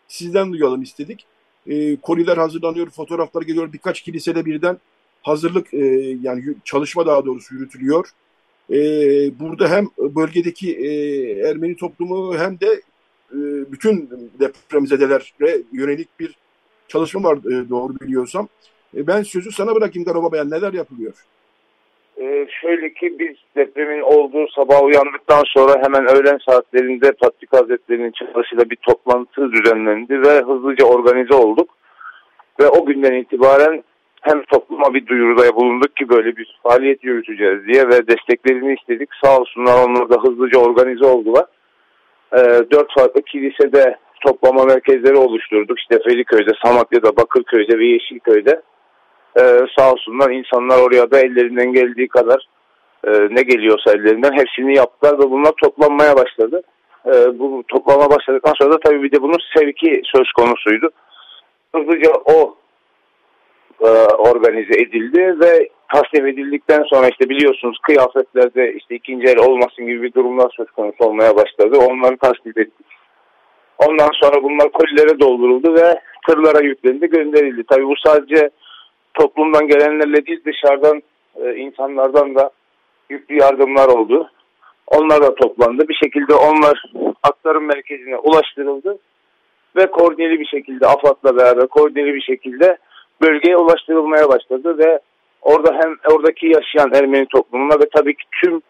sizden 0.08 0.54
duyalım 0.54 0.82
istedik. 0.82 1.26
E, 1.68 1.96
koliler 1.96 2.38
hazırlanıyor, 2.38 2.90
fotoğraflar 2.90 3.42
geliyor. 3.42 3.74
Birkaç 3.74 4.02
kilisede 4.02 4.46
birden 4.46 4.78
hazırlık 5.22 5.74
e, 5.74 5.86
yani 6.22 6.44
çalışma 6.64 7.06
daha 7.06 7.26
doğrusu 7.26 7.56
yürütülüyor. 7.56 8.10
E, 8.72 8.80
burada 9.40 9.70
hem 9.70 9.86
bölgedeki 9.98 10.76
e, 10.76 10.90
Ermeni 11.50 11.76
toplumu 11.76 12.38
hem 12.38 12.60
de 12.60 12.82
e, 13.32 13.38
bütün 13.72 14.10
depremzedelere 14.40 15.62
yönelik 15.74 16.20
bir 16.20 16.36
çalışma 16.88 17.24
var 17.24 17.38
e, 17.38 17.70
doğru 17.70 18.00
biliyorsam. 18.00 18.48
E, 18.98 19.08
ben 19.08 19.24
sözü 19.24 19.52
sana 19.52 19.76
bırakayım 19.76 20.06
Garaba 20.06 20.32
Bayan. 20.32 20.52
Neler 20.52 20.74
yapılıyor? 20.74 21.14
Ee, 22.22 22.48
şöyle 22.62 22.94
ki 22.94 23.20
biz 23.20 23.36
depremin 23.56 24.02
olduğu 24.02 24.48
sabah 24.48 24.84
uyandıktan 24.84 25.44
sonra 25.46 25.84
hemen 25.84 26.08
öğlen 26.08 26.38
saatlerinde 26.50 27.12
Patrik 27.12 27.54
Hazretleri'nin 27.54 28.12
çağrısıyla 28.12 28.70
bir 28.70 28.76
toplantı 28.76 29.52
düzenlendi 29.52 30.22
ve 30.22 30.42
hızlıca 30.42 30.86
organize 30.86 31.34
olduk. 31.34 31.70
Ve 32.60 32.68
o 32.68 32.86
günden 32.86 33.14
itibaren 33.14 33.84
hem 34.22 34.44
topluma 34.44 34.94
bir 34.94 35.08
duyuruda 35.08 35.56
bulunduk 35.56 35.96
ki 35.96 36.10
böyle 36.10 36.38
bir 36.38 36.60
faaliyet 36.64 37.04
yürüteceğiz 37.04 37.68
diye 37.68 37.88
ve 37.88 38.08
desteklerini 38.08 38.76
istedik. 38.80 39.10
Sağ 39.24 39.38
olsunlar 39.38 39.88
onlar 39.88 40.10
da 40.10 40.16
hızlıca 40.24 40.60
organize 40.60 41.06
oldular. 41.06 41.46
Ee, 42.34 42.38
dört 42.72 42.94
farklı 42.98 43.22
kilisede 43.22 43.98
toplama 44.26 44.64
merkezleri 44.64 45.16
oluşturduk. 45.16 45.80
İşte 45.80 46.00
Feliköy'de, 46.08 46.52
Samatya'da, 46.66 47.18
Bakırköy'de 47.18 47.80
ve 47.80 47.86
Yeşilköy'de. 47.86 48.62
Ee, 49.40 49.42
sağ 49.78 49.92
olsunlar 49.92 50.32
insanlar 50.32 50.82
oraya 50.82 51.12
da 51.12 51.20
ellerinden 51.20 51.74
geldiği 51.74 52.08
kadar 52.08 52.48
e, 53.08 53.12
ne 53.12 53.42
geliyorsa 53.42 53.92
ellerinden 53.92 54.34
hepsini 54.34 54.78
yaptılar 54.78 55.20
ve 55.20 55.32
bunlar 55.32 55.52
toplanmaya 55.64 56.16
başladı. 56.16 56.62
Ee, 57.06 57.40
bu 57.40 57.64
toplama 57.68 58.10
başladıktan 58.10 58.54
sonra 58.62 58.74
da 58.74 58.80
tabii 58.80 59.04
bir 59.04 59.12
de 59.12 59.22
bunun 59.22 59.38
sevki 59.58 60.02
söz 60.16 60.32
konusuydu. 60.32 60.90
Hızlıca 61.76 62.12
o 62.26 62.56
e, 63.82 63.90
organize 64.18 64.82
edildi 64.82 65.40
ve 65.40 65.70
taslim 65.94 66.28
edildikten 66.28 66.84
sonra 66.84 67.08
işte 67.08 67.30
biliyorsunuz 67.30 67.78
kıyafetlerde 67.84 68.74
işte 68.74 68.96
ikinci 68.96 69.28
el 69.28 69.40
olmasın 69.40 69.86
gibi 69.86 70.04
bir 70.04 70.14
durumlar 70.14 70.52
söz 70.58 70.72
konusu 70.72 71.06
olmaya 71.06 71.36
başladı. 71.36 71.78
Onları 71.90 72.18
tasdik 72.18 72.58
ettik. 72.58 72.86
Ondan 73.88 74.10
sonra 74.14 74.44
bunlar 74.44 74.72
kolilere 74.72 75.20
dolduruldu 75.20 75.74
ve 75.74 76.00
tırlara 76.28 76.60
yüklendi, 76.60 77.08
gönderildi. 77.08 77.64
Tabii 77.70 77.88
bu 77.88 77.94
sadece 78.06 78.50
toplumdan 79.14 79.68
gelenlerle 79.68 80.26
değil 80.26 80.42
dışarıdan 80.46 81.02
e, 81.36 81.56
insanlardan 81.56 82.36
da 82.36 82.52
yüklü 83.10 83.36
yardımlar 83.36 83.88
oldu. 83.88 84.32
Onlar 84.88 85.22
da 85.22 85.36
toplandı. 85.36 85.88
Bir 85.88 86.00
şekilde 86.04 86.34
onlar 86.34 86.84
aktarım 87.24 87.66
merkezine 87.66 88.18
ulaştırıldı 88.18 88.98
ve 89.76 89.86
koordineli 89.86 90.40
bir 90.40 90.46
şekilde 90.46 90.88
AFAD'la 90.88 91.38
beraber 91.38 91.68
koordineli 91.68 92.14
bir 92.14 92.22
şekilde 92.22 92.78
bölgeye 93.22 93.58
ulaştırılmaya 93.58 94.30
başladı 94.30 94.78
ve 94.78 95.00
orada 95.42 95.74
hem 95.74 96.14
oradaki 96.14 96.48
yaşayan 96.48 96.94
Ermeni 96.94 97.26
toplumuna 97.26 97.74
ve 97.80 97.90
tabii 97.96 98.16
ki 98.16 98.24
tüm 98.44 98.62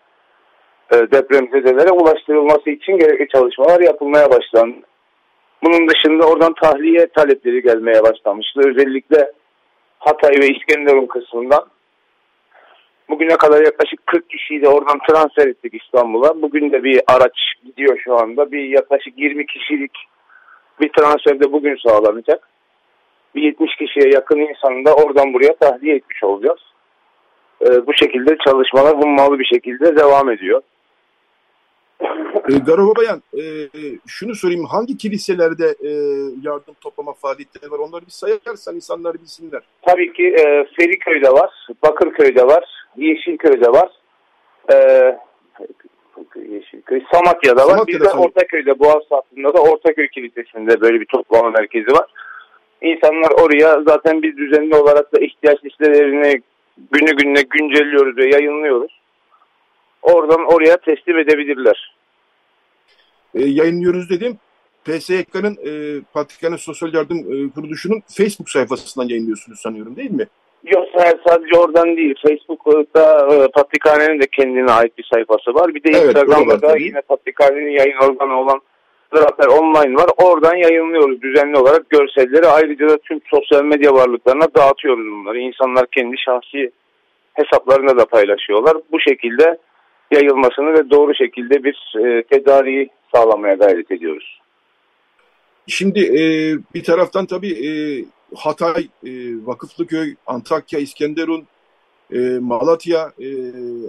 e, 0.92 0.96
depremzedelere 0.96 1.92
ulaştırılması 1.92 2.70
için 2.70 2.98
gerekli 2.98 3.28
çalışmalar 3.28 3.82
yapılmaya 3.82 4.32
başlandı. 4.32 4.78
Bunun 5.64 5.88
dışında 5.88 6.28
oradan 6.28 6.54
tahliye 6.54 7.08
talepleri 7.08 7.62
gelmeye 7.62 8.04
başlamıştı. 8.04 8.62
Özellikle 8.66 9.32
Hatay 10.00 10.32
ve 10.32 10.48
İskenderun 10.48 11.06
kısmından. 11.06 11.66
Bugüne 13.10 13.38
kadar 13.38 13.66
yaklaşık 13.66 14.08
40 14.08 14.30
kişiyi 14.30 14.62
de 14.62 14.68
oradan 14.68 15.00
transfer 15.10 15.48
ettik 15.48 15.74
İstanbul'a. 15.84 16.42
Bugün 16.42 16.72
de 16.72 16.84
bir 16.84 17.02
araç 17.08 17.54
gidiyor 17.66 18.00
şu 18.04 18.16
anda. 18.16 18.52
Bir 18.52 18.64
yaklaşık 18.64 19.18
20 19.18 19.46
kişilik 19.46 19.92
bir 20.82 20.90
transfer 20.90 21.40
de 21.40 21.52
bugün 21.52 21.78
sağlanacak. 21.88 22.49
Bir 23.36 23.42
70 23.42 23.76
kişiye 23.76 24.10
yakın 24.14 24.40
insanı 24.40 24.86
da 24.86 24.96
oradan 24.96 25.34
buraya 25.34 25.56
tahliye 25.56 25.96
etmiş 25.96 26.24
olacağız. 26.24 26.60
Ee, 27.62 27.88
bu 27.88 27.94
şekilde 27.94 28.38
çalışmalar 28.46 28.98
hummalı 28.98 29.40
bir 29.40 29.46
şekilde 29.46 29.96
devam 29.96 30.30
ediyor. 30.30 30.62
E, 32.50 32.58
Garo 32.66 32.88
Babayan, 32.88 33.22
e, 33.38 33.44
şunu 34.08 34.36
sorayım. 34.36 34.66
Hangi 34.66 34.98
kiliselerde 34.98 35.66
e, 35.66 35.92
yardım 36.44 36.76
toplama 36.82 37.14
faaliyetleri 37.14 37.72
var? 37.72 37.80
Onları 37.80 38.06
bir 38.06 38.12
sayarsan 38.12 38.76
insanlar 38.76 39.14
bilsinler. 39.14 39.62
Tabii 39.82 40.14
ki 40.14 40.28
e, 40.28 40.66
Feriköy'de 40.78 41.32
var, 41.32 41.68
Bakırköy'de 41.84 42.48
var, 42.48 42.64
Yeşilköy'de 42.98 43.68
var. 43.68 43.90
E, 44.74 44.76
Yeşilköy, 46.36 47.02
Samatya'da 47.14 47.68
var. 47.68 47.72
Samatya'da, 47.72 48.06
bir 48.06 48.10
de 48.10 48.10
Ortaköy'de, 48.10 48.80
Boğaz 48.80 49.04
hattında 49.10 49.54
da 49.54 49.62
Ortaköy 49.62 50.08
Kilisesi'nde 50.08 50.82
böyle 50.82 51.00
bir 51.00 51.06
toplama 51.06 51.50
merkezi 51.50 51.92
var. 51.92 52.08
İnsanlar 52.82 53.32
oraya 53.32 53.82
zaten 53.88 54.24
biz 54.24 54.38
düzenli 54.38 54.76
olarak 54.76 55.14
da 55.14 55.20
ihtiyaç 55.20 55.66
listelerini 55.66 56.42
günü 56.92 57.16
gününe 57.16 57.42
güncelliyoruz 57.42 58.18
ve 58.18 58.30
yayınlıyoruz. 58.30 59.00
Oradan 60.02 60.46
oraya 60.46 60.78
teslim 60.78 61.18
edebilirler. 61.18 61.96
E, 63.36 63.46
yayınlıyoruz 63.46 64.10
dedim. 64.10 64.38
PSYK'nın 64.86 65.58
e, 65.66 66.02
Patrikhane 66.14 66.58
Sosyal 66.58 66.94
Yardım 66.94 67.18
e, 67.18 67.50
Kuruluşu'nun 67.50 68.04
Facebook 68.18 68.50
sayfasından 68.50 69.08
yayınlıyorsunuz 69.08 69.60
sanıyorum 69.60 69.96
değil 69.96 70.12
mi? 70.12 70.28
Yok 70.64 70.86
sadece 71.28 71.60
oradan 71.60 71.98
değil. 71.98 72.16
Facebook'ta 72.28 73.28
e, 73.34 73.48
Patrikhane'nin 73.48 74.22
de 74.22 74.28
kendine 74.28 74.72
ait 74.72 74.98
bir 74.98 75.10
sayfası 75.14 75.54
var. 75.54 75.76
Bir 75.76 75.84
de 75.84 75.90
Evet, 75.94 76.06
Instagram'da 76.06 76.62
da 76.62 76.78
yine 76.78 77.02
Patrikhane'nin 77.02 77.72
yayın 77.72 77.98
organı 77.98 78.40
olan 78.40 78.62
Zafer 79.14 79.48
Online 79.48 79.96
var. 79.96 80.10
Oradan 80.18 80.56
yayınlıyoruz 80.56 81.22
düzenli 81.22 81.58
olarak 81.58 81.90
görselleri. 81.90 82.48
Ayrıca 82.48 82.90
da 82.90 82.98
tüm 82.98 83.20
sosyal 83.26 83.64
medya 83.64 83.94
varlıklarına 83.94 84.48
dağıtıyoruz 84.56 85.06
bunları. 85.06 85.40
İnsanlar 85.40 85.86
kendi 85.88 86.18
şahsi 86.18 86.72
hesaplarına 87.34 87.98
da 87.98 88.06
paylaşıyorlar. 88.06 88.78
Bu 88.92 89.00
şekilde 89.00 89.58
yayılmasını 90.12 90.74
ve 90.74 90.90
doğru 90.90 91.16
şekilde 91.16 91.64
bir 91.64 91.94
e, 92.06 92.24
tedariği 92.24 92.90
sağlamaya 93.16 93.54
gayret 93.54 93.92
ediyoruz. 93.92 94.40
Şimdi 95.68 96.00
e, 96.00 96.22
bir 96.76 96.84
taraftan 96.84 97.26
tabii 97.26 97.68
e, 97.68 97.70
Hatay, 98.36 98.88
e, 99.06 99.12
Vakıflıköy, 99.46 100.16
Antakya, 100.28 100.80
İskenderun, 100.80 101.48
e, 102.14 102.20
Malatya, 102.40 103.12
e, 103.20 103.28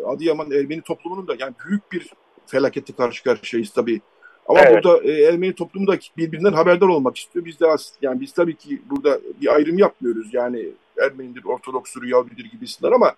Adıyaman 0.07 0.51
Ermeni 0.51 0.81
toplumunun 0.81 1.29
da 1.29 1.35
yani 1.39 1.55
büyük 1.67 1.93
bir 1.93 2.07
felakette 2.47 2.93
karşı 2.93 3.25
karşıyayız 3.25 3.71
tabii. 3.71 4.01
Ama 4.49 4.61
Evet. 4.61 4.85
burada 4.85 5.03
e, 5.05 5.23
Ermeni 5.23 5.55
toplumu 5.55 5.87
da 5.87 5.99
birbirinden 6.17 6.53
haberdar 6.53 6.87
olmak 6.87 7.17
istiyor. 7.17 7.45
Biz 7.45 7.61
de 7.61 7.67
yani 8.03 8.21
biz 8.21 8.33
tabii 8.33 8.57
ki 8.57 8.83
burada 8.91 9.21
bir 9.43 9.55
ayrım 9.55 9.79
yapmıyoruz. 9.79 10.35
Yani 10.35 10.69
Ermenidir, 11.03 11.45
Ortodokstur, 11.45 12.05
Yahudidir 12.05 12.45
gibisinden 12.45 12.93
ama 12.93 13.15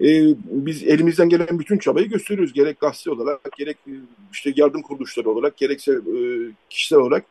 e, 0.00 0.06
biz 0.44 0.82
elimizden 0.88 1.28
gelen 1.28 1.58
bütün 1.58 1.78
çabayı 1.78 2.08
gösteriyoruz. 2.08 2.52
Gerek 2.52 2.80
gazete 2.80 3.10
olarak, 3.10 3.52
gerek 3.58 3.76
e, 3.86 3.92
işte 4.32 4.52
yardım 4.56 4.82
kuruluşları 4.82 5.30
olarak, 5.30 5.56
gerekse 5.56 5.92
e, 5.92 6.18
kişisel 6.70 6.98
olarak 6.98 7.24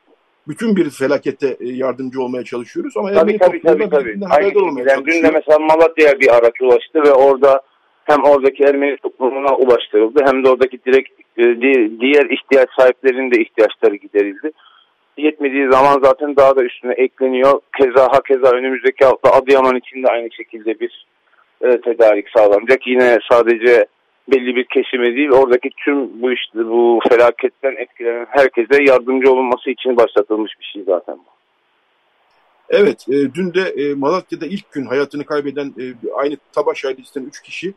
bütün 0.48 0.76
bir 0.76 0.90
felakette 0.90 1.58
e, 1.60 1.70
yardımcı 1.70 2.22
olmaya 2.22 2.44
çalışıyoruz. 2.44 2.98
Ama 2.98 3.10
Tabii 3.10 3.20
Ermeni 3.20 3.38
tabii 3.38 3.62
tabii. 3.62 3.90
tabii. 3.90 4.20
Aynı 4.30 4.60
olmaya. 4.60 4.86
Yani 4.90 5.06
dün 5.06 5.24
de 5.24 5.32
mesela 5.32 5.60
Malatya'ya 5.60 6.20
bir 6.20 6.36
araç 6.36 6.62
ulaştı 6.62 7.04
ve 7.04 7.12
orada 7.14 7.62
hem 8.10 8.24
oradaki 8.24 8.64
Ermeni 8.64 8.98
toplumuna 8.98 9.56
ulaştırıldı 9.56 10.20
hem 10.26 10.44
de 10.44 10.50
oradaki 10.50 10.80
direkt 10.86 11.10
e, 11.38 11.44
di- 11.44 12.00
diğer 12.00 12.26
ihtiyaç 12.26 12.70
sahiplerinin 12.80 13.32
de 13.32 13.42
ihtiyaçları 13.42 13.96
giderildi. 13.96 14.52
Yetmediği 15.18 15.72
zaman 15.72 16.00
zaten 16.04 16.36
daha 16.36 16.56
da 16.56 16.64
üstüne 16.64 16.94
ekleniyor. 16.94 17.62
Keza 17.78 18.08
hakeza 18.12 18.52
önümüzdeki 18.52 19.06
hafta 19.06 19.32
Adıyaman 19.32 19.76
için 19.76 20.04
de 20.04 20.08
aynı 20.08 20.32
şekilde 20.32 20.80
bir 20.80 21.06
e, 21.62 21.82
tedarik 21.82 22.30
sağlanacak. 22.38 22.88
Yine 22.88 23.18
sadece 23.32 23.86
belli 24.32 24.56
bir 24.56 24.64
kesime 24.64 25.16
değil 25.16 25.30
oradaki 25.30 25.70
tüm 25.86 26.22
bu 26.22 26.32
işte 26.32 26.60
bu 26.60 27.00
felaketten 27.10 27.76
etkilenen 27.78 28.28
herkese 28.30 28.84
yardımcı 28.84 29.32
olunması 29.32 29.70
için 29.70 29.98
başlatılmış 29.98 30.52
bir 30.60 30.66
şey 30.66 30.84
zaten 30.84 31.16
bu. 31.16 31.30
Evet, 32.70 33.06
e, 33.10 33.34
dün 33.34 33.54
de 33.54 33.62
e, 33.62 33.94
Malatya'da 33.94 34.46
ilk 34.46 34.72
gün 34.72 34.86
hayatını 34.86 35.26
kaybeden 35.26 35.68
e, 35.68 35.84
aynı 36.16 36.38
Tabaş 36.54 36.86
ailesinden 36.86 37.28
3 37.28 37.42
kişi 37.42 37.74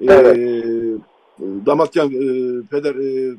e, 0.00 0.04
Evet. 0.08 1.00
Damatyan, 1.40 2.10
e, 2.10 2.62
peder, 2.70 2.94
e, 2.94 3.36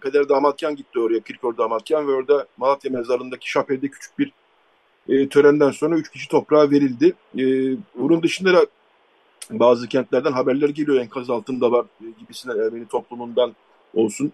peder 0.00 0.28
Damatyan 0.28 0.76
gitti 0.76 1.00
oraya, 1.00 1.20
Kirkor 1.20 1.56
Damatyan 1.56 2.08
ve 2.08 2.12
orada 2.12 2.46
Malatya 2.56 2.90
mezarlığındaki 2.90 3.50
şapelde 3.50 3.88
küçük 3.88 4.18
bir 4.18 4.32
e, 5.08 5.28
törenden 5.28 5.70
sonra 5.70 5.96
3 5.96 6.10
kişi 6.10 6.28
toprağa 6.28 6.70
verildi. 6.70 7.12
E, 7.38 7.42
bunun 7.94 8.22
dışında 8.22 8.52
da 8.52 8.66
bazı 9.50 9.88
kentlerden 9.88 10.32
haberler 10.32 10.68
geliyor 10.68 11.00
enkaz 11.00 11.30
altında 11.30 11.72
var 11.72 11.84
e, 12.00 12.04
gibisinden 12.20 12.58
Ermeni 12.58 12.88
toplumundan 12.88 13.54
olsun. 13.94 14.32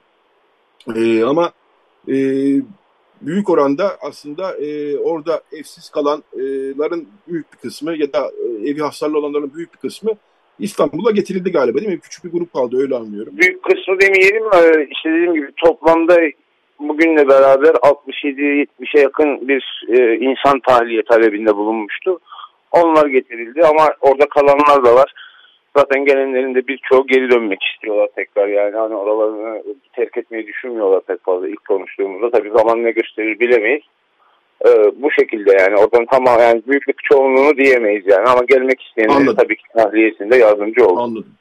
E, 0.96 1.24
ama 1.24 1.52
e, 2.08 2.14
büyük 3.20 3.50
oranda 3.50 3.96
aslında 4.00 4.56
e, 4.56 4.98
orada 4.98 5.42
evsiz 5.52 5.90
kalanların 5.90 7.08
büyük 7.28 7.52
bir 7.52 7.58
kısmı 7.58 7.96
ya 7.96 8.12
da 8.12 8.30
e, 8.30 8.68
evi 8.70 8.80
hasarlı 8.80 9.18
olanların 9.18 9.54
büyük 9.54 9.74
bir 9.74 9.78
kısmı 9.78 10.10
İstanbul'a 10.58 11.10
getirildi 11.10 11.52
galiba 11.52 11.78
değil 11.78 11.92
mi? 11.92 12.00
Küçük 12.00 12.24
bir 12.24 12.32
grup 12.32 12.52
kaldı 12.52 12.76
öyle 12.82 12.94
anlıyorum. 12.94 13.32
büyük 13.36 13.62
kısmı 13.62 14.00
demeyelim 14.00 14.44
e, 14.44 14.86
işte 14.90 15.10
dediğim 15.10 15.34
gibi 15.34 15.52
toplamda 15.56 16.16
bugünle 16.80 17.28
beraber 17.28 17.74
67-70'e 17.74 19.00
yakın 19.00 19.48
bir 19.48 19.84
e, 19.88 20.16
insan 20.16 20.60
tahliye 20.60 21.02
talebinde 21.02 21.56
bulunmuştu. 21.56 22.18
Onlar 22.72 23.06
getirildi 23.06 23.62
ama 23.64 23.88
orada 24.00 24.26
kalanlar 24.28 24.84
da 24.84 24.94
var. 24.94 25.12
Zaten 25.76 26.04
gelenlerin 26.04 26.54
de 26.54 26.66
birçoğu 26.66 27.06
geri 27.06 27.30
dönmek 27.30 27.62
istiyorlar 27.62 28.08
tekrar 28.14 28.48
yani 28.48 28.76
hani 28.76 28.94
oralarını 28.94 29.62
terk 29.92 30.16
etmeyi 30.16 30.46
düşünmüyorlar 30.46 31.00
pek 31.00 31.24
fazla 31.24 31.48
ilk 31.48 31.64
konuştuğumuzda. 31.64 32.30
Tabii 32.30 32.50
zaman 32.50 32.82
ne 32.82 32.90
gösterir 32.90 33.40
bilemeyiz. 33.40 33.82
E, 34.64 34.68
bu 35.02 35.10
şekilde 35.10 35.52
yani 35.52 35.76
oradan 35.76 36.06
tamam 36.10 36.40
yani 36.40 36.62
büyük 36.66 36.88
bir 36.88 36.94
çoğunluğunu 37.02 37.56
diyemeyiz 37.56 38.04
yani 38.06 38.28
ama 38.28 38.44
gelmek 38.48 38.82
isteyenlerin 38.82 39.16
Anladım. 39.16 39.36
tabii 39.36 39.56
ki 39.56 39.62
tahliyesinde 39.76 40.36
yardımcı 40.36 40.86
oldu. 40.86 41.00
Anladım. 41.00 41.34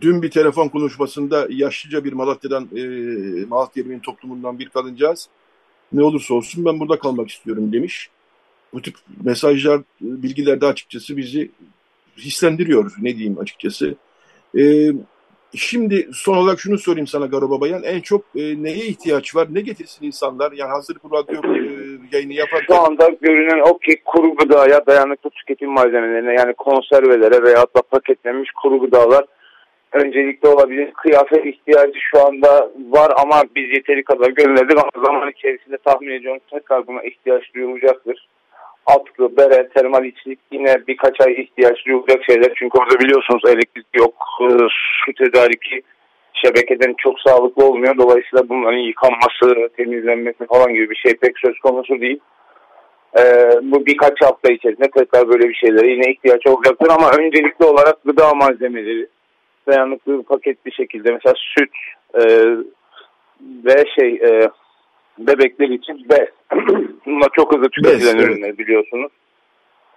Dün 0.00 0.22
bir 0.22 0.30
telefon 0.30 0.68
konuşmasında 0.68 1.46
yaşlıca 1.50 2.04
bir 2.04 2.12
Malatya'dan, 2.12 2.68
e, 2.76 2.82
Malatya 3.46 3.82
Ermeni 3.82 4.00
toplumundan 4.00 4.58
bir 4.58 4.68
kadıncağız 4.68 5.28
ne 5.92 6.02
olursa 6.02 6.34
olsun 6.34 6.64
ben 6.64 6.80
burada 6.80 6.98
kalmak 6.98 7.30
istiyorum 7.30 7.72
demiş. 7.72 8.10
Bu 8.72 8.82
tip 8.82 8.94
mesajlar, 9.24 9.80
bilgiler 10.00 10.60
de 10.60 10.66
açıkçası 10.66 11.16
bizi 11.16 11.50
hislendiriyor 12.16 12.92
ne 13.00 13.16
diyeyim 13.16 13.38
açıkçası. 13.38 13.94
E, 14.58 14.92
şimdi 15.54 16.08
son 16.12 16.36
olarak 16.36 16.60
şunu 16.60 16.78
sorayım 16.78 17.06
sana 17.06 17.26
Garo 17.26 17.50
Babayan. 17.50 17.82
En 17.82 18.00
çok 18.00 18.24
e, 18.36 18.62
neye 18.62 18.86
ihtiyaç 18.86 19.36
var? 19.36 19.48
Ne 19.50 19.60
getirsin 19.60 20.06
insanlar? 20.06 20.52
Yani 20.52 20.70
hazır 20.70 20.96
bu 21.04 21.16
radyo 21.16 21.54
e, 21.54 21.75
yayını 22.12 22.32
Şu 22.32 22.38
yaparken 22.38 22.76
anda 22.76 23.08
görünen 23.20 23.60
o 23.60 23.78
ki 23.78 23.96
kuru 24.04 24.34
gıdaya 24.34 24.86
dayanıklı 24.86 25.30
tüketim 25.30 25.70
malzemelerine 25.70 26.34
yani 26.34 26.54
konservelere 26.54 27.42
veya 27.42 27.62
da 27.76 27.82
paketlenmiş 27.90 28.50
kuru 28.50 28.80
gıdalar 28.80 29.24
öncelikle 29.92 30.48
olabilir. 30.48 30.92
Kıyafet 30.92 31.46
ihtiyacı 31.46 31.98
şu 32.00 32.26
anda 32.26 32.70
var 32.90 33.12
ama 33.16 33.42
biz 33.56 33.72
yeteri 33.72 34.04
kadar 34.04 34.30
gönderdik 34.30 34.78
ama 34.78 35.06
zaman 35.06 35.30
içerisinde 35.30 35.76
tahmin 35.78 36.10
ediyorum 36.10 36.40
tekrar 36.50 36.86
buna 36.86 37.02
ihtiyaç 37.02 37.54
duyulacaktır. 37.54 38.28
Atkı, 38.86 39.36
bere, 39.36 39.68
termal 39.68 40.04
içlik 40.04 40.38
yine 40.52 40.76
birkaç 40.88 41.20
ay 41.20 41.32
ihtiyaç 41.32 41.86
duyulacak 41.86 42.24
şeyler. 42.24 42.52
Çünkü 42.56 42.78
orada 42.78 43.00
biliyorsunuz 43.00 43.42
elektrik 43.46 43.86
yok, 43.94 44.14
e, 44.40 44.46
su 45.04 45.12
tedariki 45.12 45.82
şebekeden 46.44 46.94
çok 46.98 47.20
sağlıklı 47.20 47.64
olmuyor. 47.64 47.98
Dolayısıyla 47.98 48.48
bunların 48.48 48.78
yıkanması, 48.78 49.68
temizlenmesi 49.76 50.46
falan 50.46 50.74
gibi 50.74 50.90
bir 50.90 50.96
şey 50.96 51.16
pek 51.16 51.38
söz 51.38 51.58
konusu 51.58 52.00
değil. 52.00 52.18
Ee, 53.18 53.50
bu 53.62 53.86
birkaç 53.86 54.22
hafta 54.22 54.52
içerisinde 54.52 54.90
tekrar 54.90 55.28
böyle 55.28 55.48
bir 55.48 55.54
şeylere 55.54 55.90
yine 55.90 56.12
ihtiyaç 56.12 56.46
olacaktır 56.46 56.88
ama 56.90 57.10
öncelikli 57.10 57.64
olarak 57.64 58.04
gıda 58.04 58.34
malzemeleri 58.34 59.08
dayanıklı 59.68 60.22
paketli 60.22 60.72
şekilde 60.72 61.12
mesela 61.12 61.34
süt 61.36 61.70
e, 62.14 62.22
ve 63.64 63.84
şey 63.98 64.14
e, 64.14 64.50
bebekler 65.18 65.68
için 65.68 66.06
bez. 66.10 66.28
Bunlar 67.06 67.28
çok 67.36 67.54
hızlı 67.54 67.68
tüketilen 67.68 68.18
ürünler 68.18 68.58
biliyorsunuz. 68.58 69.12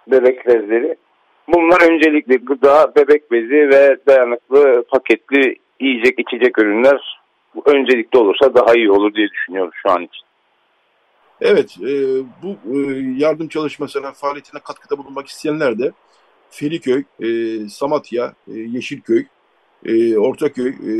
Bebek 0.06 0.46
bezleri. 0.46 0.96
Bunlar 1.48 1.90
öncelikli 1.90 2.36
gıda, 2.36 2.92
bebek 2.96 3.30
bezi 3.30 3.68
ve 3.68 3.96
dayanıklı 4.06 4.84
paketli 4.88 5.56
yiyecek 5.80 6.18
içecek 6.18 6.58
ürünler 6.58 7.20
öncelikli 7.66 8.18
olursa 8.18 8.54
daha 8.54 8.74
iyi 8.74 8.90
olur 8.90 9.14
diye 9.14 9.28
düşünüyoruz 9.28 9.74
şu 9.82 9.90
an 9.90 10.02
için. 10.02 10.22
Evet, 11.40 11.76
e, 11.82 11.92
bu 12.42 12.76
e, 12.76 12.76
yardım 13.16 13.48
çalışmasına, 13.48 14.12
faaliyetine 14.12 14.60
katkıda 14.60 14.98
bulunmak 14.98 15.26
isteyenler 15.26 15.78
de 15.78 15.92
Feriköy, 16.50 17.04
e, 17.20 17.28
Samatya, 17.68 18.34
e, 18.48 18.58
Yeşilköy, 18.58 19.24
e, 19.84 20.18
Ortaköy 20.18 20.68
e, 20.68 20.92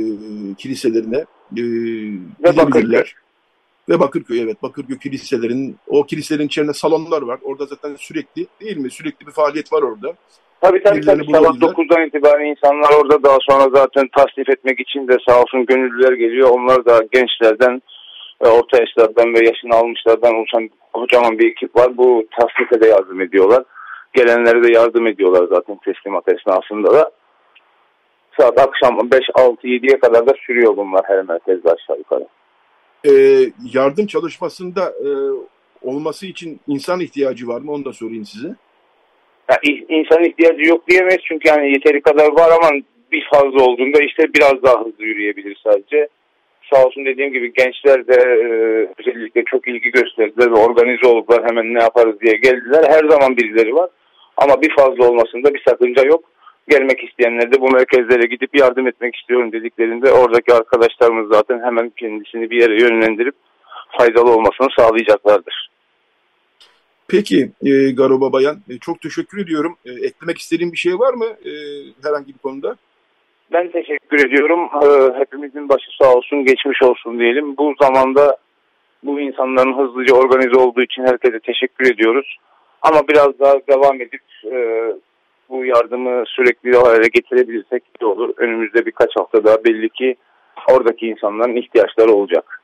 kiliselerine 0.58 1.24
e, 1.56 1.62
Ve 2.44 2.56
Bakırköy. 2.56 3.04
Ve 3.88 4.00
Bakırköy, 4.00 4.40
evet 4.40 4.62
Bakırköy 4.62 4.98
kiliselerinin, 4.98 5.76
o 5.86 6.06
kiliselerin 6.06 6.46
içerisinde 6.46 6.78
salonlar 6.78 7.22
var. 7.22 7.38
Orada 7.42 7.66
zaten 7.66 7.96
sürekli 7.98 8.46
değil 8.60 8.76
mi? 8.76 8.90
Sürekli 8.90 9.26
bir 9.26 9.32
faaliyet 9.32 9.72
var 9.72 9.82
orada. 9.82 10.14
Tabii 10.60 10.82
tabii, 10.82 11.00
tabii. 11.00 11.24
sabah 11.24 11.40
bulabilirler. 11.40 11.68
9'dan 11.68 12.06
itibaren 12.06 12.44
insanlar 12.44 12.90
orada 13.00 13.22
daha 13.22 13.38
sonra 13.50 13.70
zaten 13.74 14.08
tasnif 14.16 14.48
etmek 14.48 14.80
için 14.80 15.08
de 15.08 15.16
sağ 15.28 15.42
olsun 15.42 15.66
gönüllüler 15.66 16.12
geliyor. 16.12 16.50
Onlar 16.50 16.84
da 16.84 17.00
gençlerden, 17.12 17.82
e, 18.40 18.48
orta 18.48 18.80
yaşlardan 18.80 19.34
ve 19.34 19.38
yaşını 19.46 19.74
almışlardan 19.74 20.34
oluşan 20.34 20.70
kocaman 20.92 21.38
bir 21.38 21.50
ekip 21.50 21.76
var. 21.76 21.96
Bu 21.96 22.24
tasnife 22.40 22.80
de 22.80 22.88
yardım 22.88 23.20
ediyorlar. 23.20 23.64
Gelenlere 24.12 24.62
de 24.62 24.72
yardım 24.72 25.06
ediyorlar 25.06 25.48
zaten 25.50 25.78
teslimat 25.84 26.28
esnasında 26.28 26.92
da. 26.92 27.10
Saat 28.38 28.58
akşam 28.58 29.10
5, 29.10 29.20
6, 29.34 29.66
7'ye 29.66 29.98
kadar 29.98 30.26
da 30.26 30.32
sürüyor 30.46 30.76
bunlar 30.76 31.02
her 31.04 31.22
merkezde 31.22 31.70
aşağı 31.70 31.98
yukarı. 31.98 32.26
E, 33.04 33.12
yardım 33.74 34.06
çalışmasında 34.06 34.92
e, 35.04 35.10
olması 35.82 36.26
için 36.26 36.60
insan 36.66 37.00
ihtiyacı 37.00 37.48
var 37.48 37.60
mı? 37.60 37.72
Onu 37.72 37.84
da 37.84 37.92
sorayım 37.92 38.24
size. 38.24 38.54
Ya, 39.50 39.56
i- 39.68 39.84
insan 39.88 40.24
ihtiyacı 40.24 40.68
yok 40.68 40.88
diyemeyiz 40.88 41.20
çünkü 41.24 41.48
yani 41.48 41.72
yeteri 41.72 42.00
kadar 42.00 42.26
var 42.32 42.50
ama 42.62 42.70
bir 43.12 43.28
fazla 43.32 43.64
olduğunda 43.64 43.98
işte 44.02 44.34
biraz 44.34 44.62
daha 44.62 44.80
hızlı 44.80 45.04
yürüyebilir 45.04 45.56
sadece. 45.64 46.08
Sağ 46.72 46.84
olsun 46.84 47.04
dediğim 47.04 47.32
gibi 47.32 47.52
gençler 47.52 48.06
de 48.06 48.14
e, 48.14 48.46
özellikle 48.98 49.44
çok 49.44 49.68
ilgi 49.68 49.90
gösterdiler 49.90 50.50
ve 50.50 50.54
organize 50.54 51.06
oldular 51.06 51.44
hemen 51.50 51.74
ne 51.74 51.82
yaparız 51.82 52.20
diye 52.20 52.34
geldiler. 52.36 52.84
Her 52.88 53.08
zaman 53.08 53.36
birileri 53.36 53.74
var. 53.74 53.90
Ama 54.36 54.62
bir 54.62 54.74
fazla 54.76 55.08
olmasında 55.08 55.54
bir 55.54 55.62
sakınca 55.68 56.02
yok. 56.06 56.24
Gelmek 56.68 57.04
isteyenler 57.04 57.52
de 57.52 57.60
bu 57.60 57.70
merkezlere 57.70 58.26
gidip 58.26 58.56
yardım 58.58 58.86
etmek 58.86 59.16
istiyorum 59.16 59.52
dediklerinde 59.52 60.12
oradaki 60.12 60.54
arkadaşlarımız 60.54 61.28
zaten 61.32 61.60
hemen 61.64 61.90
kendisini 61.90 62.50
bir 62.50 62.60
yere 62.60 62.82
yönlendirip 62.82 63.34
faydalı 63.98 64.30
olmasını 64.34 64.68
sağlayacaklardır. 64.78 65.70
Peki 67.10 67.50
e, 67.62 67.90
Garoba 67.90 68.32
Bayan 68.32 68.56
e, 68.70 68.78
çok 68.78 69.00
teşekkür 69.00 69.38
ediyorum. 69.44 69.76
E, 69.86 69.90
eklemek 70.06 70.38
istediğin 70.38 70.72
bir 70.72 70.76
şey 70.76 70.98
var 70.98 71.14
mı 71.14 71.24
e, 71.24 71.52
herhangi 72.02 72.34
bir 72.34 72.38
konuda? 72.38 72.76
Ben 73.52 73.70
teşekkür 73.70 74.26
ediyorum. 74.26 74.60
E, 74.60 75.18
hepimizin 75.18 75.68
başı 75.68 75.90
sağ 76.02 76.14
olsun, 76.14 76.44
geçmiş 76.44 76.82
olsun 76.82 77.18
diyelim. 77.18 77.56
Bu 77.56 77.74
zamanda 77.82 78.36
bu 79.02 79.20
insanların 79.20 79.78
hızlıca 79.78 80.14
organize 80.14 80.56
olduğu 80.56 80.82
için 80.82 81.02
herkese 81.02 81.40
teşekkür 81.40 81.94
ediyoruz. 81.94 82.36
Ama 82.82 83.08
biraz 83.08 83.38
daha 83.40 83.54
devam 83.68 84.00
edip 84.00 84.22
e, 84.44 84.56
bu 85.48 85.64
yardımı 85.64 86.24
sürekli 86.26 86.76
hale 86.76 87.08
getirebilirsek 87.08 87.82
iyi 88.00 88.04
olur. 88.04 88.34
Önümüzde 88.36 88.86
birkaç 88.86 89.16
haftada 89.16 89.64
belli 89.64 89.88
ki 89.88 90.16
oradaki 90.72 91.06
insanların 91.06 91.56
ihtiyaçları 91.56 92.12
olacak. 92.12 92.59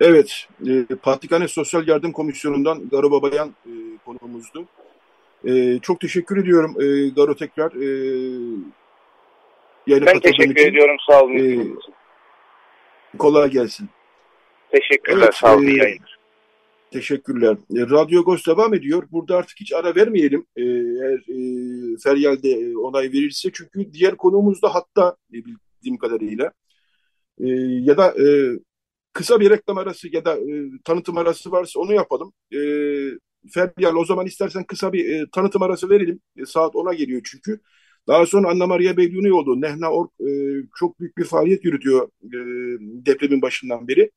Evet, 0.00 0.46
e, 0.66 0.94
Patrikhane 1.02 1.48
Sosyal 1.48 1.88
Yardım 1.88 2.12
Komisyonu'ndan 2.12 2.88
Garo 2.88 3.10
Babayan 3.10 3.48
e, 3.48 3.72
konuğumuzdu. 4.04 4.66
E, 5.44 5.78
çok 5.78 6.00
teşekkür 6.00 6.36
ediyorum 6.36 6.76
e, 6.80 7.08
Garo 7.08 7.34
tekrar. 7.36 7.72
E, 7.72 7.86
ben 10.06 10.20
teşekkür 10.20 10.56
için. 10.56 10.68
ediyorum, 10.68 10.96
sağ 11.10 11.22
olun. 11.22 11.38
E, 11.38 13.18
kolay 13.18 13.50
gelsin. 13.50 13.88
Teşekkürler, 14.70 15.22
evet, 15.22 15.34
sağ 15.34 15.56
olun. 15.56 15.66
E, 15.66 15.98
teşekkürler. 16.90 17.56
E, 17.76 17.80
Radyo 17.80 18.20
Agos 18.20 18.46
devam 18.46 18.74
ediyor. 18.74 19.02
Burada 19.12 19.36
artık 19.36 19.60
hiç 19.60 19.72
ara 19.72 19.94
vermeyelim 19.94 20.46
e, 20.56 20.62
eğer 20.62 21.18
e, 21.18 21.38
Feryal 22.02 22.42
de 22.42 22.50
e, 22.50 22.76
onay 22.76 23.12
verirse. 23.12 23.50
Çünkü 23.52 23.92
diğer 23.92 24.16
konuğumuz 24.16 24.62
da 24.62 24.74
hatta 24.74 25.16
e, 25.30 25.34
bildiğim 25.34 25.98
kadarıyla. 25.98 26.52
E, 27.40 27.48
ya 27.80 27.96
da 27.96 28.08
e, 28.08 28.26
kısa 29.16 29.40
bir 29.40 29.50
reklam 29.50 29.78
arası 29.78 30.08
ya 30.12 30.24
da 30.24 30.36
e, 30.38 30.70
tanıtım 30.84 31.18
arası 31.18 31.50
varsa 31.52 31.80
onu 31.80 31.92
yapalım. 31.92 32.32
E, 32.52 32.58
Feryal 33.54 33.94
o 33.94 34.04
zaman 34.04 34.26
istersen 34.26 34.64
kısa 34.64 34.92
bir 34.92 35.10
e, 35.10 35.24
tanıtım 35.32 35.62
arası 35.62 35.90
verelim. 35.90 36.20
E, 36.36 36.46
saat 36.46 36.74
10'a 36.74 36.94
geliyor 36.94 37.20
çünkü. 37.24 37.60
Daha 38.08 38.26
sonra 38.26 38.48
Anna 38.50 38.66
Maria 38.66 38.96
Begluni 38.96 39.32
oldu. 39.32 39.60
Nehna 39.60 39.90
Ork 39.90 40.10
e, 40.20 40.30
çok 40.78 41.00
büyük 41.00 41.16
bir 41.18 41.24
faaliyet 41.24 41.64
yürütüyor 41.64 42.08
e, 42.24 42.38
depremin 43.06 43.42
başından 43.42 43.88
beri. 43.88 44.10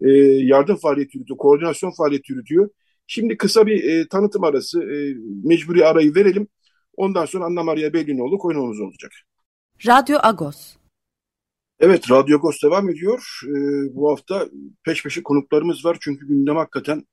E, 0.00 0.10
yardım 0.52 0.76
faaliyeti 0.76 1.18
yürütüyor, 1.18 1.38
koordinasyon 1.38 1.90
faaliyeti 1.90 2.32
yürütüyor. 2.32 2.70
Şimdi 3.06 3.36
kısa 3.36 3.66
bir 3.66 3.84
e, 3.84 4.08
tanıtım 4.08 4.44
arası, 4.44 4.82
e, 4.82 5.14
mecburi 5.44 5.86
arayı 5.86 6.14
verelim. 6.14 6.48
Ondan 6.96 7.24
sonra 7.24 7.44
Anna 7.44 7.62
Maria 7.62 7.92
Beglunioğlu 7.92 8.38
konuğumuz 8.38 8.80
olacak. 8.80 9.12
Radyo 9.86 10.18
Agos. 10.22 10.76
Evet, 11.80 12.10
Radyo 12.10 12.38
Agos 12.38 12.62
devam 12.62 12.88
ediyor. 12.90 13.40
E, 13.44 13.50
bu 13.94 14.10
hafta 14.10 14.48
peş 14.84 15.02
peşe 15.02 15.22
konuklarımız 15.22 15.84
var. 15.84 15.96
Çünkü 16.00 16.26
gündem 16.28 16.56
hakikaten 16.56 17.04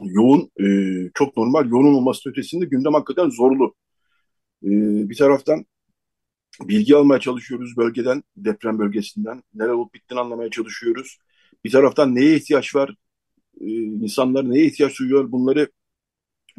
yoğun, 0.00 0.50
e, 0.60 0.66
çok 1.14 1.36
normal. 1.36 1.70
Yoğun 1.70 1.94
olması 1.94 2.30
ötesinde 2.30 2.66
gündem 2.66 2.94
hakikaten 2.94 3.30
zorlu. 3.30 3.74
E, 4.64 4.68
bir 5.10 5.16
taraftan 5.16 5.66
bilgi 6.62 6.96
almaya 6.96 7.20
çalışıyoruz 7.20 7.76
bölgeden, 7.76 8.22
deprem 8.36 8.78
bölgesinden. 8.78 9.42
Neler 9.54 9.68
olup 9.68 9.94
bittiğini 9.94 10.20
anlamaya 10.20 10.50
çalışıyoruz. 10.50 11.18
Bir 11.64 11.70
taraftan 11.70 12.14
neye 12.14 12.36
ihtiyaç 12.36 12.74
var? 12.76 12.94
Ee, 13.60 13.66
insanlar 13.74 14.50
neye 14.50 14.66
ihtiyaç 14.66 14.98
duyuyor? 15.00 15.32
Bunları 15.32 15.70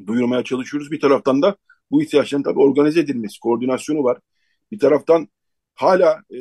duyurmaya 0.08 0.44
çalışıyoruz. 0.44 0.92
Bir 0.92 1.00
taraftan 1.00 1.42
da 1.42 1.58
bu 1.92 2.04
ihtiyaçların 2.04 2.44
tabii 2.44 2.60
organize 2.60 3.00
edilmesi, 3.00 3.40
koordinasyonu 3.40 4.04
var. 4.04 4.20
Bir 4.72 4.80
taraftan 4.80 5.28
hala 5.76 6.24
e, 6.34 6.38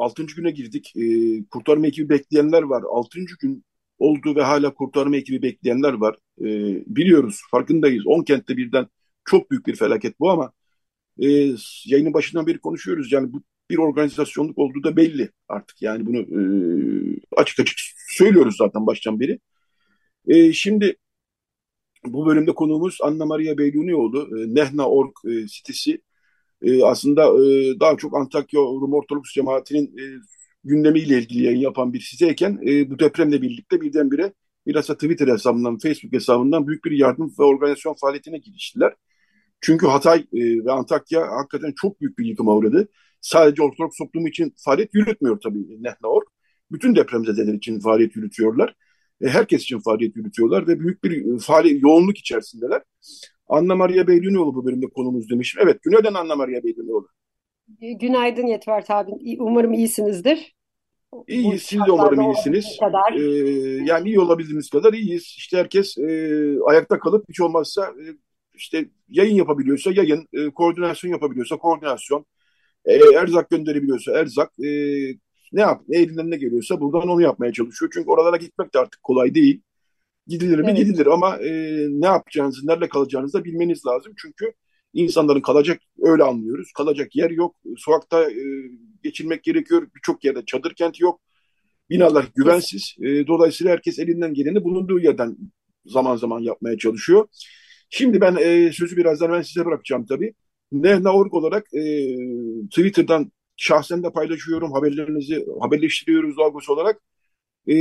6. 0.00 0.26
güne 0.36 0.50
girdik. 0.50 0.92
E, 0.96 1.02
kurtarma 1.50 1.86
ekibi 1.86 2.08
bekleyenler 2.08 2.62
var. 2.62 2.82
6. 2.90 3.20
gün 3.40 3.64
oldu 3.98 4.36
ve 4.36 4.42
hala 4.42 4.74
kurtarma 4.74 5.16
ekibi 5.16 5.42
bekleyenler 5.42 5.92
var. 5.92 6.16
E, 6.40 6.46
biliyoruz, 6.86 7.40
farkındayız. 7.50 8.06
10 8.06 8.22
kentte 8.22 8.56
birden 8.56 8.86
çok 9.24 9.50
büyük 9.50 9.66
bir 9.66 9.76
felaket 9.76 10.20
bu 10.20 10.30
ama 10.30 10.52
e, 11.22 11.28
yayının 11.86 12.14
başından 12.14 12.46
beri 12.46 12.58
konuşuyoruz. 12.58 13.12
Yani 13.12 13.32
bu 13.32 13.42
bir 13.70 13.78
organizasyonluk 13.78 14.58
olduğu 14.58 14.82
da 14.84 14.96
belli 14.96 15.30
artık. 15.48 15.82
Yani 15.82 16.06
bunu 16.06 16.18
e, 16.18 16.40
açık 17.36 17.60
açık 17.60 17.78
söylüyoruz 18.08 18.56
zaten 18.58 18.86
baştan 18.86 19.20
beri. 19.20 19.40
E, 20.28 20.52
şimdi 20.52 20.96
bu 22.04 22.26
bölümde 22.26 22.52
konuğumuz 22.54 22.98
Anna 23.02 23.26
Maria 23.26 23.58
Beylunioğlu. 23.58 24.42
E, 24.42 24.54
Nehna.org 24.54 25.12
e, 25.24 25.48
sitesi 25.48 26.02
e, 26.62 26.84
aslında 26.84 27.22
e, 27.24 27.80
daha 27.80 27.96
çok 27.96 28.16
Antakya 28.16 28.60
Rum 28.60 28.94
Ortodoks 28.94 29.32
cemaatinin 29.32 29.86
e, 29.86 30.04
gündemiyle 30.64 31.18
ilgili 31.18 31.44
yayın 31.44 31.60
yapan 31.60 31.92
bir 31.92 32.00
siteyken 32.00 32.58
e, 32.66 32.90
bu 32.90 32.98
depremle 32.98 33.42
birlikte 33.42 33.80
birdenbire 33.80 34.32
bilhassa 34.66 34.94
Twitter 34.94 35.28
hesabından, 35.28 35.78
Facebook 35.78 36.12
hesabından 36.12 36.66
büyük 36.66 36.84
bir 36.84 36.90
yardım 36.90 37.34
ve 37.38 37.44
organizasyon 37.44 37.94
faaliyetine 38.00 38.38
giriştiler. 38.38 38.94
Çünkü 39.60 39.86
Hatay 39.86 40.18
e, 40.18 40.64
ve 40.64 40.72
Antakya 40.72 41.28
hakikaten 41.28 41.72
çok 41.76 42.00
büyük 42.00 42.18
bir 42.18 42.24
yıkıma 42.26 42.56
uğradı 42.56 42.88
sadece 43.20 43.62
Ortodoks 43.62 43.96
toplumu 43.98 44.28
için 44.28 44.54
faaliyet 44.64 44.94
yürütmüyor 44.94 45.40
tabii 45.40 45.82
Nehnaor. 45.82 46.22
Bütün 46.72 46.96
depremzedeler 46.96 47.54
için 47.54 47.80
faaliyet 47.80 48.16
yürütüyorlar. 48.16 48.74
E, 49.20 49.28
herkes 49.28 49.62
için 49.62 49.80
faaliyet 49.80 50.16
yürütüyorlar 50.16 50.66
ve 50.66 50.80
büyük 50.80 51.04
bir 51.04 51.34
e, 51.34 51.38
faaliyet, 51.38 51.82
yoğunluk 51.82 52.18
içerisindeler. 52.18 52.82
Anna 53.50 53.74
Maria 53.76 54.06
Beylünioğlu 54.06 54.54
bu 54.54 54.64
bölümde 54.64 54.86
konumuz 54.86 55.30
demişim. 55.30 55.62
Evet, 55.64 55.82
günaydın 55.82 56.14
Anna 56.14 56.36
Maria 56.36 56.62
Beylünioğlu. 56.64 57.08
E, 57.80 57.92
günaydın 57.92 58.46
Yetvert 58.46 58.90
abi. 58.90 59.10
Umarım 59.38 59.72
iyisinizdir. 59.72 60.54
İyiyiz, 61.28 61.62
siz 61.62 61.78
de 61.86 61.92
umarım 61.92 62.20
iyisiniz. 62.20 62.78
Kadar. 62.80 63.12
Ee, 63.12 63.84
yani 63.84 64.08
iyi 64.08 64.20
olabildiğimiz 64.20 64.70
kadar 64.70 64.92
iyiyiz. 64.92 65.22
İşte 65.22 65.56
herkes 65.56 65.98
e, 65.98 66.56
ayakta 66.66 66.98
kalıp 66.98 67.24
hiç 67.28 67.40
olmazsa 67.40 67.86
e, 67.86 68.04
işte 68.54 68.88
yayın 69.08 69.34
yapabiliyorsa 69.34 69.90
yayın, 69.92 70.28
e, 70.32 70.50
koordinasyon 70.50 71.10
yapabiliyorsa 71.10 71.56
koordinasyon, 71.56 72.26
e, 72.84 72.94
erzak 72.94 73.50
gönderebiliyorsa 73.50 74.12
erzak 74.12 74.52
e, 74.58 74.68
ne 75.52 75.60
yap 75.60 75.82
ne 75.88 75.98
elinden 75.98 76.30
ne 76.30 76.36
geliyorsa 76.36 76.80
buradan 76.80 77.08
onu 77.08 77.22
yapmaya 77.22 77.52
çalışıyor. 77.52 77.90
Çünkü 77.94 78.10
oralara 78.10 78.36
gitmek 78.36 78.74
de 78.74 78.78
artık 78.78 79.02
kolay 79.02 79.34
değil. 79.34 79.62
Gidilir 80.30 80.58
mi? 80.58 80.66
Evet. 80.66 80.76
Gidilir 80.76 81.06
ama 81.06 81.36
e, 81.36 81.50
ne 81.90 82.06
yapacağınızı, 82.06 82.66
nerede 82.66 82.88
kalacağınızı 82.88 83.38
da 83.38 83.44
bilmeniz 83.44 83.86
lazım. 83.86 84.12
Çünkü 84.16 84.52
insanların 84.94 85.40
kalacak 85.40 85.80
öyle 86.02 86.22
anlıyoruz. 86.22 86.72
Kalacak 86.76 87.16
yer 87.16 87.30
yok. 87.30 87.56
Sokakta 87.76 88.30
e, 88.30 88.42
geçirmek 89.02 89.44
gerekiyor. 89.44 89.88
Birçok 89.96 90.24
yerde 90.24 90.44
çadır 90.46 90.74
kenti 90.74 91.02
yok. 91.02 91.20
Binalar 91.90 92.26
güvensiz. 92.34 92.94
E, 93.00 93.26
dolayısıyla 93.26 93.72
herkes 93.72 93.98
elinden 93.98 94.34
geleni 94.34 94.64
bulunduğu 94.64 95.00
yerden 95.00 95.36
zaman 95.86 96.16
zaman 96.16 96.40
yapmaya 96.40 96.78
çalışıyor. 96.78 97.26
Şimdi 97.90 98.20
ben 98.20 98.36
e, 98.36 98.72
sözü 98.72 98.96
birazdan 98.96 99.32
ben 99.32 99.42
size 99.42 99.64
bırakacağım 99.64 100.06
tabii. 100.06 100.34
Nehna.org 100.72 101.34
olarak 101.34 101.74
e, 101.74 101.82
Twitter'dan 102.70 103.32
şahsen 103.56 104.02
de 104.02 104.10
paylaşıyorum. 104.12 104.72
Haberlerinizi 104.72 105.46
haberleştiriyoruz 105.60 106.38
Lagos 106.38 106.68
olarak. 106.68 107.02
E, 107.68 107.74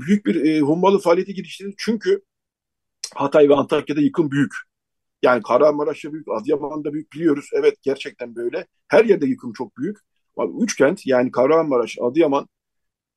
büyük 0.00 0.26
bir 0.26 0.44
e, 0.44 0.60
hummalı 0.60 0.98
faaliyeti 0.98 1.34
geliştirdik. 1.34 1.74
Çünkü 1.78 2.22
Hatay 3.14 3.48
ve 3.48 3.54
Antakya'da 3.54 4.00
yıkım 4.00 4.30
büyük. 4.30 4.52
Yani 5.22 5.42
Kahramanmaraş'ta 5.42 6.12
büyük, 6.12 6.28
Adıyaman'da 6.28 6.92
büyük 6.92 7.12
biliyoruz. 7.12 7.50
Evet 7.54 7.74
gerçekten 7.82 8.36
böyle. 8.36 8.66
Her 8.88 9.04
yerde 9.04 9.26
yıkım 9.26 9.52
çok 9.52 9.76
büyük. 9.76 9.98
Üç 10.60 10.76
kent 10.76 11.06
yani 11.06 11.30
Kahramanmaraş, 11.30 11.98
Adıyaman, 12.00 12.48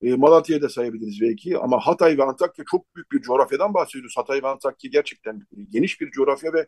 e, 0.02 0.16
Malatya'yı 0.16 0.62
da 0.62 0.70
sayabiliriz 0.70 1.22
belki. 1.22 1.58
Ama 1.58 1.80
Hatay 1.80 2.18
ve 2.18 2.24
Antakya 2.24 2.66
çok 2.72 2.96
büyük 2.96 3.12
bir 3.12 3.22
coğrafyadan 3.22 3.74
bahsediyoruz. 3.74 4.14
Hatay 4.18 4.44
ve 4.44 4.48
Antakya 4.48 4.90
gerçekten 4.92 5.42
geniş 5.70 6.02
bir 6.02 6.12
coğrafya 6.12 6.54
ve 6.54 6.68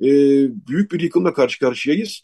e, 0.00 0.08
büyük 0.68 0.92
bir 0.92 1.00
yıkımla 1.00 1.32
karşı 1.32 1.58
karşıyayız. 1.60 2.22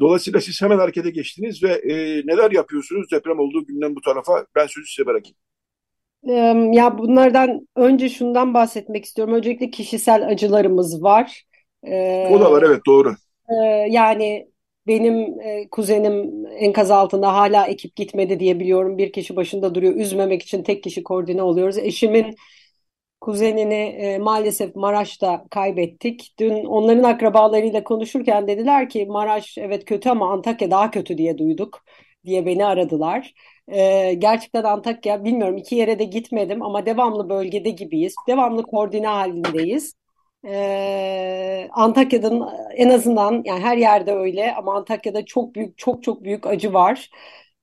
Dolayısıyla 0.00 0.40
siz 0.40 0.62
hemen 0.62 0.78
harekete 0.78 1.10
geçtiniz 1.10 1.62
ve 1.62 1.72
e, 1.72 1.94
neler 2.26 2.50
yapıyorsunuz 2.50 3.10
deprem 3.12 3.38
olduğu 3.38 3.66
günden 3.66 3.96
bu 3.96 4.00
tarafa? 4.00 4.46
Ben 4.54 4.66
sözü 4.66 4.86
size 4.86 5.06
bırakayım. 5.06 5.36
Ya 6.72 6.98
bunlardan 6.98 7.68
önce 7.76 8.08
şundan 8.08 8.54
bahsetmek 8.54 9.04
istiyorum. 9.04 9.34
Öncelikle 9.34 9.70
kişisel 9.70 10.26
acılarımız 10.28 11.02
var. 11.02 11.44
O 12.30 12.40
da 12.40 12.52
var 12.52 12.62
evet 12.62 12.86
doğru. 12.86 13.16
E, 13.48 13.54
yani 13.90 14.48
benim 14.86 15.40
e, 15.40 15.68
kuzenim 15.70 16.46
enkaz 16.46 16.90
altında 16.90 17.34
hala 17.34 17.66
ekip 17.66 17.96
gitmedi 17.96 18.40
diye 18.40 18.60
biliyorum. 18.60 18.98
Bir 18.98 19.12
kişi 19.12 19.36
başında 19.36 19.74
duruyor. 19.74 19.94
Üzmemek 19.96 20.42
için 20.42 20.62
tek 20.62 20.82
kişi 20.82 21.02
koordine 21.02 21.42
oluyoruz. 21.42 21.78
Eşimin 21.78 22.34
kuzenini 23.20 23.74
e, 23.74 24.18
maalesef 24.18 24.76
Maraş'ta 24.76 25.44
kaybettik. 25.50 26.34
Dün 26.38 26.64
onların 26.64 27.02
akrabalarıyla 27.02 27.84
konuşurken 27.84 28.48
dediler 28.48 28.88
ki 28.88 29.06
Maraş 29.06 29.58
evet 29.58 29.84
kötü 29.84 30.08
ama 30.10 30.32
Antakya 30.32 30.70
daha 30.70 30.90
kötü 30.90 31.18
diye 31.18 31.38
duyduk 31.38 31.84
diye 32.24 32.46
beni 32.46 32.66
aradılar. 32.66 33.34
E, 33.68 34.14
gerçekten 34.18 34.64
Antakya 34.64 35.24
bilmiyorum 35.24 35.56
iki 35.56 35.74
yere 35.74 35.98
de 35.98 36.04
gitmedim 36.04 36.62
ama 36.62 36.86
devamlı 36.86 37.28
bölgede 37.28 37.70
gibiyiz. 37.70 38.14
Devamlı 38.28 38.62
koordine 38.62 39.06
halindeyiz. 39.06 39.94
Ee, 40.46 41.68
Antakya'dan 41.72 42.50
en 42.76 42.88
azından 42.90 43.42
yani 43.46 43.60
her 43.60 43.76
yerde 43.76 44.12
öyle 44.12 44.54
ama 44.54 44.74
Antakya'da 44.76 45.24
çok 45.24 45.54
büyük 45.54 45.78
çok 45.78 46.02
çok 46.02 46.24
büyük 46.24 46.46
acı 46.46 46.72
var. 46.72 47.10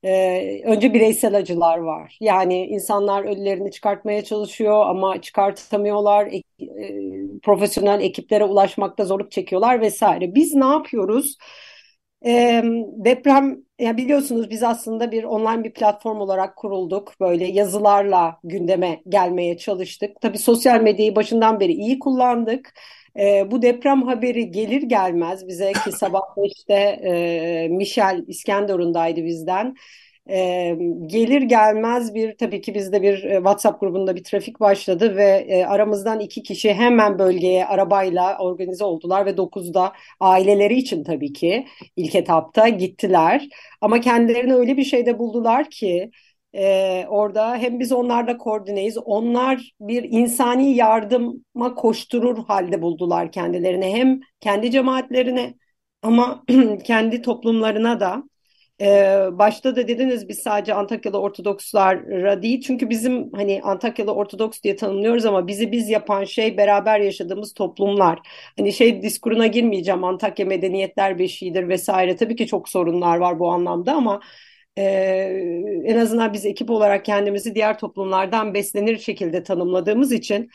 Ee, 0.04 0.62
önce 0.66 0.94
bireysel 0.94 1.36
acılar 1.38 1.78
var. 1.78 2.18
Yani 2.22 2.66
insanlar 2.66 3.24
ölülerini 3.24 3.72
çıkartmaya 3.72 4.24
çalışıyor 4.24 4.86
ama 4.90 5.22
çıkartamıyorlar. 5.22 6.28
E, 6.28 6.38
e, 6.66 7.40
profesyonel 7.44 8.02
ekiplere 8.02 8.44
ulaşmakta 8.44 9.06
zorluk 9.06 9.32
çekiyorlar 9.32 9.82
vesaire. 9.82 10.36
Biz 10.36 10.56
ne 10.56 10.66
yapıyoruz? 10.66 11.38
E, 12.26 12.64
deprem 13.06 13.58
yani 13.80 13.98
biliyorsunuz 13.98 14.50
biz 14.50 14.64
aslında 14.64 15.12
bir 15.12 15.24
online 15.24 15.64
bir 15.64 15.74
platform 15.74 16.20
olarak 16.22 16.56
kurulduk. 16.56 17.14
Böyle 17.22 17.46
yazılarla 17.46 18.40
gündeme 18.44 19.02
gelmeye 19.10 19.58
çalıştık. 19.58 20.22
Tabii 20.22 20.38
sosyal 20.38 20.82
medyayı 20.82 21.16
başından 21.16 21.60
beri 21.60 21.74
iyi 21.74 22.00
kullandık. 22.00 22.74
E, 23.20 23.52
bu 23.52 23.62
deprem 23.62 24.02
haberi 24.04 24.52
gelir 24.52 24.82
gelmez 24.82 25.48
bize 25.48 25.72
ki 25.74 25.92
sabah 25.92 26.22
5'te 26.38 26.74
e, 26.74 27.68
Michel 27.70 28.24
İskenderun'daydı 28.28 29.24
bizden. 29.26 29.76
E, 30.30 30.78
gelir 31.06 31.42
gelmez 31.42 32.14
bir 32.14 32.38
tabii 32.38 32.62
ki 32.62 32.74
bizde 32.74 33.02
bir 33.02 33.24
e, 33.24 33.36
WhatsApp 33.36 33.80
grubunda 33.80 34.16
bir 34.16 34.24
trafik 34.24 34.60
başladı 34.60 35.16
ve 35.16 35.24
e, 35.50 35.66
aramızdan 35.66 36.20
iki 36.20 36.44
kişi 36.44 36.74
hemen 36.74 37.20
bölgeye 37.20 37.66
arabayla 37.66 38.38
organize 38.40 38.84
oldular 38.86 39.26
ve 39.26 39.38
9'da 39.38 39.94
aileleri 40.20 40.76
için 40.76 41.04
tabii 41.04 41.34
ki 41.34 41.68
ilk 41.96 42.16
etapta 42.16 42.68
gittiler. 42.70 43.48
Ama 43.82 44.02
kendilerini 44.02 44.54
öyle 44.54 44.78
bir 44.78 44.84
şeyde 44.84 45.20
buldular 45.20 45.70
ki 45.70 46.12
e, 46.54 47.06
orada 47.10 47.56
hem 47.58 47.80
biz 47.80 47.92
onlarla 47.92 48.38
koordineyiz. 48.38 48.98
Onlar 48.98 49.72
bir 49.80 50.04
insani 50.04 50.76
yardıma 50.76 51.76
koşturur 51.76 52.46
halde 52.46 52.82
buldular 52.82 53.32
kendilerini. 53.32 53.86
Hem 53.96 54.20
kendi 54.42 54.72
cemaatlerine 54.72 55.54
ama 56.02 56.44
kendi 56.84 57.22
toplumlarına 57.22 58.00
da. 58.00 58.24
Ee, 58.82 59.28
başta 59.32 59.76
da 59.76 59.88
dediniz 59.88 60.30
biz 60.30 60.40
sadece 60.40 60.74
Antakyalı 60.74 61.20
Ortodokslara 61.20 62.42
değil 62.42 62.62
çünkü 62.62 62.90
bizim 62.90 63.32
hani 63.34 63.62
Antakyalı 63.64 64.14
Ortodoks 64.14 64.62
diye 64.64 64.76
tanımlıyoruz 64.76 65.26
ama 65.26 65.48
bizi 65.48 65.72
biz 65.72 65.90
yapan 65.90 66.24
şey 66.24 66.58
beraber 66.58 67.00
yaşadığımız 67.00 67.54
toplumlar. 67.54 68.20
Hani 68.58 68.74
şey 68.74 69.02
diskuruna 69.02 69.48
girmeyeceğim 69.48 70.04
Antakya 70.04 70.46
medeniyetler 70.46 71.20
beşiğidir 71.20 71.70
vesaire 71.70 72.16
tabii 72.16 72.36
ki 72.36 72.48
çok 72.48 72.70
sorunlar 72.70 73.18
var 73.18 73.40
bu 73.40 73.50
anlamda 73.52 73.94
ama 73.94 74.22
e, 74.78 74.84
en 75.86 75.98
azından 75.98 76.34
biz 76.34 76.46
ekip 76.46 76.70
olarak 76.70 77.06
kendimizi 77.06 77.56
diğer 77.56 77.80
toplumlardan 77.80 78.54
beslenir 78.54 78.98
şekilde 78.98 79.44
tanımladığımız 79.44 80.12
için 80.12 80.50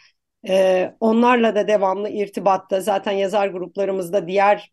e, 0.49 0.95
onlarla 1.01 1.55
da 1.55 1.69
devamlı 1.69 2.09
irtibatta 2.11 2.81
zaten 2.81 3.13
yazar 3.13 3.49
gruplarımızda 3.49 4.29
diğer 4.29 4.71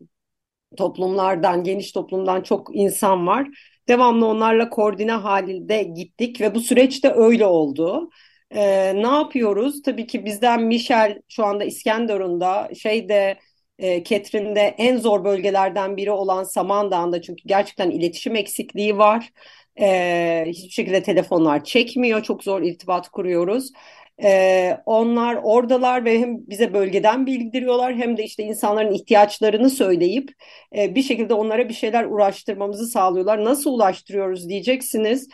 toplumlardan, 0.76 1.64
geniş 1.64 1.92
toplumdan 1.92 2.42
çok 2.42 2.70
insan 2.76 3.26
var. 3.26 3.48
Devamlı 3.88 4.26
onlarla 4.26 4.70
koordine 4.70 5.12
halinde 5.12 5.82
gittik 5.82 6.40
ve 6.40 6.54
bu 6.54 6.60
süreçte 6.60 7.12
öyle 7.12 7.46
oldu. 7.46 8.10
Ee, 8.50 8.92
ne 8.94 9.06
yapıyoruz? 9.16 9.82
Tabii 9.82 10.06
ki 10.06 10.24
bizden 10.24 10.62
Michel 10.62 11.22
şu 11.28 11.44
anda 11.44 11.64
İskenderun'da, 11.64 12.68
şeyde 12.82 13.38
e, 13.78 14.02
Ketrin'de 14.02 14.60
en 14.78 14.96
zor 14.96 15.24
bölgelerden 15.24 15.96
biri 15.96 16.10
olan 16.10 16.44
Samandağ'da 16.44 17.22
çünkü 17.22 17.42
gerçekten 17.46 17.90
iletişim 17.90 18.36
eksikliği 18.36 18.98
var. 18.98 19.30
Ee, 19.80 20.44
hiçbir 20.48 20.70
şekilde 20.70 21.02
telefonlar 21.02 21.64
çekmiyor, 21.64 22.22
çok 22.22 22.44
zor 22.44 22.62
irtibat 22.62 23.08
kuruyoruz. 23.08 23.72
Ee, 24.22 24.78
onlar 24.86 25.34
oradalar 25.42 26.04
ve 26.04 26.18
hem 26.18 26.48
bize 26.48 26.74
bölgeden 26.74 27.26
bildiriyorlar 27.26 27.94
hem 27.94 28.16
de 28.16 28.24
işte 28.24 28.42
insanların 28.42 28.92
ihtiyaçlarını 28.92 29.70
söyleyip 29.70 30.30
e, 30.76 30.94
bir 30.94 31.02
şekilde 31.02 31.34
onlara 31.34 31.68
bir 31.68 31.74
şeyler 31.74 32.04
uğraştırmamızı 32.04 32.86
sağlıyorlar. 32.86 33.44
Nasıl 33.44 33.70
ulaştırıyoruz 33.74 34.48
diyeceksiniz. 34.48 35.28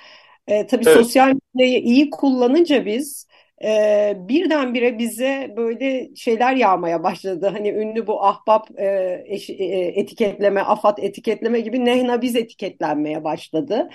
E, 0.46 0.66
tabii 0.66 0.84
evet. 0.86 0.96
sosyal 0.96 1.32
medyayı 1.54 1.80
iyi 1.80 2.10
kullanınca 2.10 2.86
biz 2.86 3.26
e, 3.64 4.14
birdenbire 4.28 4.98
bize 4.98 5.54
böyle 5.56 6.16
şeyler 6.16 6.56
yağmaya 6.56 7.02
başladı. 7.02 7.50
Hani 7.52 7.70
ünlü 7.70 8.06
bu 8.06 8.24
ahbap 8.24 8.80
e, 8.80 9.22
eş, 9.26 9.50
e, 9.50 9.54
etiketleme, 9.94 10.60
afat 10.60 10.98
etiketleme 10.98 11.60
gibi 11.60 11.84
nehna 11.84 12.22
biz 12.22 12.36
etiketlenmeye 12.36 13.24
başladı. 13.24 13.88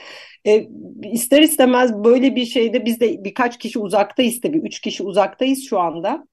E, 0.47 0.68
ister 1.11 1.41
istemez 1.41 1.93
böyle 2.03 2.36
bir 2.36 2.45
şeyde 2.45 2.86
biz 2.86 2.99
de 2.99 3.24
birkaç 3.24 3.57
kişi 3.57 3.80
uzaktayız 3.80 4.41
tabii. 4.41 4.57
Üç 4.57 4.80
kişi 4.82 5.03
uzaktayız 5.03 5.63
şu 5.70 5.80
anda. 5.80 6.28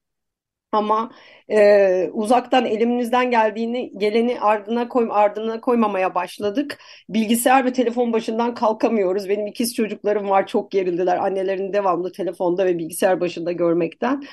Ama 0.71 1.11
e, 1.51 2.09
uzaktan 2.13 2.65
elimizden 2.65 3.31
geldiğini 3.31 3.91
geleni 3.97 4.41
ardına 4.41 4.87
koy, 4.89 5.07
ardına 5.11 5.61
koymamaya 5.61 6.15
başladık. 6.15 6.79
Bilgisayar 7.09 7.65
ve 7.65 7.73
telefon 7.73 8.13
başından 8.13 8.53
kalkamıyoruz. 8.55 9.29
Benim 9.29 9.47
ikiz 9.47 9.75
çocuklarım 9.75 10.29
var 10.29 10.47
çok 10.47 10.71
gerildiler 10.71 11.17
annelerini 11.17 11.73
devamlı 11.73 12.11
telefonda 12.11 12.65
ve 12.65 12.77
bilgisayar 12.77 13.21
başında 13.21 13.51
görmekten. 13.51 14.23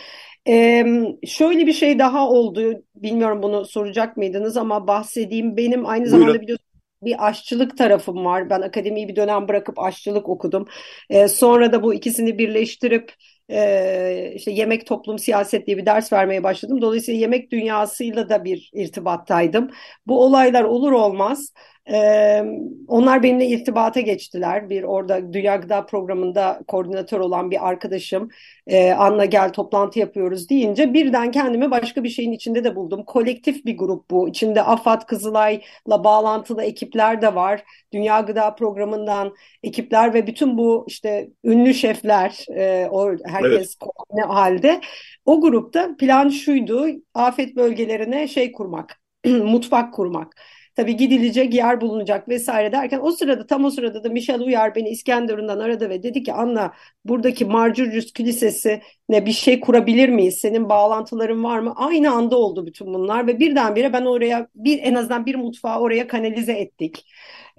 Ee, 0.48 0.84
şöyle 1.26 1.66
bir 1.66 1.72
şey 1.72 1.98
daha 1.98 2.28
oldu. 2.28 2.82
Bilmiyorum 2.94 3.42
bunu 3.42 3.64
soracak 3.66 4.16
mıydınız 4.16 4.56
ama 4.56 4.86
bahsedeyim. 4.86 5.56
Benim 5.56 5.86
aynı 5.86 6.06
zamanda 6.08 6.26
Buyurun. 6.28 6.40
biliyorsunuz 6.40 6.72
bir 7.02 7.26
aşçılık 7.28 7.78
tarafım 7.78 8.24
var. 8.24 8.50
Ben 8.50 8.60
akademiyi 8.60 9.08
bir 9.08 9.16
dönem 9.16 9.48
bırakıp 9.48 9.78
aşçılık 9.78 10.28
okudum. 10.28 10.66
Ee, 11.10 11.28
sonra 11.28 11.72
da 11.72 11.82
bu 11.82 11.94
ikisini 11.94 12.38
birleştirip 12.38 13.12
e, 13.52 14.32
işte 14.36 14.50
yemek 14.50 14.86
toplum 14.86 15.18
siyaset 15.18 15.66
diye 15.66 15.76
bir 15.76 15.86
ders 15.86 16.12
vermeye 16.12 16.42
başladım. 16.42 16.82
Dolayısıyla 16.82 17.20
yemek 17.20 17.52
dünyasıyla 17.52 18.28
da 18.28 18.44
bir 18.44 18.70
irtibattaydım. 18.74 19.70
Bu 20.06 20.24
olaylar 20.24 20.64
olur 20.64 20.92
olmaz 20.92 21.52
ee, 21.90 22.44
onlar 22.88 23.22
benimle 23.22 23.46
irtibata 23.46 24.00
geçtiler. 24.00 24.70
Bir 24.70 24.82
orada 24.82 25.32
Dünya 25.32 25.56
Gıda 25.56 25.86
Programı'nda 25.86 26.60
koordinatör 26.68 27.20
olan 27.20 27.50
bir 27.50 27.68
arkadaşım 27.68 28.28
e, 28.66 28.92
Anna 28.92 29.24
gel 29.24 29.52
toplantı 29.52 29.98
yapıyoruz 29.98 30.48
deyince 30.48 30.94
birden 30.94 31.30
kendimi 31.30 31.70
başka 31.70 32.04
bir 32.04 32.08
şeyin 32.08 32.32
içinde 32.32 32.64
de 32.64 32.76
buldum. 32.76 33.04
Kolektif 33.04 33.64
bir 33.64 33.76
grup 33.76 34.10
bu. 34.10 34.28
İçinde 34.28 34.62
AFAD, 34.62 35.06
Kızılay'la 35.06 36.04
bağlantılı 36.04 36.62
ekipler 36.62 37.22
de 37.22 37.34
var. 37.34 37.64
Dünya 37.92 38.20
Gıda 38.20 38.54
Programı'ndan 38.54 39.34
ekipler 39.62 40.14
ve 40.14 40.26
bütün 40.26 40.58
bu 40.58 40.84
işte 40.88 41.30
ünlü 41.44 41.74
şefler, 41.74 42.46
e, 42.56 42.88
o 42.90 43.16
herkes 43.24 43.76
evet. 44.12 44.26
halde. 44.28 44.80
O 45.26 45.40
grupta 45.40 45.96
plan 45.96 46.28
şuydu, 46.28 46.86
afet 47.14 47.56
bölgelerine 47.56 48.28
şey 48.28 48.52
kurmak, 48.52 49.00
mutfak 49.26 49.94
kurmak. 49.94 50.36
Tabii 50.74 50.96
gidilecek 50.96 51.54
yer 51.54 51.80
bulunacak 51.80 52.28
vesaire 52.28 52.72
derken 52.72 53.00
o 53.02 53.12
sırada 53.12 53.46
tam 53.46 53.64
o 53.64 53.70
sırada 53.70 54.04
da 54.04 54.08
Michel 54.08 54.40
Uyar 54.40 54.74
beni 54.74 54.88
İskenderun'dan 54.88 55.58
aradı 55.58 55.90
ve 55.90 56.02
dedi 56.02 56.22
ki 56.22 56.32
Anna 56.32 56.72
buradaki 57.04 57.44
Marjurius 57.44 58.12
Kilisesi 58.12 58.82
ne 59.08 59.26
bir 59.26 59.32
şey 59.32 59.60
kurabilir 59.60 60.08
miyiz? 60.08 60.38
Senin 60.38 60.68
bağlantıların 60.68 61.44
var 61.44 61.58
mı? 61.58 61.74
Aynı 61.76 62.12
anda 62.12 62.36
oldu 62.36 62.66
bütün 62.66 62.94
bunlar 62.94 63.26
ve 63.26 63.38
birdenbire 63.40 63.92
ben 63.92 64.04
oraya 64.04 64.48
bir 64.54 64.78
en 64.82 64.94
azından 64.94 65.26
bir 65.26 65.34
mutfağı 65.34 65.80
oraya 65.80 66.06
kanalize 66.06 66.52
ettik. 66.52 67.04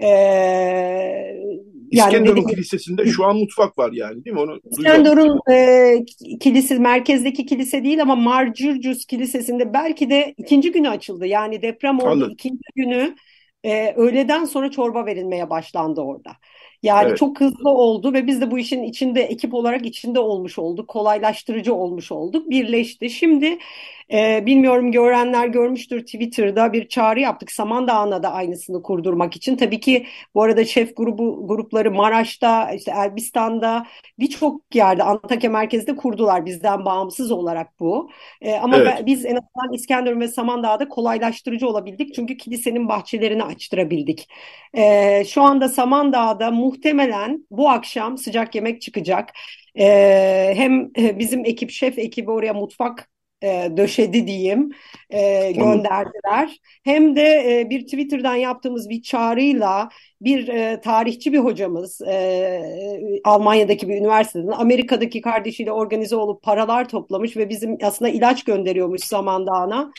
Ee, 0.01 1.35
İskenderun 1.93 2.35
yani 2.37 2.51
Kilisesi'nde 2.51 3.05
şu 3.05 3.25
an 3.25 3.35
mutfak 3.35 3.77
var 3.77 3.91
yani 3.91 4.25
değil 4.25 4.33
mi? 4.33 4.41
Onu 4.41 4.59
İskenderun 4.71 5.39
e, 5.51 6.05
kilise 6.39 6.79
merkezdeki 6.79 7.45
kilise 7.45 7.83
değil 7.83 8.01
ama 8.01 8.15
Marjurcus 8.15 9.05
Kilisesi'nde 9.05 9.73
belki 9.73 10.09
de 10.09 10.33
ikinci 10.37 10.71
günü 10.71 10.89
açıldı. 10.89 11.25
Yani 11.25 11.61
deprem 11.61 11.99
oldu 11.99 12.07
Anladım. 12.09 12.31
ikinci 12.31 12.63
günü 12.75 13.15
e, 13.63 13.93
öğleden 13.93 14.45
sonra 14.45 14.71
çorba 14.71 15.05
verilmeye 15.05 15.49
başlandı 15.49 16.01
orada. 16.01 16.31
Yani 16.83 17.07
evet. 17.07 17.17
çok 17.17 17.39
hızlı 17.39 17.69
oldu 17.69 18.13
ve 18.13 18.27
biz 18.27 18.41
de 18.41 18.51
bu 18.51 18.59
işin 18.59 18.83
içinde 18.83 19.21
ekip 19.21 19.53
olarak 19.53 19.85
içinde 19.85 20.19
olmuş 20.19 20.59
olduk. 20.59 20.87
Kolaylaştırıcı 20.87 21.73
olmuş 21.73 22.11
olduk. 22.11 22.49
Birleşti. 22.49 23.09
Şimdi 23.09 23.57
e, 24.13 24.45
bilmiyorum 24.45 24.91
görenler 24.91 25.47
görmüştür 25.47 25.99
Twitter'da 25.99 26.73
bir 26.73 26.87
çağrı 26.87 27.19
yaptık. 27.19 27.51
Samandağ'ına 27.51 28.23
da 28.23 28.31
aynısını 28.31 28.83
kurdurmak 28.83 29.35
için. 29.35 29.55
Tabii 29.55 29.79
ki 29.79 30.05
bu 30.35 30.43
arada 30.43 30.65
şef 30.65 30.97
grubu 30.97 31.47
grupları 31.47 31.91
Maraş'ta, 31.91 32.71
işte 32.71 32.91
Elbistan'da 32.91 33.85
birçok 34.19 34.75
yerde 34.75 35.03
Antakya 35.03 35.49
merkezde 35.49 35.95
kurdular 35.95 36.45
bizden 36.45 36.85
bağımsız 36.85 37.31
olarak 37.31 37.79
bu. 37.79 38.09
E, 38.41 38.53
ama 38.53 38.77
evet. 38.77 39.05
biz 39.05 39.25
en 39.25 39.35
azından 39.35 39.73
İskenderun 39.73 40.19
ve 40.19 40.27
Samandağ'da 40.27 40.89
kolaylaştırıcı 40.89 41.67
olabildik. 41.67 42.13
Çünkü 42.15 42.37
kilisenin 42.37 42.89
bahçelerini 42.89 43.43
açtırabildik. 43.43 44.29
E, 44.73 45.23
şu 45.25 45.41
anda 45.41 45.69
Samandağ'da 45.69 46.51
muhtemelen 46.51 46.72
bu 47.51 47.69
akşam 47.69 48.17
sıcak 48.17 48.55
yemek 48.55 48.81
çıkacak. 48.81 49.29
E, 49.79 50.53
hem 50.55 50.93
bizim 50.95 51.45
ekip 51.45 51.71
şef 51.71 51.99
ekibi 51.99 52.31
oraya 52.31 52.53
mutfak 52.53 53.09
e, 53.43 53.71
döşedi 53.77 54.27
diyeyim 54.27 54.71
e, 55.09 55.51
gönderdiler. 55.51 56.59
Hem 56.83 57.15
de 57.15 57.59
e, 57.59 57.69
bir 57.69 57.81
Twitter'dan 57.83 58.35
yaptığımız 58.35 58.89
bir 58.89 59.01
çağrıyla 59.01 59.89
bir 60.21 60.47
e, 60.47 60.81
tarihçi 60.81 61.33
bir 61.33 61.39
hocamız 61.39 62.01
e, 62.01 63.21
Almanya'daki 63.23 63.89
bir 63.89 63.97
üniversiteden 63.97 64.47
Amerika'daki 64.47 65.21
kardeşiyle 65.21 65.71
organize 65.71 66.15
olup 66.15 66.43
paralar 66.43 66.89
toplamış 66.89 67.37
ve 67.37 67.49
bizim 67.49 67.77
aslında 67.83 68.11
ilaç 68.11 68.43
gönderiyormuş 68.43 69.01
Samandağ'ına. 69.01 69.91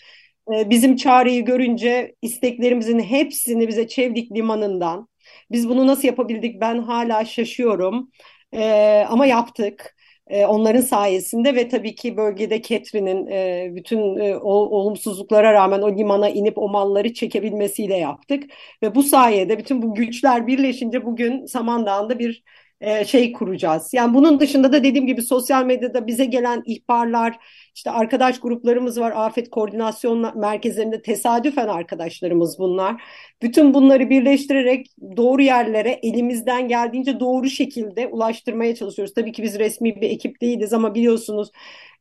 E, 0.55 0.71
bizim 0.71 0.97
çağrıyı 0.97 1.45
görünce 1.45 2.15
isteklerimizin 2.23 2.99
hepsini 2.99 3.69
bize 3.69 3.89
Çevlik 3.89 4.33
Limanı'ndan 4.33 5.09
biz 5.55 5.69
bunu 5.69 5.87
nasıl 5.87 6.09
yapabildik 6.09 6.61
ben 6.61 6.79
hala 6.79 7.25
şaşıyorum 7.25 8.11
e, 8.55 9.05
ama 9.09 9.27
yaptık. 9.27 9.97
E, 10.27 10.47
onların 10.47 10.81
sayesinde 10.81 11.55
ve 11.55 11.69
tabii 11.69 11.95
ki 11.95 12.17
bölgede 12.17 12.61
Ketri'nin 12.63 13.27
e, 13.27 13.71
bütün 13.75 14.17
e, 14.17 14.37
olumsuzluklara 14.37 15.53
rağmen 15.53 15.83
o 15.83 15.97
limana 15.97 16.29
inip 16.29 16.59
o 16.59 16.69
malları 16.69 17.15
çekebilmesiyle 17.15 17.97
yaptık. 17.97 18.45
Ve 18.83 18.95
bu 18.95 19.03
sayede 19.03 19.59
bütün 19.59 19.83
bu 19.83 19.95
güçler 19.95 20.47
birleşince 20.47 21.05
bugün 21.05 21.47
Samandağ'ında 21.47 22.19
bir 22.19 22.43
e, 22.85 23.05
şey 23.05 23.33
kuracağız. 23.33 23.95
Yani 23.95 24.15
bunun 24.15 24.41
dışında 24.41 24.73
da 24.73 24.85
dediğim 24.85 25.07
gibi 25.07 25.23
sosyal 25.23 25.65
medyada 25.65 26.07
bize 26.07 26.25
gelen 26.25 26.63
ihbarlar, 26.67 27.39
işte 27.75 27.91
arkadaş 27.91 28.41
gruplarımız 28.41 29.01
var, 29.01 29.13
afet 29.17 29.51
koordinasyon 29.51 30.39
merkezlerinde 30.39 31.03
tesadüfen 31.03 31.69
arkadaşlarımız 31.69 32.59
bunlar. 32.59 33.03
Bütün 33.43 33.75
bunları 33.75 34.11
birleştirerek 34.11 34.87
doğru 35.17 35.43
yerlere 35.43 36.01
elimizden 36.03 36.69
geldiğince 36.69 37.21
doğru 37.21 37.51
şekilde 37.51 38.07
ulaştırmaya 38.07 38.75
çalışıyoruz. 38.75 39.15
Tabii 39.15 39.33
ki 39.33 39.43
biz 39.43 39.59
resmi 39.59 39.97
bir 40.01 40.11
ekip 40.11 40.41
değiliz 40.41 40.73
ama 40.73 40.95
biliyorsunuz 40.95 41.51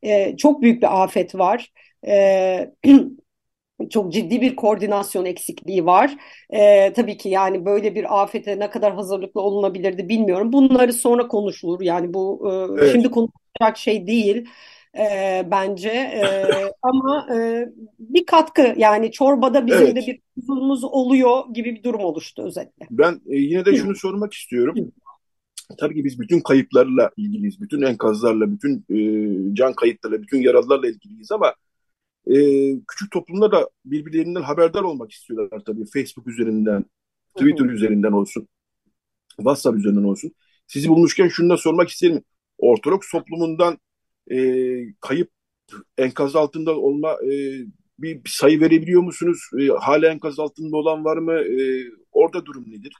e, 0.02 0.36
çok 0.36 0.62
büyük 0.62 0.82
bir 0.82 1.02
afet 1.02 1.34
var. 1.34 1.70
E, 2.06 2.70
çok 3.90 4.12
ciddi 4.12 4.40
bir 4.40 4.56
koordinasyon 4.56 5.24
eksikliği 5.24 5.86
var. 5.86 6.16
Ee, 6.50 6.92
tabii 6.92 7.16
ki 7.16 7.28
yani 7.28 7.64
böyle 7.64 7.94
bir 7.94 8.22
afete 8.22 8.58
ne 8.58 8.70
kadar 8.70 8.94
hazırlıklı 8.94 9.40
olunabilirdi 9.40 10.08
bilmiyorum. 10.08 10.52
Bunları 10.52 10.92
sonra 10.92 11.28
konuşulur. 11.28 11.80
Yani 11.80 12.14
bu 12.14 12.50
e, 12.50 12.82
evet. 12.82 12.92
şimdi 12.92 13.10
konuşacak 13.10 13.76
şey 13.76 14.06
değil 14.06 14.48
e, 14.98 15.46
bence. 15.50 15.88
E, 15.88 16.24
ama 16.82 17.26
e, 17.34 17.68
bir 17.98 18.26
katkı 18.26 18.74
yani 18.76 19.12
çorbada 19.12 19.66
bizim 19.66 19.86
evet. 19.86 19.96
de 19.96 20.06
bir 20.06 20.20
tuzumuz 20.40 20.84
oluyor 20.84 21.42
gibi 21.54 21.74
bir 21.74 21.82
durum 21.82 22.00
oluştu 22.00 22.42
özetle. 22.42 22.86
Ben 22.90 23.12
e, 23.12 23.36
yine 23.36 23.64
de 23.64 23.76
şunu 23.76 23.96
sormak 23.96 24.32
istiyorum. 24.32 24.92
Tabii 25.78 25.94
ki 25.94 26.04
biz 26.04 26.20
bütün 26.20 26.40
kayıplarla 26.40 27.10
ilgiliyiz. 27.16 27.60
Bütün 27.60 27.82
enkazlarla, 27.82 28.52
bütün 28.52 28.84
e, 28.90 28.98
can 29.54 29.72
kayıplarıyla, 29.72 30.22
bütün 30.22 30.42
yaralılarla 30.42 30.88
ilgiliyiz 30.88 31.32
ama 31.32 31.54
e, 32.26 32.36
küçük 32.88 33.10
toplumlar 33.12 33.52
da 33.52 33.70
birbirlerinden 33.84 34.42
haberdar 34.42 34.82
olmak 34.82 35.12
istiyorlar 35.12 35.60
tabii. 35.66 35.84
Facebook 35.86 36.26
üzerinden, 36.26 36.84
Twitter 37.36 37.64
üzerinden 37.64 38.12
olsun, 38.12 38.48
WhatsApp 39.36 39.78
üzerinden 39.78 40.04
olsun. 40.04 40.32
Sizi 40.66 40.88
bulmuşken 40.88 41.28
şunu 41.28 41.50
da 41.50 41.56
sormak 41.56 41.88
isterim. 41.88 42.24
Ortodoks 42.58 43.10
toplumundan 43.10 43.78
e, 44.30 44.36
kayıp 45.00 45.30
enkaz 45.98 46.36
altında 46.36 46.78
olma 46.78 47.12
e, 47.12 47.30
bir, 47.98 48.24
bir 48.24 48.30
sayı 48.30 48.60
verebiliyor 48.60 49.02
musunuz? 49.02 49.38
E, 49.60 49.66
hala 49.68 50.08
enkaz 50.08 50.38
altında 50.38 50.76
olan 50.76 51.04
var 51.04 51.16
mı? 51.16 51.32
E, 51.32 51.84
orada 52.12 52.46
durum 52.46 52.64
nedir? 52.70 52.92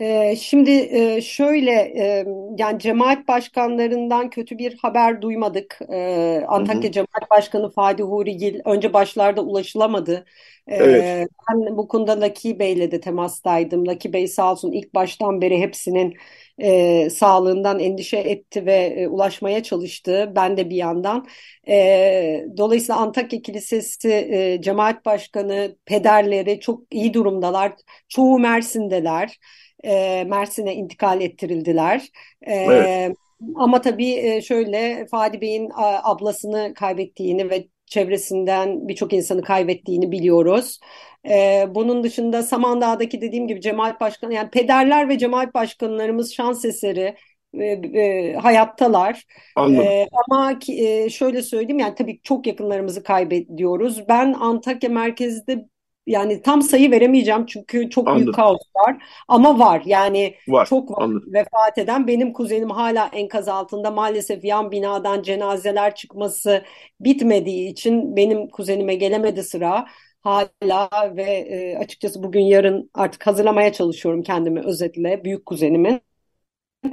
Ee, 0.00 0.36
şimdi 0.36 0.70
e, 0.70 1.20
şöyle 1.20 1.70
e, 1.70 2.24
yani 2.58 2.78
cemaat 2.78 3.28
başkanlarından 3.28 4.30
kötü 4.30 4.58
bir 4.58 4.78
haber 4.78 5.22
duymadık. 5.22 5.78
Ee, 5.92 6.44
Antakya 6.48 6.82
hı 6.82 6.86
hı. 6.88 6.92
Cemaat 6.92 7.30
Başkanı 7.30 7.70
Fadi 7.70 8.02
Hurigil 8.02 8.60
önce 8.64 8.92
başlarda 8.92 9.42
ulaşılamadı. 9.42 10.24
Ee, 10.66 10.74
evet. 10.76 11.28
Ben 11.50 11.76
bu 11.76 11.88
konuda 11.88 12.20
Laki 12.20 12.58
Bey'le 12.58 12.90
de 12.90 13.00
temastaydım. 13.00 13.86
Laki 13.86 14.12
Bey 14.12 14.28
sağ 14.28 14.52
olsun 14.52 14.72
ilk 14.72 14.94
baştan 14.94 15.40
beri 15.40 15.58
hepsinin 15.58 16.14
e, 16.58 17.10
sağlığından 17.10 17.80
endişe 17.80 18.16
etti 18.16 18.66
ve 18.66 18.74
e, 18.74 19.08
ulaşmaya 19.08 19.62
çalıştı. 19.62 20.32
Ben 20.36 20.56
de 20.56 20.70
bir 20.70 20.76
yandan. 20.76 21.26
E, 21.68 22.46
dolayısıyla 22.56 22.96
Antakya 23.00 23.42
Kilisesi 23.42 24.08
e, 24.10 24.60
Cemaat 24.62 25.04
Başkanı, 25.06 25.76
pederleri 25.86 26.60
çok 26.60 26.82
iyi 26.94 27.14
durumdalar. 27.14 27.72
Çoğu 28.08 28.38
Mersin'deler 28.38 29.38
e, 29.84 30.24
Mersin'e 30.24 30.74
intikal 30.74 31.20
ettirildiler. 31.20 32.08
E, 32.42 32.54
evet. 32.54 33.16
Ama 33.54 33.80
tabii 33.80 34.42
şöyle 34.44 35.06
Fadi 35.10 35.40
Bey'in 35.40 35.70
ablasını 36.02 36.74
kaybettiğini 36.74 37.50
ve 37.50 37.68
çevresinden 37.86 38.88
birçok 38.88 39.12
insanı 39.12 39.42
kaybettiğini 39.42 40.12
biliyoruz. 40.12 40.80
Ee, 41.28 41.66
bunun 41.70 42.04
dışında 42.04 42.42
Samandağ'daki 42.42 43.20
dediğim 43.20 43.48
gibi 43.48 43.60
cemaat 43.60 44.00
başkanı 44.00 44.34
yani 44.34 44.50
pederler 44.50 45.08
ve 45.08 45.18
cemaat 45.18 45.54
başkanlarımız 45.54 46.34
şans 46.34 46.64
eseri 46.64 47.16
e, 47.60 47.66
e, 47.66 48.34
hayattalar. 48.34 49.24
Anladım. 49.56 49.84
E, 49.84 50.08
ama 50.28 50.58
ki, 50.58 50.88
e, 50.88 51.10
şöyle 51.10 51.42
söyleyeyim 51.42 51.78
yani 51.78 51.94
tabii 51.94 52.20
çok 52.22 52.46
yakınlarımızı 52.46 53.02
kaybediyoruz. 53.02 54.08
Ben 54.08 54.32
Antakya 54.32 54.90
merkezde 54.90 55.64
yani 56.06 56.42
tam 56.42 56.62
sayı 56.62 56.90
veremeyeceğim 56.90 57.46
çünkü 57.46 57.90
çok 57.90 58.08
Anladım. 58.08 58.26
büyük 58.26 58.34
kaos 58.34 58.60
var 58.76 58.96
ama 59.28 59.58
var 59.58 59.82
yani 59.86 60.34
var. 60.48 60.66
çok 60.66 60.90
var 60.90 61.02
Anladım. 61.02 61.32
vefat 61.32 61.78
eden 61.78 62.06
benim 62.06 62.32
kuzenim 62.32 62.70
hala 62.70 63.06
enkaz 63.12 63.48
altında 63.48 63.90
maalesef 63.90 64.44
yan 64.44 64.70
binadan 64.70 65.22
cenazeler 65.22 65.94
çıkması 65.94 66.64
bitmediği 67.00 67.68
için 67.70 68.16
benim 68.16 68.48
kuzenime 68.48 68.94
gelemedi 68.94 69.42
sıra 69.42 69.86
hala 70.20 70.88
ve 71.16 71.22
e, 71.22 71.76
açıkçası 71.76 72.22
bugün 72.22 72.40
yarın 72.40 72.90
artık 72.94 73.26
hazırlamaya 73.26 73.72
çalışıyorum 73.72 74.22
kendimi 74.22 74.60
özetle 74.60 75.24
büyük 75.24 75.46
kuzenimin. 75.46 76.00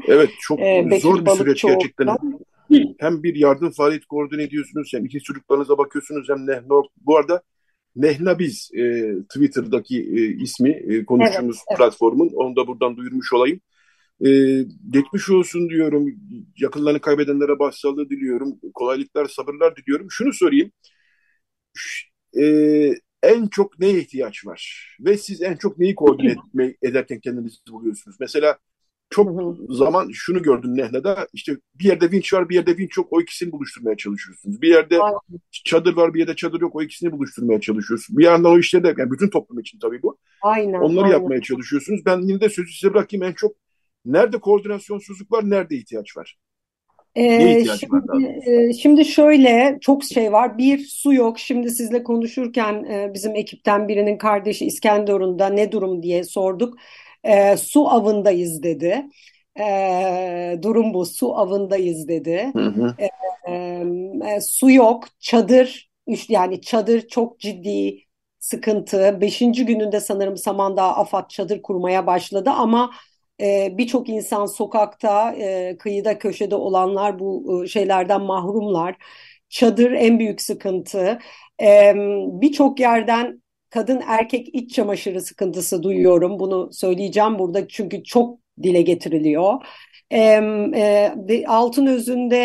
Evet 0.08 0.30
çok 0.40 0.60
ee, 0.60 1.00
zor 1.02 1.26
bir 1.26 1.32
süreç 1.32 1.62
gerçekten. 1.62 2.18
Hem 3.00 3.24
bir 3.24 3.36
yardım 3.36 3.72
faaliyeti 3.72 4.08
koordine 4.08 4.44
ediyorsunuz 4.44 4.92
hem 4.94 5.06
iki 5.06 5.20
çocuklarınıza 5.20 5.78
bakıyorsunuz 5.78 6.30
hem 6.30 6.48
ne 6.48 6.62
bu 7.06 7.18
arada 7.18 7.42
Nehnabiz 7.96 8.72
e, 8.74 9.14
Twitter'daki 9.24 10.00
e, 10.00 10.44
ismi 10.44 10.70
e, 10.70 11.06
konuştuğumuz 11.06 11.56
evet, 11.58 11.66
evet. 11.70 11.78
platformun. 11.78 12.30
Onu 12.34 12.56
da 12.56 12.68
buradan 12.68 12.98
duyurmuş 12.98 13.34
olayım. 13.34 13.62
E, 14.26 14.30
geçmiş 14.90 15.30
olsun 15.30 15.70
diyorum. 15.70 16.08
Yakınlarını 16.58 17.00
kaybedenlere 17.02 17.60
başsağlığı 17.60 18.10
diliyorum. 18.10 18.60
Kolaylıklar, 18.74 19.26
sabırlar 19.26 19.76
diliyorum. 19.76 20.08
Şunu 20.10 20.34
sorayım. 20.34 20.72
E, 22.40 22.44
en 23.24 23.48
çok 23.48 23.80
neye 23.80 24.00
ihtiyaç 24.00 24.46
var? 24.46 24.96
Ve 25.00 25.18
siz 25.18 25.42
en 25.42 25.56
çok 25.56 25.78
neyi 25.78 25.96
koordine 25.96 26.36
ederken 26.82 27.20
kendinizi 27.20 27.58
buluyorsunuz? 27.72 28.18
Mesela 28.20 28.58
çok 29.12 29.58
zaman 29.70 30.10
şunu 30.14 30.44
gördüm 30.44 30.78
Nehna'da 30.78 31.28
işte 31.34 31.58
bir 31.76 31.86
yerde 31.86 32.12
vinç 32.12 32.34
var 32.34 32.50
bir 32.50 32.56
yerde 32.56 32.78
vinç 32.78 32.98
yok 32.98 33.08
o 33.12 33.22
ikisini 33.22 33.52
buluşturmaya 33.52 33.98
çalışıyorsunuz. 33.98 34.62
Bir 34.62 34.70
yerde 34.70 35.00
Aynen. 35.00 35.20
çadır 35.66 35.96
var 35.96 36.14
bir 36.14 36.20
yerde 36.20 36.36
çadır 36.36 36.62
yok 36.62 36.76
o 36.76 36.82
ikisini 36.82 37.12
buluşturmaya 37.12 37.62
çalışıyorsunuz. 37.62 38.18
Bir 38.18 38.24
yandan 38.24 38.52
o 38.52 38.60
işleri 38.60 38.84
de 38.84 38.94
yani 38.98 39.12
bütün 39.12 39.30
toplum 39.30 39.60
için 39.60 39.80
tabii 39.80 40.04
bu. 40.04 40.18
Aynen. 40.42 40.80
Onları 40.80 41.06
aynen. 41.06 41.18
yapmaya 41.18 41.42
çalışıyorsunuz. 41.42 42.02
Ben 42.06 42.22
yine 42.22 42.42
de 42.42 42.50
sözü 42.50 42.74
size 42.74 42.94
bırakayım 42.94 43.24
en 43.24 43.34
çok 43.34 43.56
nerede 44.06 44.40
koordinasyonsuzluk 44.40 45.32
var 45.32 45.50
nerede 45.50 45.76
ihtiyaç 45.76 46.18
var? 46.18 46.38
Ee, 47.16 47.66
şimdi, 47.80 48.50
e, 48.50 48.74
şimdi 48.74 49.06
şöyle 49.06 49.78
çok 49.82 50.04
şey 50.04 50.32
var. 50.32 50.58
Bir 50.58 50.80
su 50.80 51.14
yok. 51.14 51.40
Şimdi 51.40 51.70
sizle 51.70 52.04
konuşurken 52.04 52.84
e, 52.84 53.12
bizim 53.14 53.36
ekipten 53.36 53.88
birinin 53.88 54.18
kardeşi 54.18 54.66
İskenderun'da 54.66 55.50
ne 55.50 55.72
durum 55.72 56.04
diye 56.04 56.24
sorduk 56.24 56.78
e, 57.24 57.58
su 57.58 57.90
avındayız 57.90 58.64
dedi. 58.64 59.06
E, 59.60 60.60
durum 60.62 60.94
bu 60.94 61.06
su 61.06 61.38
avındayız 61.38 62.08
dedi. 62.08 62.52
Hı 62.54 62.66
hı. 62.66 62.96
E, 63.00 63.10
e, 64.28 64.42
su 64.42 64.72
yok 64.72 65.04
çadır 65.20 65.92
yani 66.30 66.62
çadır 66.62 67.08
çok 67.08 67.40
ciddi 67.40 68.04
sıkıntı. 68.40 69.22
Beşinci 69.22 69.66
gününde 69.66 70.00
sanırım 70.00 70.38
Samandağ 70.38 70.84
AFAD 70.84 71.30
çadır 71.30 71.62
kurmaya 71.62 72.08
başladı 72.08 72.50
ama 72.50 72.92
e, 73.42 73.70
birçok 73.78 74.10
insan 74.10 74.46
sokakta, 74.46 75.32
e, 75.34 75.78
kıyıda, 75.78 76.20
köşede 76.20 76.56
olanlar 76.56 77.20
bu 77.20 77.64
e, 77.64 77.68
şeylerden 77.68 78.22
mahrumlar. 78.22 78.96
Çadır 79.50 79.92
en 79.92 80.20
büyük 80.20 80.42
sıkıntı. 80.42 81.20
E, 81.62 81.94
birçok 82.42 82.80
yerden 82.80 83.42
kadın 83.72 84.02
erkek 84.08 84.56
iç 84.56 84.76
çamaşırı 84.76 85.22
sıkıntısı 85.22 85.84
duyuyorum. 85.84 86.40
Bunu 86.40 86.74
söyleyeceğim 86.74 87.40
burada 87.40 87.68
çünkü 87.68 88.04
çok 88.04 88.40
dile 88.64 88.82
getiriliyor. 88.82 89.66
E, 90.12 90.20
e, 90.76 91.46
altın 91.48 91.86
özünde 91.86 92.38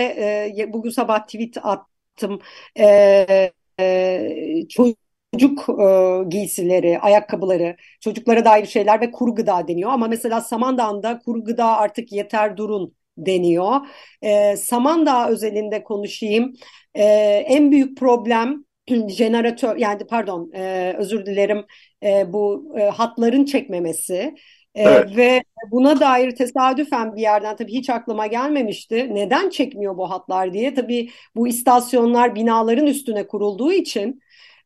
e, 0.59 0.73
bugün 0.73 0.91
sabah 0.91 1.27
tweet 1.27 1.57
attım. 1.63 2.41
E, 2.79 3.53
e, 3.81 4.69
çocuk 4.69 5.69
e, 5.69 6.25
giysileri, 6.29 6.99
ayakkabıları, 6.99 7.77
çocuklara 8.01 8.45
dair 8.45 8.67
şeyler 8.67 9.01
ve 9.01 9.11
kuru 9.11 9.35
gıda 9.35 9.69
deniyor. 9.69 9.91
Ama 9.91 10.09
mesela 10.09 10.41
Samandağ'da 10.41 11.19
kuru 11.19 11.45
gıda 11.45 11.67
artık 11.77 12.13
yeter 12.13 12.57
durun 12.57 12.95
deniyor. 13.19 13.81
E, 14.23 14.57
Samandağ 14.57 15.29
özelinde 15.29 15.85
konuşayım. 15.85 16.55
E, 16.95 17.05
en 17.49 17.71
büyük 17.73 17.99
problem 17.99 18.66
jeneratör 19.09 19.77
yani 19.77 20.07
pardon 20.07 20.51
e, 20.55 20.95
özür 20.99 21.27
dilerim 21.27 21.65
e, 22.03 22.33
bu 22.33 22.75
e, 22.79 22.83
hatların 22.83 23.45
çekmemesi. 23.45 24.35
Ee, 24.77 24.83
evet. 24.83 25.17
Ve 25.17 25.43
buna 25.71 26.01
dair 26.01 26.31
tesadüfen 26.31 27.17
bir 27.17 27.21
yerden 27.21 27.57
tabii 27.57 27.73
hiç 27.73 27.91
aklıma 27.91 28.27
gelmemişti. 28.27 29.15
Neden 29.15 29.51
çekmiyor 29.51 29.97
bu 29.97 30.11
hatlar 30.11 30.53
diye. 30.53 30.75
Tabii 30.75 31.11
bu 31.37 31.49
istasyonlar 31.49 32.35
binaların 32.35 32.87
üstüne 32.87 33.27
kurulduğu 33.27 33.73
için 33.73 34.21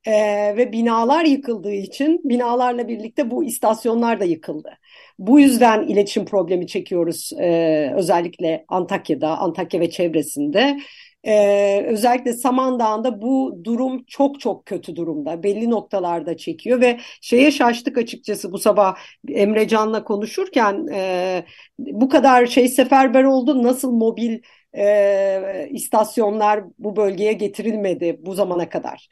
e, 0.05 0.12
ve 0.57 0.73
binalar 0.73 1.25
yıkıldığı 1.25 1.73
için 1.73 2.21
binalarla 2.25 2.89
birlikte 2.89 3.31
bu 3.31 3.45
istasyonlar 3.45 4.21
da 4.21 4.25
yıkıldı. 4.25 4.79
Bu 5.18 5.41
yüzden 5.41 5.83
iletişim 5.83 6.25
problemi 6.25 6.66
çekiyoruz 6.66 7.33
e, 7.41 7.93
özellikle 7.97 8.64
Antakya'da, 8.68 9.39
Antakya 9.39 9.81
ve 9.81 9.91
çevresinde. 9.91 10.79
Ee, 11.25 11.85
özellikle 11.87 12.33
Samandağ'ında 12.33 13.23
bu 13.23 13.61
durum 13.64 14.05
çok 14.05 14.41
çok 14.41 14.66
kötü 14.66 14.97
durumda. 14.97 15.43
Belli 15.43 15.71
noktalarda 15.71 16.37
çekiyor 16.37 16.81
ve 16.81 17.01
şeye 17.21 17.51
şaştık 17.51 17.99
açıkçası 17.99 18.53
bu 18.53 18.59
sabah 18.59 18.97
Emre 19.29 19.68
Can'la 19.68 20.05
konuşurken 20.05 20.87
e, 20.93 21.45
bu 21.79 22.09
kadar 22.09 22.47
şey 22.47 22.68
seferber 22.68 23.25
oldu. 23.25 23.62
Nasıl 23.62 23.93
mobil 23.93 24.39
e, 24.77 25.68
istasyonlar 25.71 26.64
bu 26.79 26.97
bölgeye 26.97 27.33
getirilmedi 27.33 28.16
bu 28.21 28.35
zamana 28.35 28.68
kadar? 28.68 29.09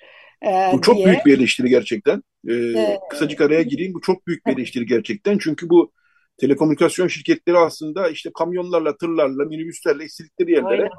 E, 0.46 0.70
bu 0.72 0.80
çok 0.80 0.96
diye. 0.96 1.06
büyük 1.06 1.26
bir 1.26 1.38
eleştiri 1.38 1.68
gerçekten. 1.68 2.22
Ee, 2.48 2.54
ee, 2.54 2.98
kısacık 3.10 3.40
araya 3.40 3.62
gireyim. 3.62 3.94
Bu 3.94 4.00
çok 4.00 4.26
büyük 4.26 4.46
bir 4.46 4.52
eleştiri 4.52 4.86
gerçekten. 4.86 5.38
Çünkü 5.38 5.70
bu 5.70 5.92
telekomünikasyon 6.40 7.08
şirketleri 7.08 7.58
aslında 7.58 8.08
işte 8.08 8.30
kamyonlarla, 8.38 8.96
tırlarla, 8.96 9.44
minibüslerle 9.44 10.04
istedikleri 10.04 10.52
yerlere 10.52 10.82
Aynen 10.82 10.90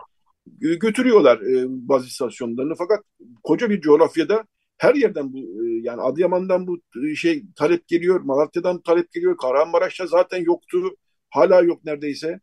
götürüyorlar 0.59 1.41
e, 1.41 1.65
bazı 1.67 2.07
istasyonlarını. 2.07 2.75
Fakat 2.77 2.99
koca 3.43 3.69
bir 3.69 3.81
coğrafyada 3.81 4.43
her 4.77 4.95
yerden 4.95 5.33
bu 5.33 5.37
e, 5.37 5.81
yani 5.83 6.01
Adıyaman'dan 6.01 6.67
bu 6.67 6.81
e, 7.05 7.15
şey 7.15 7.43
talep 7.55 7.87
geliyor, 7.87 8.21
Malatya'dan 8.21 8.81
talep 8.81 9.11
geliyor, 9.11 9.37
Kahramanmaraş'ta 9.37 10.07
zaten 10.07 10.43
yoktu, 10.43 10.95
hala 11.29 11.61
yok 11.61 11.85
neredeyse. 11.85 12.39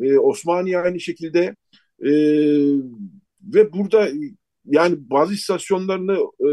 E, 0.00 0.18
Osmaniye 0.18 0.78
aynı 0.78 1.00
şekilde 1.00 1.56
e, 2.04 2.10
ve 3.42 3.72
burada 3.72 4.08
yani 4.64 4.96
bazı 5.10 5.34
istasyonlarını 5.34 6.18
e, 6.48 6.50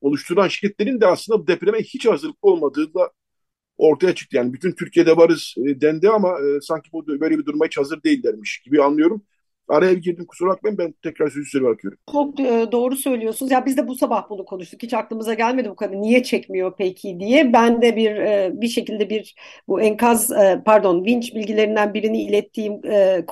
oluşturan 0.00 0.48
şirketlerin 0.48 1.00
de 1.00 1.06
aslında 1.06 1.46
depreme 1.46 1.78
hiç 1.78 2.06
hazırlıklı 2.06 2.50
olmadığı 2.50 2.94
da 2.94 3.10
ortaya 3.76 4.14
çıktı. 4.14 4.36
Yani 4.36 4.52
bütün 4.52 4.72
Türkiye'de 4.72 5.16
varız 5.16 5.54
e, 5.66 5.80
dendi 5.80 6.08
ama 6.10 6.28
e, 6.40 6.60
sanki 6.60 6.92
bu 6.92 7.06
böyle 7.06 7.38
bir 7.38 7.46
duruma 7.46 7.66
hiç 7.66 7.78
hazır 7.78 8.02
değillermiş 8.02 8.62
gibi 8.64 8.82
anlıyorum. 8.82 9.22
Araya 9.68 9.94
girdim 9.94 10.26
kusura 10.26 10.50
bakmayın 10.50 10.78
ben 10.78 10.94
tekrar 11.02 11.28
sözü 11.30 11.50
size 11.50 11.64
bırakıyorum. 11.64 11.98
Çok 12.12 12.40
e, 12.40 12.68
doğru 12.72 12.96
söylüyorsunuz. 12.96 13.52
Ya 13.52 13.66
biz 13.66 13.76
de 13.76 13.88
bu 13.88 13.94
sabah 13.94 14.30
bunu 14.30 14.44
konuştuk. 14.44 14.82
Hiç 14.82 14.94
aklımıza 14.94 15.34
gelmedi 15.34 15.70
bu 15.70 15.76
kadar. 15.76 16.00
Niye 16.02 16.22
çekmiyor 16.22 16.72
peki 16.78 17.20
diye. 17.20 17.52
Ben 17.52 17.82
de 17.82 17.96
bir 17.96 18.10
e, 18.16 18.50
bir 18.54 18.68
şekilde 18.68 19.10
bir 19.10 19.34
bu 19.68 19.80
enkaz 19.80 20.32
e, 20.32 20.62
pardon 20.64 21.04
vinç 21.04 21.34
bilgilerinden 21.34 21.94
birini 21.94 22.22
ilettiğim 22.22 22.80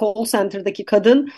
call 0.00 0.24
center'daki 0.24 0.84
kadın 0.84 1.28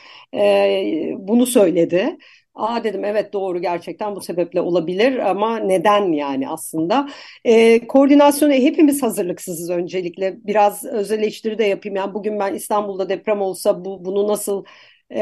bunu 1.18 1.46
söyledi. 1.46 2.16
Aa 2.59 2.85
dedim 2.85 3.05
evet 3.05 3.33
doğru 3.33 3.61
gerçekten 3.61 4.17
bu 4.17 4.21
sebeple 4.21 4.61
olabilir 4.61 5.19
ama 5.31 5.59
neden 5.59 6.13
yani 6.13 6.49
aslında? 6.49 7.09
E, 7.45 7.87
koordinasyonu 7.87 8.53
hepimiz 8.53 9.03
hazırlıksızız 9.03 9.71
öncelikle. 9.71 10.37
Biraz 10.47 10.85
öz 10.85 11.13
eleştiri 11.13 11.59
de 11.59 11.65
yapayım. 11.65 11.97
Yani 11.97 12.15
bugün 12.15 12.39
ben 12.41 12.55
İstanbul'da 12.55 13.09
deprem 13.09 13.41
olsa 13.43 13.85
bu 13.85 14.05
bunu 14.05 14.29
nasıl 14.29 14.65
e, 15.15 15.21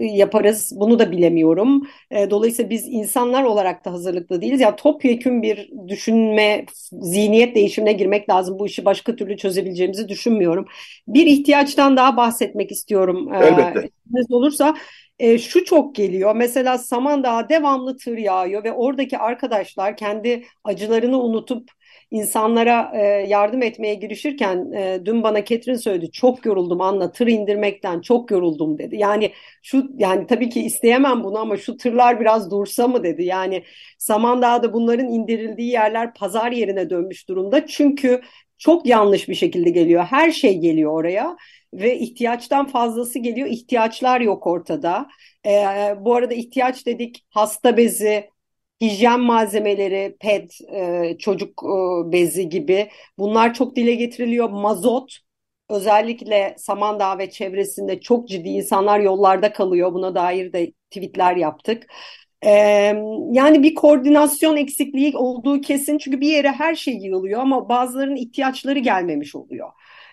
yaparız 0.00 0.72
bunu 0.76 0.98
da 0.98 1.12
bilemiyorum. 1.12 1.82
E, 2.10 2.30
dolayısıyla 2.30 2.70
biz 2.70 2.88
insanlar 2.88 3.42
olarak 3.44 3.84
da 3.84 3.92
hazırlıklı 3.92 4.40
değiliz. 4.40 4.60
Ya 4.60 4.66
yani 4.66 4.76
topyekün 4.76 5.42
bir 5.42 5.70
düşünme, 5.88 6.64
zihniyet 6.92 7.54
değişimine 7.54 7.92
girmek 7.92 8.30
lazım. 8.30 8.58
Bu 8.58 8.66
işi 8.66 8.84
başka 8.84 9.16
türlü 9.16 9.36
çözebileceğimizi 9.36 10.08
düşünmüyorum. 10.08 10.66
Bir 11.08 11.26
ihtiyaçtan 11.26 11.96
daha 11.96 12.16
bahsetmek 12.16 12.72
istiyorum. 12.72 13.34
Elbette. 13.34 13.80
E, 13.80 14.34
olursa 14.34 14.74
e, 15.22 15.38
şu 15.38 15.64
çok 15.64 15.94
geliyor. 15.94 16.36
Mesela 16.36 16.78
Samandağ'a 16.78 17.48
devamlı 17.48 17.96
tır 17.96 18.18
yağıyor 18.18 18.64
ve 18.64 18.72
oradaki 18.72 19.18
arkadaşlar 19.18 19.96
kendi 19.96 20.44
acılarını 20.64 21.22
unutup 21.22 21.70
insanlara 22.10 22.92
e, 22.94 23.00
yardım 23.28 23.62
etmeye 23.62 23.94
girişirken 23.94 24.72
e, 24.72 25.00
dün 25.04 25.22
bana 25.22 25.44
Ketrin 25.44 25.74
söyledi 25.74 26.10
çok 26.12 26.46
yoruldum 26.46 26.80
anla 26.80 27.12
tır 27.12 27.26
indirmekten 27.26 28.00
çok 28.00 28.30
yoruldum 28.30 28.78
dedi. 28.78 28.96
Yani 28.96 29.32
şu 29.62 29.90
yani 29.98 30.26
tabii 30.26 30.48
ki 30.48 30.62
isteyemem 30.62 31.24
bunu 31.24 31.38
ama 31.38 31.56
şu 31.56 31.76
tırlar 31.76 32.20
biraz 32.20 32.50
dursa 32.50 32.88
mı 32.88 33.02
dedi. 33.04 33.24
Yani 33.24 33.64
Samandağ'da 33.98 34.72
bunların 34.72 35.08
indirildiği 35.08 35.70
yerler 35.70 36.14
pazar 36.14 36.52
yerine 36.52 36.90
dönmüş 36.90 37.28
durumda. 37.28 37.66
Çünkü 37.66 38.20
çok 38.58 38.86
yanlış 38.86 39.28
bir 39.28 39.34
şekilde 39.34 39.70
geliyor. 39.70 40.04
Her 40.04 40.30
şey 40.30 40.58
geliyor 40.58 40.92
oraya 40.92 41.36
ve 41.74 41.98
ihtiyaçtan 41.98 42.66
fazlası 42.66 43.18
geliyor. 43.18 43.48
İhtiyaçlar 43.48 44.20
yok 44.20 44.46
ortada. 44.46 45.08
Ee, 45.46 45.94
bu 46.00 46.14
arada 46.14 46.34
ihtiyaç 46.34 46.86
dedik 46.86 47.26
hasta 47.30 47.76
bezi, 47.76 48.30
hijyen 48.80 49.20
malzemeleri, 49.20 50.16
pet, 50.20 50.58
e, 50.74 51.16
çocuk 51.18 51.62
e, 51.64 52.12
bezi 52.12 52.48
gibi 52.48 52.90
bunlar 53.18 53.54
çok 53.54 53.76
dile 53.76 53.94
getiriliyor. 53.94 54.50
Mazot 54.50 55.18
özellikle 55.70 56.54
Samandağ 56.58 57.18
ve 57.18 57.30
çevresinde 57.30 58.00
çok 58.00 58.28
ciddi 58.28 58.48
insanlar 58.48 59.00
yollarda 59.00 59.52
kalıyor. 59.52 59.94
Buna 59.94 60.14
dair 60.14 60.52
de 60.52 60.72
tweetler 60.90 61.36
yaptık. 61.36 61.86
Ee, 62.44 62.50
yani 63.32 63.62
bir 63.62 63.74
koordinasyon 63.74 64.56
eksikliği 64.56 65.16
olduğu 65.16 65.60
kesin 65.60 65.98
çünkü 65.98 66.20
bir 66.20 66.28
yere 66.28 66.52
her 66.52 66.74
şey 66.74 66.94
yığılıyor 66.94 67.40
ama 67.40 67.68
bazılarının 67.68 68.16
ihtiyaçları 68.16 68.78
gelmemiş 68.78 69.34
oluyor. 69.34 69.68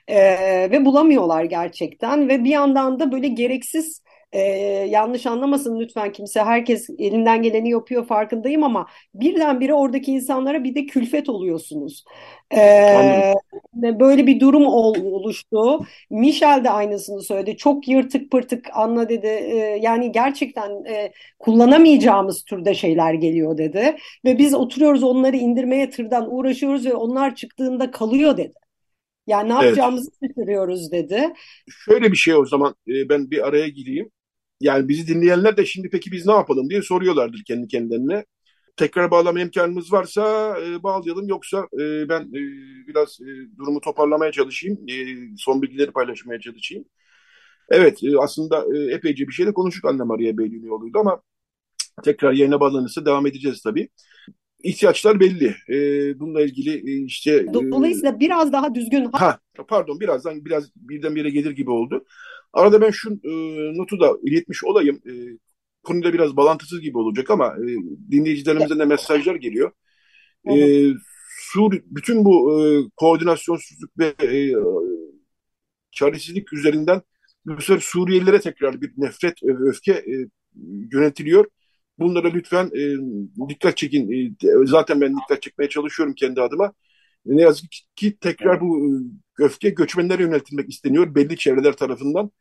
Ee, 0.10 0.72
ve 0.72 0.86
bulamıyorlar 0.86 1.43
gerçekten 1.43 2.30
ve 2.30 2.43
bir 2.43 2.49
yandan 2.49 2.99
da 2.99 3.12
böyle 3.12 3.28
gereksiz 3.28 4.03
e, 4.32 4.41
yanlış 4.89 5.26
anlamasın 5.26 5.80
lütfen 5.80 6.12
kimse 6.12 6.41
herkes 6.43 6.89
elinden 6.99 7.41
geleni 7.41 7.70
yapıyor 7.70 8.05
farkındayım 8.05 8.64
ama 8.64 8.88
birdenbire 9.14 9.74
oradaki 9.74 10.12
insanlara 10.12 10.64
bir 10.64 10.76
de 10.76 10.86
külfet 10.86 11.30
oluyorsunuz. 11.30 12.03
Ee, 12.55 13.34
böyle 13.76 14.28
bir 14.28 14.39
durum 14.39 14.66
ol, 14.68 14.95
oluştu. 15.03 15.80
Michel 16.10 16.64
de 16.64 16.70
aynısını 16.70 17.22
söyledi. 17.22 17.57
Çok 17.57 17.88
yırtık 17.88 18.32
pırtık 18.32 18.68
anla 18.74 19.10
dedi. 19.10 19.28
Ee, 19.28 19.80
yani 19.82 20.12
gerçekten 20.12 20.86
e, 20.86 21.12
kullanamayacağımız 21.39 22.43
türde 22.43 22.74
şeyler 22.74 23.14
geliyor 23.14 23.57
dedi. 23.57 23.97
Ve 24.26 24.38
biz 24.38 24.53
oturuyoruz 24.53 25.03
onları 25.03 25.38
indirmeye 25.38 25.89
tırdan 25.89 26.36
uğraşıyoruz 26.36 26.86
ve 26.86 26.93
onlar 26.93 27.36
çıktığında 27.36 27.91
kalıyor 27.91 28.38
dedi. 28.38 28.68
Yani 29.30 29.49
ne 29.49 29.53
evet. 29.53 29.63
yapacağımızı 29.63 30.11
şaşırıyoruz 30.23 30.91
dedi. 30.91 31.34
Şöyle 31.69 32.11
bir 32.11 32.17
şey 32.17 32.36
o 32.36 32.45
zaman 32.45 32.75
e, 32.88 33.09
ben 33.09 33.32
bir 33.32 33.47
araya 33.47 33.67
gireyim. 33.67 34.11
Yani 34.61 34.88
bizi 34.89 35.07
dinleyenler 35.07 35.57
de 35.57 35.65
şimdi 35.65 35.89
peki 35.89 36.11
biz 36.11 36.25
ne 36.25 36.34
yapalım 36.34 36.69
diye 36.69 36.82
soruyorlardır 36.82 37.43
kendi 37.47 37.67
kendilerine. 37.67 38.25
Tekrar 38.77 39.11
bağlama 39.11 39.41
imkanımız 39.41 39.93
varsa 39.93 40.55
e, 40.59 40.84
bağlayalım 40.84 41.27
yoksa 41.27 41.67
e, 41.73 42.09
ben 42.09 42.21
e, 42.21 42.41
biraz 42.88 43.19
e, 43.21 43.57
durumu 43.57 43.82
toparlamaya 43.82 44.32
çalışayım. 44.32 44.77
E, 44.89 44.93
son 45.38 45.61
bilgileri 45.61 45.91
paylaşmaya 45.91 46.39
çalışayım. 46.39 46.86
Evet 47.69 48.03
e, 48.03 48.19
aslında 48.19 48.65
e, 48.75 48.93
epeyce 48.93 49.27
bir 49.27 49.34
şeyle 49.34 49.53
konuştuk 49.53 49.86
Anne 49.86 50.03
Maria 50.03 50.38
Beylül'ün 50.38 50.67
yoluydu 50.67 50.99
ama 50.99 51.21
tekrar 52.03 52.34
yerine 52.34 52.59
bağlanırsa 52.59 53.05
devam 53.05 53.27
edeceğiz 53.27 53.61
tabii 53.61 53.89
ihtiyaçlar 54.64 55.20
belli. 55.20 55.55
E, 55.70 56.20
bununla 56.20 56.41
ilgili 56.41 56.91
e, 56.91 57.05
işte... 57.05 57.32
E, 57.36 57.53
Dolayısıyla 57.53 58.16
e, 58.16 58.20
biraz 58.20 58.53
daha 58.53 58.76
düzgün... 58.76 59.05
Ha, 59.12 59.39
pardon 59.68 59.99
birazdan 59.99 60.45
biraz 60.45 60.72
birden 60.76 61.16
bire 61.16 61.30
gelir 61.30 61.51
gibi 61.51 61.72
oldu. 61.72 62.05
Arada 62.53 62.82
ben 62.82 62.91
şu 62.91 63.12
e, 63.12 63.32
notu 63.78 63.99
da 63.99 64.18
iletmiş 64.24 64.64
olayım. 64.64 65.01
E, 65.05 65.14
konuyla 65.84 66.14
biraz 66.14 66.38
bağlantısız 66.38 66.82
gibi 66.82 66.97
olacak 66.97 67.30
ama 67.30 67.47
e, 67.47 67.68
dinleyicilerimizden 68.12 68.80
de 68.80 68.86
mesajlar 68.86 69.36
geliyor. 69.36 69.72
E, 70.51 70.86
Sur, 71.41 71.72
bütün 71.86 72.26
bu 72.26 72.62
e, 72.62 72.89
koordinasyonsuzluk 72.95 73.91
ve 73.99 74.14
e, 74.24 74.53
çaresizlik 75.91 76.53
üzerinden 76.53 77.01
bu 77.45 77.62
sefer 77.62 77.80
Suriyelilere 77.80 78.39
tekrar 78.39 78.82
bir 78.82 78.91
nefret 78.97 79.43
ve 79.43 79.70
öfke 79.70 79.91
e, 79.91 80.28
yönetiliyor. 80.91 81.45
Bunlara 81.99 82.27
lütfen 82.27 82.65
e, 82.65 83.49
dikkat 83.49 83.77
çekin. 83.77 84.11
E, 84.11 84.65
zaten 84.65 85.01
ben 85.01 85.15
dikkat 85.17 85.41
çekmeye 85.41 85.69
çalışıyorum 85.69 86.15
kendi 86.15 86.41
adıma. 86.41 86.73
Ne 87.25 87.41
yazık 87.41 87.71
ki 87.95 88.17
tekrar 88.17 88.61
bu 88.61 88.79
e, 88.79 88.89
öfke 89.43 89.69
göçmenlere 89.69 90.23
yöneltilmek 90.23 90.69
isteniyor 90.69 91.15
belli 91.15 91.37
çevreler 91.37 91.73
tarafından. 91.73 92.31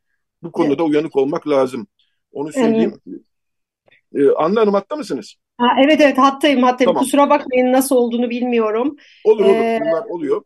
Bu 0.43 0.51
konuda 0.51 0.69
evet. 0.69 0.79
da 0.79 0.83
uyanık 0.83 1.15
olmak 1.15 1.47
lazım. 1.47 1.87
Onu 2.31 2.51
söyleyeyim. 2.51 2.93
Evet. 3.07 3.21
Ee, 4.15 4.31
Anla 4.37 4.61
Hanım 4.61 4.73
hatta 4.73 4.95
mısınız? 4.95 5.35
Ha, 5.57 5.67
evet 5.85 6.01
evet 6.01 6.17
hattayım 6.17 6.63
hattayım. 6.63 6.89
Tamam. 6.89 7.03
Kusura 7.03 7.29
bakmayın 7.29 7.73
nasıl 7.73 7.95
olduğunu 7.95 8.29
bilmiyorum. 8.29 8.95
Olur 9.25 9.45
olur 9.45 9.53
ee... 9.53 9.79
bunlar 9.81 10.03
oluyor. 10.09 10.43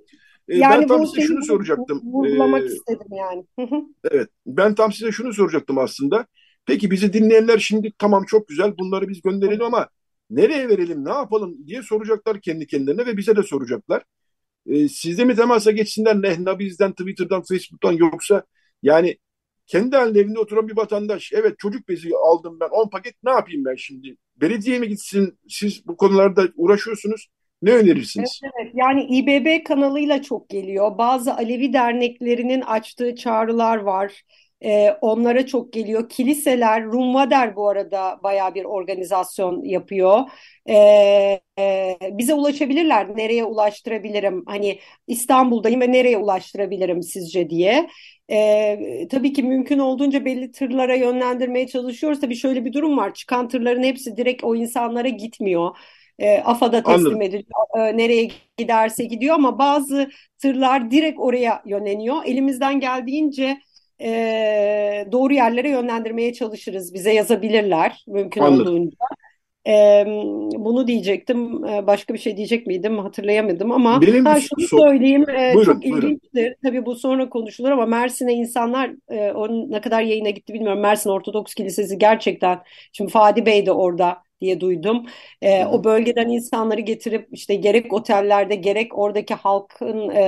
E, 0.47 0.57
yani 0.57 0.81
ben 0.81 0.87
tam 0.87 1.07
size 1.07 1.21
şunu 1.21 1.43
soracaktım. 1.43 2.01
Vurgulamak 2.03 2.61
ee, 2.61 2.65
istedim 2.65 3.07
yani. 3.11 3.45
evet. 4.11 4.29
Ben 4.45 4.75
tam 4.75 4.91
size 4.91 5.11
şunu 5.11 5.33
soracaktım 5.33 5.77
aslında. 5.77 6.25
Peki 6.65 6.91
bizi 6.91 7.13
dinleyenler 7.13 7.57
şimdi 7.59 7.93
tamam 7.97 8.25
çok 8.25 8.47
güzel 8.47 8.77
bunları 8.77 9.09
biz 9.09 9.21
gönderelim 9.21 9.63
ama 9.63 9.89
nereye 10.29 10.69
verelim, 10.69 11.05
ne 11.05 11.09
yapalım 11.11 11.67
diye 11.67 11.83
soracaklar 11.83 12.41
kendi 12.41 12.67
kendilerine 12.67 13.05
ve 13.05 13.17
bize 13.17 13.35
de 13.35 13.43
soracaklar. 13.43 14.03
E, 14.65 14.87
sizde 14.87 15.25
mi 15.25 15.35
temasa 15.35 15.71
geçsinler 15.71 16.21
Nehna 16.21 16.59
bizden, 16.59 16.91
Twitter'dan, 16.91 17.43
Facebook'tan 17.43 17.91
yoksa 17.91 18.43
yani 18.83 19.17
kendi 19.67 19.95
halinde 19.95 20.39
oturan 20.39 20.67
bir 20.67 20.77
vatandaş 20.77 21.31
evet 21.33 21.59
çocuk 21.59 21.89
bezi 21.89 22.09
aldım 22.23 22.57
ben 22.59 22.69
10 22.69 22.89
paket 22.89 23.15
ne 23.23 23.31
yapayım 23.31 23.65
ben 23.65 23.75
şimdi? 23.75 24.17
Belediye 24.35 24.79
mi 24.79 24.87
gitsin? 24.87 25.39
Siz 25.47 25.87
bu 25.87 25.97
konularda 25.97 26.47
uğraşıyorsunuz. 26.55 27.29
Ne 27.61 27.71
önerirsiniz? 27.71 28.41
Evet, 28.43 28.53
evet. 28.61 28.71
Yani 28.75 29.03
İBB 29.03 29.67
kanalıyla 29.67 30.21
çok 30.21 30.49
geliyor. 30.49 30.97
Bazı 30.97 31.33
Alevi 31.33 31.73
derneklerinin 31.73 32.61
açtığı 32.61 33.15
çağrılar 33.15 33.77
var. 33.77 34.23
Ee, 34.63 34.97
onlara 35.01 35.45
çok 35.45 35.73
geliyor. 35.73 36.09
Kiliseler, 36.09 36.83
Rumvader 36.83 37.55
bu 37.55 37.69
arada 37.69 38.19
baya 38.23 38.55
bir 38.55 38.65
organizasyon 38.65 39.63
yapıyor. 39.63 40.19
Ee, 40.69 41.39
e, 41.59 41.97
bize 42.11 42.33
ulaşabilirler. 42.33 43.17
Nereye 43.17 43.43
ulaştırabilirim? 43.43 44.43
Hani 44.47 44.79
İstanbul'dayım 45.07 45.81
ve 45.81 45.91
nereye 45.91 46.17
ulaştırabilirim 46.17 47.03
sizce 47.03 47.49
diye. 47.49 47.89
Ee, 48.31 49.07
tabii 49.11 49.33
ki 49.33 49.43
mümkün 49.43 49.79
olduğunca 49.79 50.25
belli 50.25 50.51
tırlara 50.51 50.95
yönlendirmeye 50.95 51.67
çalışıyoruz. 51.67 52.21
Tabii 52.21 52.35
şöyle 52.35 52.65
bir 52.65 52.73
durum 52.73 52.97
var. 52.97 53.13
Çıkan 53.13 53.47
tırların 53.47 53.83
hepsi 53.83 54.17
direkt 54.17 54.43
o 54.43 54.55
insanlara 54.55 55.07
gitmiyor 55.09 55.75
e, 56.19 56.37
AFAD'a 56.37 56.83
teslim 56.83 56.95
Anladım. 56.95 57.21
ediliyor. 57.21 57.87
E, 57.89 57.97
nereye 57.97 58.29
giderse 58.57 59.03
gidiyor 59.05 59.35
ama 59.35 59.59
bazı 59.59 60.09
tırlar 60.37 60.91
direkt 60.91 61.19
oraya 61.19 61.61
yönleniyor. 61.65 62.15
Elimizden 62.25 62.79
geldiğince 62.79 63.57
e, 64.03 65.07
doğru 65.11 65.33
yerlere 65.33 65.69
yönlendirmeye 65.69 66.33
çalışırız. 66.33 66.93
Bize 66.93 67.13
yazabilirler 67.13 68.03
mümkün 68.07 68.41
Anladım. 68.41 68.73
olduğunca. 68.73 68.97
Ee, 69.67 70.03
bunu 70.55 70.87
diyecektim. 70.87 71.65
Ee, 71.65 71.87
başka 71.87 72.13
bir 72.13 72.19
şey 72.19 72.37
diyecek 72.37 72.67
miydim 72.67 72.97
hatırlayamadım 72.97 73.71
ama 73.71 74.01
Benim 74.01 74.25
ha, 74.25 74.39
şunu 74.39 74.67
so 74.67 74.77
söyleyeyim. 74.77 75.25
Ee, 75.29 75.51
buyurun, 75.55 75.73
çok 75.73 75.83
buyurun. 75.83 76.07
ilginçtir. 76.07 76.55
Tabii 76.63 76.85
bu 76.85 76.95
sonra 76.95 77.29
konuşulur 77.29 77.71
ama 77.71 77.85
Mersin'e 77.85 78.33
insanlar 78.33 78.91
e, 79.09 79.31
onun 79.31 79.71
ne 79.71 79.81
kadar 79.81 80.01
yayına 80.01 80.29
gitti 80.29 80.53
bilmiyorum. 80.53 80.81
Mersin 80.81 81.09
Ortodoks 81.09 81.53
Kilisesi 81.53 81.97
gerçekten 81.97 82.59
şimdi 82.91 83.11
Fadi 83.11 83.45
Bey 83.45 83.65
de 83.65 83.71
orada 83.71 84.17
diye 84.43 84.59
duydum. 84.61 85.05
E, 85.41 85.65
o 85.65 85.83
bölgeden 85.83 86.29
insanları 86.29 86.81
getirip 86.81 87.27
işte 87.31 87.55
gerek 87.55 87.93
otellerde 87.93 88.55
gerek 88.55 88.97
oradaki 88.97 89.33
halkın 89.33 90.09
e, 90.09 90.21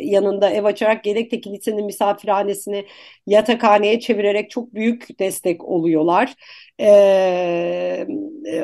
yanında 0.00 0.50
ev 0.50 0.64
açarak 0.64 1.04
gerek 1.04 1.32
de 1.32 1.40
kilisenin 1.40 1.86
misafirhanesini 1.86 2.86
yatakhaneye 3.26 4.00
çevirerek 4.00 4.50
çok 4.50 4.74
büyük 4.74 5.18
destek 5.20 5.64
oluyorlar. 5.64 6.34
Ee, 6.80 8.06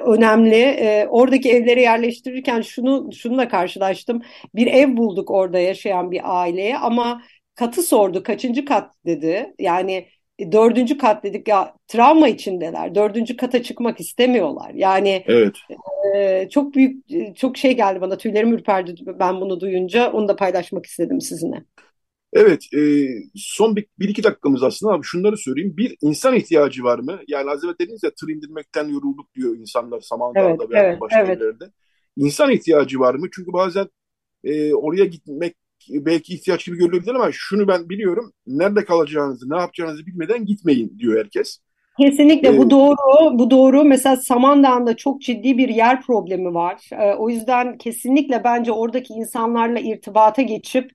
önemli. 0.04 0.56
Ee, 0.56 1.06
oradaki 1.10 1.50
evlere 1.52 1.80
yerleştirirken 1.82 2.60
şunu 2.60 3.12
şununla 3.12 3.48
karşılaştım. 3.48 4.22
Bir 4.54 4.66
ev 4.66 4.96
bulduk 4.96 5.30
orada 5.30 5.58
yaşayan 5.58 6.10
bir 6.10 6.40
aileye 6.40 6.78
ama 6.78 7.22
katı 7.54 7.82
sordu. 7.82 8.22
Kaçıncı 8.22 8.64
kat 8.64 8.92
dedi. 9.06 9.54
Yani 9.58 9.92
e, 9.92 10.06
dördüncü 10.52 10.98
kat 10.98 11.24
dedik 11.24 11.48
ya 11.48 11.74
travma 11.88 12.28
içindeler. 12.28 12.94
Dördüncü 12.94 13.36
kata 13.36 13.62
çıkmak 13.62 14.00
istemiyorlar. 14.00 14.70
Yani 14.74 15.24
evet. 15.26 15.56
e, 16.16 16.48
çok 16.48 16.74
büyük 16.74 17.12
e, 17.12 17.34
çok 17.34 17.56
şey 17.56 17.76
geldi 17.76 18.00
bana 18.00 18.16
tüylerim 18.16 18.52
ürperdi 18.52 18.94
ben 19.18 19.40
bunu 19.40 19.60
duyunca. 19.60 20.12
Onu 20.12 20.28
da 20.28 20.36
paylaşmak 20.36 20.86
istedim 20.86 21.20
sizinle. 21.20 21.64
Evet, 22.32 22.62
e, 22.74 22.80
son 23.34 23.76
bir, 23.76 23.86
bir 23.98 24.08
iki 24.08 24.24
dakikamız 24.24 24.62
aslında 24.62 24.92
ama 24.92 25.02
şunları 25.02 25.36
söyleyeyim. 25.36 25.76
Bir, 25.76 25.96
insan 26.00 26.34
ihtiyacı 26.34 26.84
var 26.84 26.98
mı? 26.98 27.20
Yani 27.28 27.50
az 27.50 27.64
evvel 27.64 27.74
dediniz 27.80 28.02
ya 28.02 28.10
tır 28.10 28.28
indirmekten 28.28 28.88
yorulduk 28.88 29.34
diyor 29.34 29.56
insanlar 29.56 30.00
Samandağ'da 30.00 30.48
evet, 30.48 30.70
veya 30.70 30.82
evet, 30.82 31.00
başka 31.00 31.18
evet. 31.18 31.28
yerlerde. 31.28 31.64
İnsan 32.16 32.50
ihtiyacı 32.50 33.00
var 33.00 33.14
mı? 33.14 33.26
Çünkü 33.32 33.52
bazen 33.52 33.88
e, 34.44 34.74
oraya 34.74 35.04
gitmek 35.04 35.56
belki 35.88 36.34
ihtiyaç 36.34 36.66
gibi 36.66 36.76
görülebilir 36.76 37.14
ama 37.14 37.28
şunu 37.32 37.68
ben 37.68 37.88
biliyorum. 37.88 38.32
Nerede 38.46 38.84
kalacağınızı, 38.84 39.50
ne 39.50 39.56
yapacağınızı 39.56 40.06
bilmeden 40.06 40.46
gitmeyin 40.46 40.98
diyor 40.98 41.18
herkes. 41.18 41.58
Kesinlikle 42.00 42.48
ee, 42.48 42.58
bu 42.58 42.70
doğru. 42.70 43.38
Bu 43.38 43.50
doğru. 43.50 43.84
Mesela 43.84 44.16
Samandağ'da 44.16 44.96
çok 44.96 45.22
ciddi 45.22 45.58
bir 45.58 45.68
yer 45.68 46.02
problemi 46.02 46.54
var. 46.54 46.88
Ee, 46.92 47.14
o 47.14 47.30
yüzden 47.30 47.78
kesinlikle 47.78 48.44
bence 48.44 48.72
oradaki 48.72 49.12
insanlarla 49.12 49.80
irtibata 49.80 50.42
geçip 50.42 50.90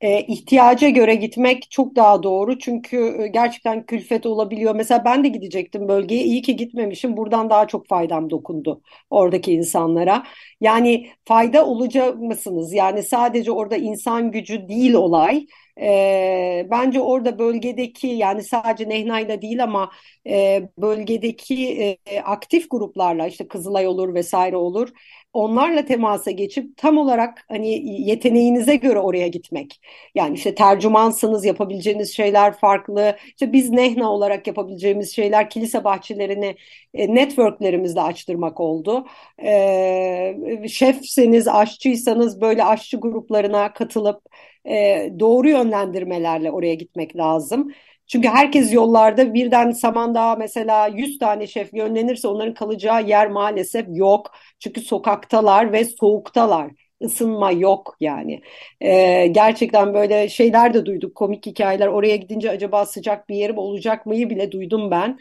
e, 0.00 0.20
ihtiyaca 0.26 0.88
göre 0.88 1.14
gitmek 1.14 1.70
çok 1.70 1.96
daha 1.96 2.22
doğru. 2.22 2.58
Çünkü 2.58 3.16
e, 3.22 3.28
gerçekten 3.28 3.86
külfet 3.86 4.26
olabiliyor. 4.26 4.74
Mesela 4.74 5.04
ben 5.04 5.24
de 5.24 5.28
gidecektim 5.28 5.88
bölgeye. 5.88 6.24
İyi 6.24 6.42
ki 6.42 6.56
gitmemişim. 6.56 7.16
Buradan 7.16 7.50
daha 7.50 7.66
çok 7.68 7.86
faydam 7.88 8.30
dokundu 8.30 8.82
oradaki 9.10 9.52
insanlara. 9.52 10.22
Yani 10.60 11.10
fayda 11.24 11.66
olacak 11.66 12.18
mısınız? 12.18 12.72
Yani 12.72 13.02
sadece 13.02 13.52
orada 13.52 13.76
insan 13.76 14.30
gücü 14.30 14.68
değil 14.68 14.94
olay. 14.94 15.46
E, 15.80 16.66
bence 16.70 17.00
orada 17.00 17.38
bölgedeki 17.38 18.06
yani 18.06 18.42
sadece 18.42 18.88
Nehna'yla 18.88 19.42
değil 19.42 19.62
ama 19.64 19.90
e, 20.26 20.62
bölgedeki 20.78 21.96
e, 22.06 22.20
aktif 22.20 22.70
gruplarla 22.70 23.26
işte 23.26 23.48
Kızılay 23.48 23.86
olur 23.86 24.14
vesaire 24.14 24.56
olur 24.56 24.88
onlarla 25.32 25.84
temasa 25.84 26.30
geçip 26.30 26.76
tam 26.76 26.98
olarak 26.98 27.44
hani 27.48 27.68
yeteneğinize 28.10 28.76
göre 28.76 28.98
oraya 28.98 29.28
gitmek. 29.28 29.80
Yani 30.14 30.34
işte 30.34 30.54
tercümansınız 30.54 31.44
yapabileceğiniz 31.44 32.16
şeyler 32.16 32.52
farklı. 32.58 33.16
İşte 33.26 33.52
biz 33.52 33.70
Nehna 33.70 34.12
olarak 34.12 34.46
yapabileceğimiz 34.46 35.16
şeyler 35.16 35.50
kilise 35.50 35.84
bahçelerini 35.84 36.56
e, 36.94 37.14
networklerimizle 37.14 38.00
açtırmak 38.00 38.60
oldu. 38.60 39.06
E, 39.42 40.68
şefseniz, 40.68 41.48
aşçıysanız 41.48 42.40
böyle 42.40 42.64
aşçı 42.64 42.96
gruplarına 43.00 43.72
katılıp 43.72 44.22
e, 44.68 45.08
doğru 45.20 45.48
yönlendirmelerle 45.48 46.50
oraya 46.50 46.74
gitmek 46.74 47.16
lazım. 47.16 47.72
Çünkü 48.06 48.28
herkes 48.28 48.72
yollarda 48.72 49.34
birden 49.34 49.70
Samandağ 49.70 50.36
mesela 50.36 50.86
100 50.86 51.18
tane 51.18 51.46
şef 51.46 51.74
yönlenirse 51.74 52.28
onların 52.28 52.54
kalacağı 52.54 53.06
yer 53.08 53.30
maalesef 53.30 53.86
yok. 53.88 54.30
Çünkü 54.58 54.80
sokaktalar 54.80 55.72
ve 55.72 55.84
soğuktalar. 55.84 56.70
Isınma 57.00 57.52
yok 57.52 57.96
yani. 58.00 58.40
Ee, 58.80 59.26
gerçekten 59.26 59.94
böyle 59.94 60.28
şeyler 60.28 60.74
de 60.74 60.86
duyduk 60.86 61.14
komik 61.14 61.46
hikayeler. 61.46 61.86
Oraya 61.86 62.16
gidince 62.16 62.50
acaba 62.50 62.86
sıcak 62.86 63.28
bir 63.28 63.34
yerim 63.36 63.58
olacak 63.58 64.06
mıyı 64.06 64.30
bile 64.30 64.52
duydum 64.52 64.90
ben. 64.90 65.18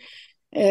Ee, 0.53 0.63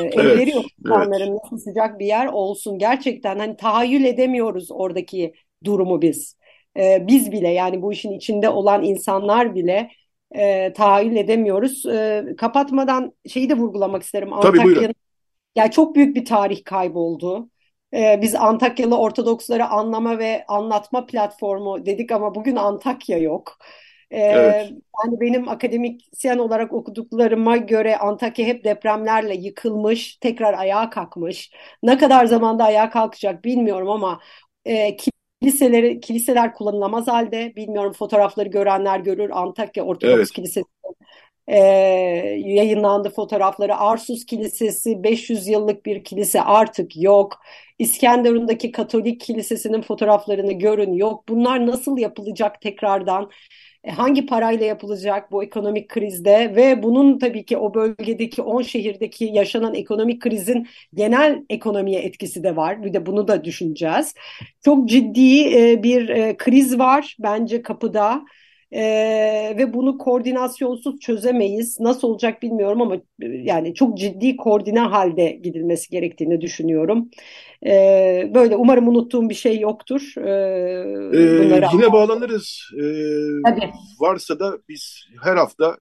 evet, 0.00 0.18
evleri 0.18 0.50
yok 0.50 0.64
insanların 0.84 1.30
evet. 1.30 1.42
nasıl 1.42 1.58
sıcak 1.58 1.98
bir 1.98 2.06
yer 2.06 2.26
olsun. 2.26 2.78
Gerçekten 2.78 3.38
hani 3.38 3.56
tahayyül 3.56 4.04
edemiyoruz 4.04 4.70
oradaki 4.70 5.34
durumu 5.64 6.02
biz. 6.02 6.39
Ee, 6.76 7.04
biz 7.06 7.32
bile 7.32 7.48
yani 7.48 7.82
bu 7.82 7.92
işin 7.92 8.12
içinde 8.12 8.48
olan 8.48 8.82
insanlar 8.82 9.54
bile 9.54 9.90
e, 10.32 10.72
tahayyül 10.72 11.16
edemiyoruz. 11.16 11.86
E, 11.86 12.24
kapatmadan 12.38 13.12
şeyi 13.28 13.50
de 13.50 13.54
vurgulamak 13.54 14.02
isterim. 14.02 14.32
Antakya'nın 14.32 14.94
yani 15.56 15.70
çok 15.70 15.94
büyük 15.94 16.16
bir 16.16 16.24
tarih 16.24 16.64
kayboldu. 16.64 17.50
E, 17.94 18.18
biz 18.22 18.34
Antakyalı 18.34 18.98
Ortodoksları 18.98 19.66
anlama 19.66 20.18
ve 20.18 20.44
anlatma 20.48 21.06
platformu 21.06 21.86
dedik 21.86 22.12
ama 22.12 22.34
bugün 22.34 22.56
Antakya 22.56 23.18
yok. 23.18 23.58
E, 24.10 24.20
evet. 24.20 24.72
Yani 25.04 25.20
benim 25.20 25.48
akademisyen 25.48 26.38
olarak 26.38 26.72
okuduklarıma 26.72 27.56
göre 27.56 27.96
Antakya 27.96 28.46
hep 28.46 28.64
depremlerle 28.64 29.34
yıkılmış, 29.34 30.16
tekrar 30.16 30.54
ayağa 30.54 30.90
kalkmış. 30.90 31.50
Ne 31.82 31.98
kadar 31.98 32.26
zamanda 32.26 32.64
ayağa 32.64 32.90
kalkacak 32.90 33.44
bilmiyorum 33.44 33.90
ama 33.90 34.20
e, 34.64 34.96
Kiliseleri, 35.42 36.00
kiliseler 36.00 36.54
kullanılamaz 36.54 37.08
halde. 37.08 37.52
Bilmiyorum 37.56 37.92
fotoğrafları 37.92 38.48
görenler 38.48 39.00
görür. 39.00 39.30
Antakya 39.30 39.84
Ortodoks 39.84 40.16
evet. 40.16 40.30
Kilisesi 40.30 40.64
e, 41.48 41.58
yayınlandı 42.44 43.10
fotoğrafları. 43.10 43.76
Arsus 43.76 44.26
Kilisesi 44.26 45.02
500 45.02 45.48
yıllık 45.48 45.86
bir 45.86 46.04
kilise 46.04 46.42
artık 46.42 46.96
yok. 46.96 47.40
İskenderun'daki 47.78 48.72
Katolik 48.72 49.20
Kilisesi'nin 49.20 49.82
fotoğraflarını 49.82 50.52
görün 50.52 50.92
yok. 50.92 51.28
Bunlar 51.28 51.66
nasıl 51.66 51.98
yapılacak 51.98 52.60
tekrardan? 52.60 53.30
E, 53.84 53.90
hangi 53.90 54.26
parayla 54.26 54.66
yapılacak 54.66 55.32
bu 55.32 55.44
ekonomik 55.44 55.88
krizde 55.88 56.52
ve 56.56 56.82
bunun 56.82 57.18
tabii 57.18 57.44
ki 57.44 57.56
o 57.56 57.74
bölgedeki 57.74 58.42
10 58.42 58.62
şehirdeki 58.62 59.24
yaşanan 59.24 59.74
ekonomik 59.74 60.22
krizin 60.22 60.68
genel 60.94 61.44
ekonomiye 61.50 62.00
etkisi 62.00 62.42
de 62.42 62.56
var. 62.56 62.82
Bir 62.84 62.92
de 62.92 63.06
bunu 63.06 63.28
da 63.28 63.44
düşüneceğiz. 63.44 64.14
Çok 64.64 64.88
ciddi 64.88 65.56
e, 65.58 65.82
bir 65.82 66.08
e, 66.08 66.36
kriz 66.36 66.78
var 66.78 67.16
bence 67.20 67.62
kapıda. 67.62 68.22
E, 68.72 68.82
ve 69.58 69.74
bunu 69.74 69.98
koordinasyonsuz 69.98 70.98
çözemeyiz. 70.98 71.80
Nasıl 71.80 72.08
olacak 72.08 72.42
bilmiyorum 72.42 72.82
ama 72.82 72.94
e, 72.94 73.26
yani 73.26 73.74
çok 73.74 73.98
ciddi 73.98 74.36
koordine 74.36 74.80
halde 74.80 75.30
gidilmesi 75.30 75.90
gerektiğini 75.90 76.40
düşünüyorum. 76.40 77.10
E, 77.66 77.72
böyle 78.34 78.56
umarım 78.56 78.88
unuttuğum 78.88 79.28
bir 79.28 79.34
şey 79.34 79.60
yoktur. 79.60 80.12
E, 80.16 80.30
ee, 81.14 81.68
yine 81.72 81.92
bağlanırız. 81.92 82.60
Ee, 82.78 82.84
varsa 84.00 84.38
da 84.38 84.58
biz 84.68 85.06
her 85.22 85.36
hafta 85.36 85.76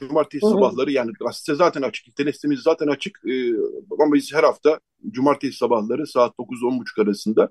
cumartesi 0.00 0.46
Hı-hı. 0.46 0.52
sabahları 0.52 0.92
yani 0.92 1.10
gazete 1.20 1.54
zaten 1.54 1.82
açık, 1.82 2.08
internet 2.08 2.34
sitemiz 2.34 2.60
zaten 2.60 2.86
açık 2.86 3.20
ee, 3.26 3.52
ama 4.00 4.14
biz 4.14 4.34
her 4.34 4.42
hafta 4.42 4.80
cumartesi 5.10 5.56
sabahları 5.56 6.06
saat 6.06 6.34
9-10.30 6.38 7.02
arasında 7.02 7.50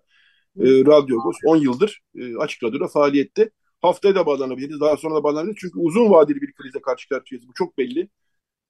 e, 0.59 0.65
Radyo 0.65 1.19
Agos 1.19 1.37
10 1.45 1.57
yıldır 1.57 2.01
e, 2.15 2.37
açık 2.37 2.63
radyoda 2.63 2.87
faaliyette. 2.87 3.49
Haftaya 3.87 4.15
da 4.15 4.25
bağlanabiliriz. 4.25 4.79
Daha 4.81 4.97
sonra 4.97 5.15
da 5.15 5.23
bağlanabiliriz. 5.23 5.57
Çünkü 5.61 5.79
uzun 5.79 6.09
vadeli 6.09 6.41
bir 6.41 6.53
krizle 6.53 6.81
karşı 6.81 7.09
karşıyayız. 7.09 7.47
Bu 7.47 7.53
çok 7.53 7.77
belli. 7.77 8.09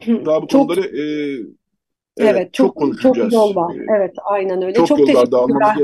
Daha 0.08 0.42
bu 0.42 0.48
çok, 0.48 0.62
konuları 0.62 0.82
e, 0.82 1.02
evet, 2.18 2.36
evet 2.36 2.54
çok, 2.54 2.68
çok 2.68 2.76
konuşacağız. 2.76 3.16
Çok 3.16 3.34
yol 3.34 3.56
var. 3.56 3.76
E, 3.76 3.86
evet 3.98 4.16
aynen 4.26 4.62
öyle. 4.62 4.74
Çok, 4.74 4.88
çok 4.88 4.98
teşekkürler 4.98 5.32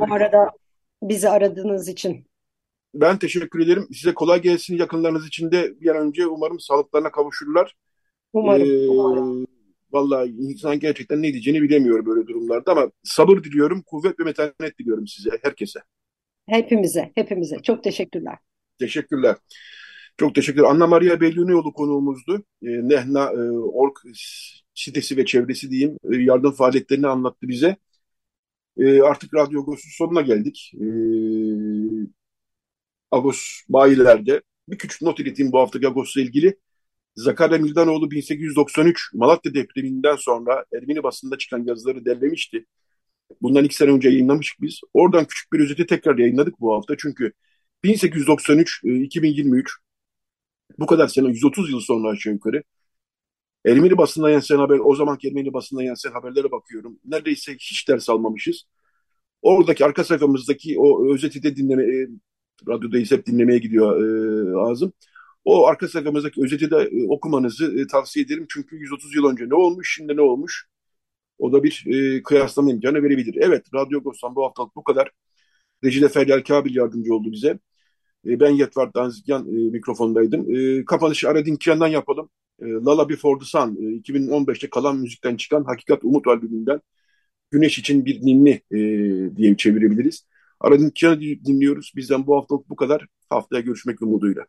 bu 0.10 0.14
arada 0.14 0.51
bizi 1.03 1.30
aradığınız 1.30 1.88
için. 1.88 2.26
Ben 2.93 3.18
teşekkür 3.18 3.60
ederim. 3.60 3.88
Size 3.93 4.14
kolay 4.14 4.41
gelsin. 4.41 4.77
Yakınlarınız 4.77 5.27
için 5.27 5.51
de 5.51 5.81
bir 5.81 5.95
an 5.95 6.07
önce 6.07 6.27
umarım 6.27 6.60
sağlıklarına 6.60 7.11
kavuşurlar. 7.11 7.76
Umarım. 8.34 8.68
Ee, 8.68 8.88
umarım. 8.88 9.47
Vallahi 9.91 10.30
insan 10.30 10.80
gerçekten 10.80 11.22
ne 11.22 11.34
diyeceğini 11.34 11.61
bilemiyor 11.61 12.05
böyle 12.05 12.27
durumlarda 12.27 12.72
ama 12.72 12.91
sabır 13.03 13.43
diliyorum, 13.43 13.81
kuvvet 13.81 14.19
ve 14.19 14.23
metanet 14.23 14.80
diliyorum 14.80 15.07
size, 15.07 15.30
herkese. 15.41 15.80
Hepimize, 16.49 17.11
hepimize. 17.15 17.57
Çok 17.64 17.84
teşekkürler. 17.84 18.38
Teşekkürler. 18.84 19.35
Çok 20.18 20.35
teşekkürler. 20.35 20.68
Anna 20.69 20.88
Maria 20.88 21.22
Bellunioğlu 21.22 21.73
konuğumuzdu. 21.73 22.43
E, 22.61 22.68
Nehna 22.89 23.31
e, 23.31 23.49
Ork 23.51 23.99
sitesi 24.76 25.18
ve 25.18 25.26
çevresi 25.26 25.69
diyeyim 25.72 25.97
e, 26.14 26.18
yardım 26.18 26.51
faaliyetlerini 26.51 27.07
anlattı 27.07 27.47
bize. 27.47 27.77
E, 28.77 29.01
artık 29.01 29.34
Radyo 29.34 29.61
Agos'un 29.61 29.89
sonuna 29.97 30.22
geldik. 30.22 30.73
E, 30.76 30.85
Agos 33.11 33.39
bayilerde 33.69 34.41
bir 34.69 34.77
küçük 34.77 35.01
not 35.01 35.19
ileteyim 35.19 35.51
bu 35.51 35.60
haftaki 35.60 35.88
Agos'la 35.88 36.22
ilgili. 36.22 36.60
Zakarya 37.15 37.57
Mildanoğlu 37.57 38.11
1893 38.11 39.14
Malatya 39.14 39.53
depreminden 39.53 40.15
sonra 40.15 40.65
Ermeni 40.73 41.03
basında 41.03 41.38
çıkan 41.38 41.65
yazıları 41.68 42.05
derlemişti. 42.05 42.65
Bundan 43.41 43.64
iki 43.65 43.76
sene 43.76 43.91
önce 43.91 44.10
yayınlamıştık 44.10 44.61
biz. 44.61 44.81
Oradan 44.93 45.26
küçük 45.26 45.53
bir 45.53 45.60
özeti 45.60 45.85
tekrar 45.85 46.18
yayınladık 46.18 46.60
bu 46.60 46.76
hafta. 46.76 46.95
Çünkü 46.97 47.34
1893-2023 47.84 49.60
e, 49.60 50.80
bu 50.80 50.85
kadar 50.85 51.07
sene 51.07 51.27
130 51.27 51.72
yıl 51.72 51.80
sonra 51.80 52.10
aşağı 52.10 52.34
yukarı 52.34 52.64
Ermeni 53.65 53.97
basından 53.97 54.30
yansıyan 54.30 54.60
haber, 54.60 54.80
o 54.84 54.95
zamanki 54.95 55.27
Ermeni 55.27 55.53
basından 55.53 55.84
yansıyan 55.84 56.14
haberlere 56.14 56.51
bakıyorum. 56.51 56.99
Neredeyse 57.05 57.53
hiç 57.53 57.89
ders 57.89 58.10
almamışız. 58.10 58.64
Oradaki 59.41 59.85
arka 59.85 60.03
sayfamızdaki 60.03 60.80
o 60.80 61.14
özeti 61.14 61.43
de 61.43 61.55
dinleme, 61.55 61.84
e, 61.84 62.07
radyoda 62.68 62.97
hep 62.97 63.26
dinlemeye 63.26 63.60
gidiyor 63.60 64.03
e, 64.03 64.57
ağzım. 64.57 64.93
O 65.45 65.68
arka 65.68 65.88
sayfamızdaki 65.88 66.43
özeti 66.43 66.72
de 66.72 66.76
e, 66.77 67.07
okumanızı 67.10 67.81
e, 67.81 67.88
tavsiye 67.88 68.26
ederim. 68.26 68.45
Çünkü 68.49 68.76
130 68.77 69.15
yıl 69.15 69.26
önce 69.26 69.49
ne 69.49 69.55
olmuş, 69.55 69.95
şimdi 69.95 70.18
ne 70.18 70.22
olmuş? 70.22 70.68
O 71.39 71.53
da 71.53 71.64
bir 71.64 71.85
e, 71.88 72.23
kıyaslama 72.23 72.72
imkanı 72.72 73.03
verebilir. 73.03 73.35
Evet, 73.41 73.65
Radyo 73.76 74.03
Gostan 74.03 74.35
bu 74.35 74.43
haftalık 74.45 74.76
bu 74.76 74.84
kadar. 74.84 75.11
Recide 75.84 76.10
Feryal 76.10 76.41
Kabil 76.43 76.76
yardımcı 76.76 77.15
oldu 77.15 77.31
bize. 77.31 77.60
E, 78.28 78.40
ben 78.40 78.50
Yetvart 78.50 78.95
Danzigyan 78.95 79.48
e, 79.48 79.52
mikrofondaydım. 79.52 80.56
E, 80.56 80.86
kapanışı 80.86 81.30
Aradinkiyan'dan 81.30 81.88
yapalım. 81.88 82.30
E, 82.62 82.66
Lala 82.66 83.10
Before 83.10 83.40
the 83.40 83.45
Sun, 83.45 83.76
e, 83.76 83.95
2015'te 83.95 84.70
kalan 84.70 84.98
müzikten 84.98 85.38
çıkan 85.38 85.64
Hakikat 85.64 86.04
Umut 86.04 86.28
albümünden 86.28 86.82
Güneş 87.52 87.80
için 87.80 88.06
bir 88.06 88.22
ninni 88.26 88.62
e, 88.72 88.78
diye 89.36 89.58
çevirebiliriz. 89.58 90.28
Aradinkiyan'ı 90.60 91.20
dinliyoruz. 91.22 91.94
Bizden 91.95 92.28
bu 92.28 92.36
haftalık 92.38 92.70
bu 92.70 92.76
kadar. 92.76 93.08
Haftaya 93.30 93.62
görüşmek 93.62 94.02
umuduyla. 94.02 94.45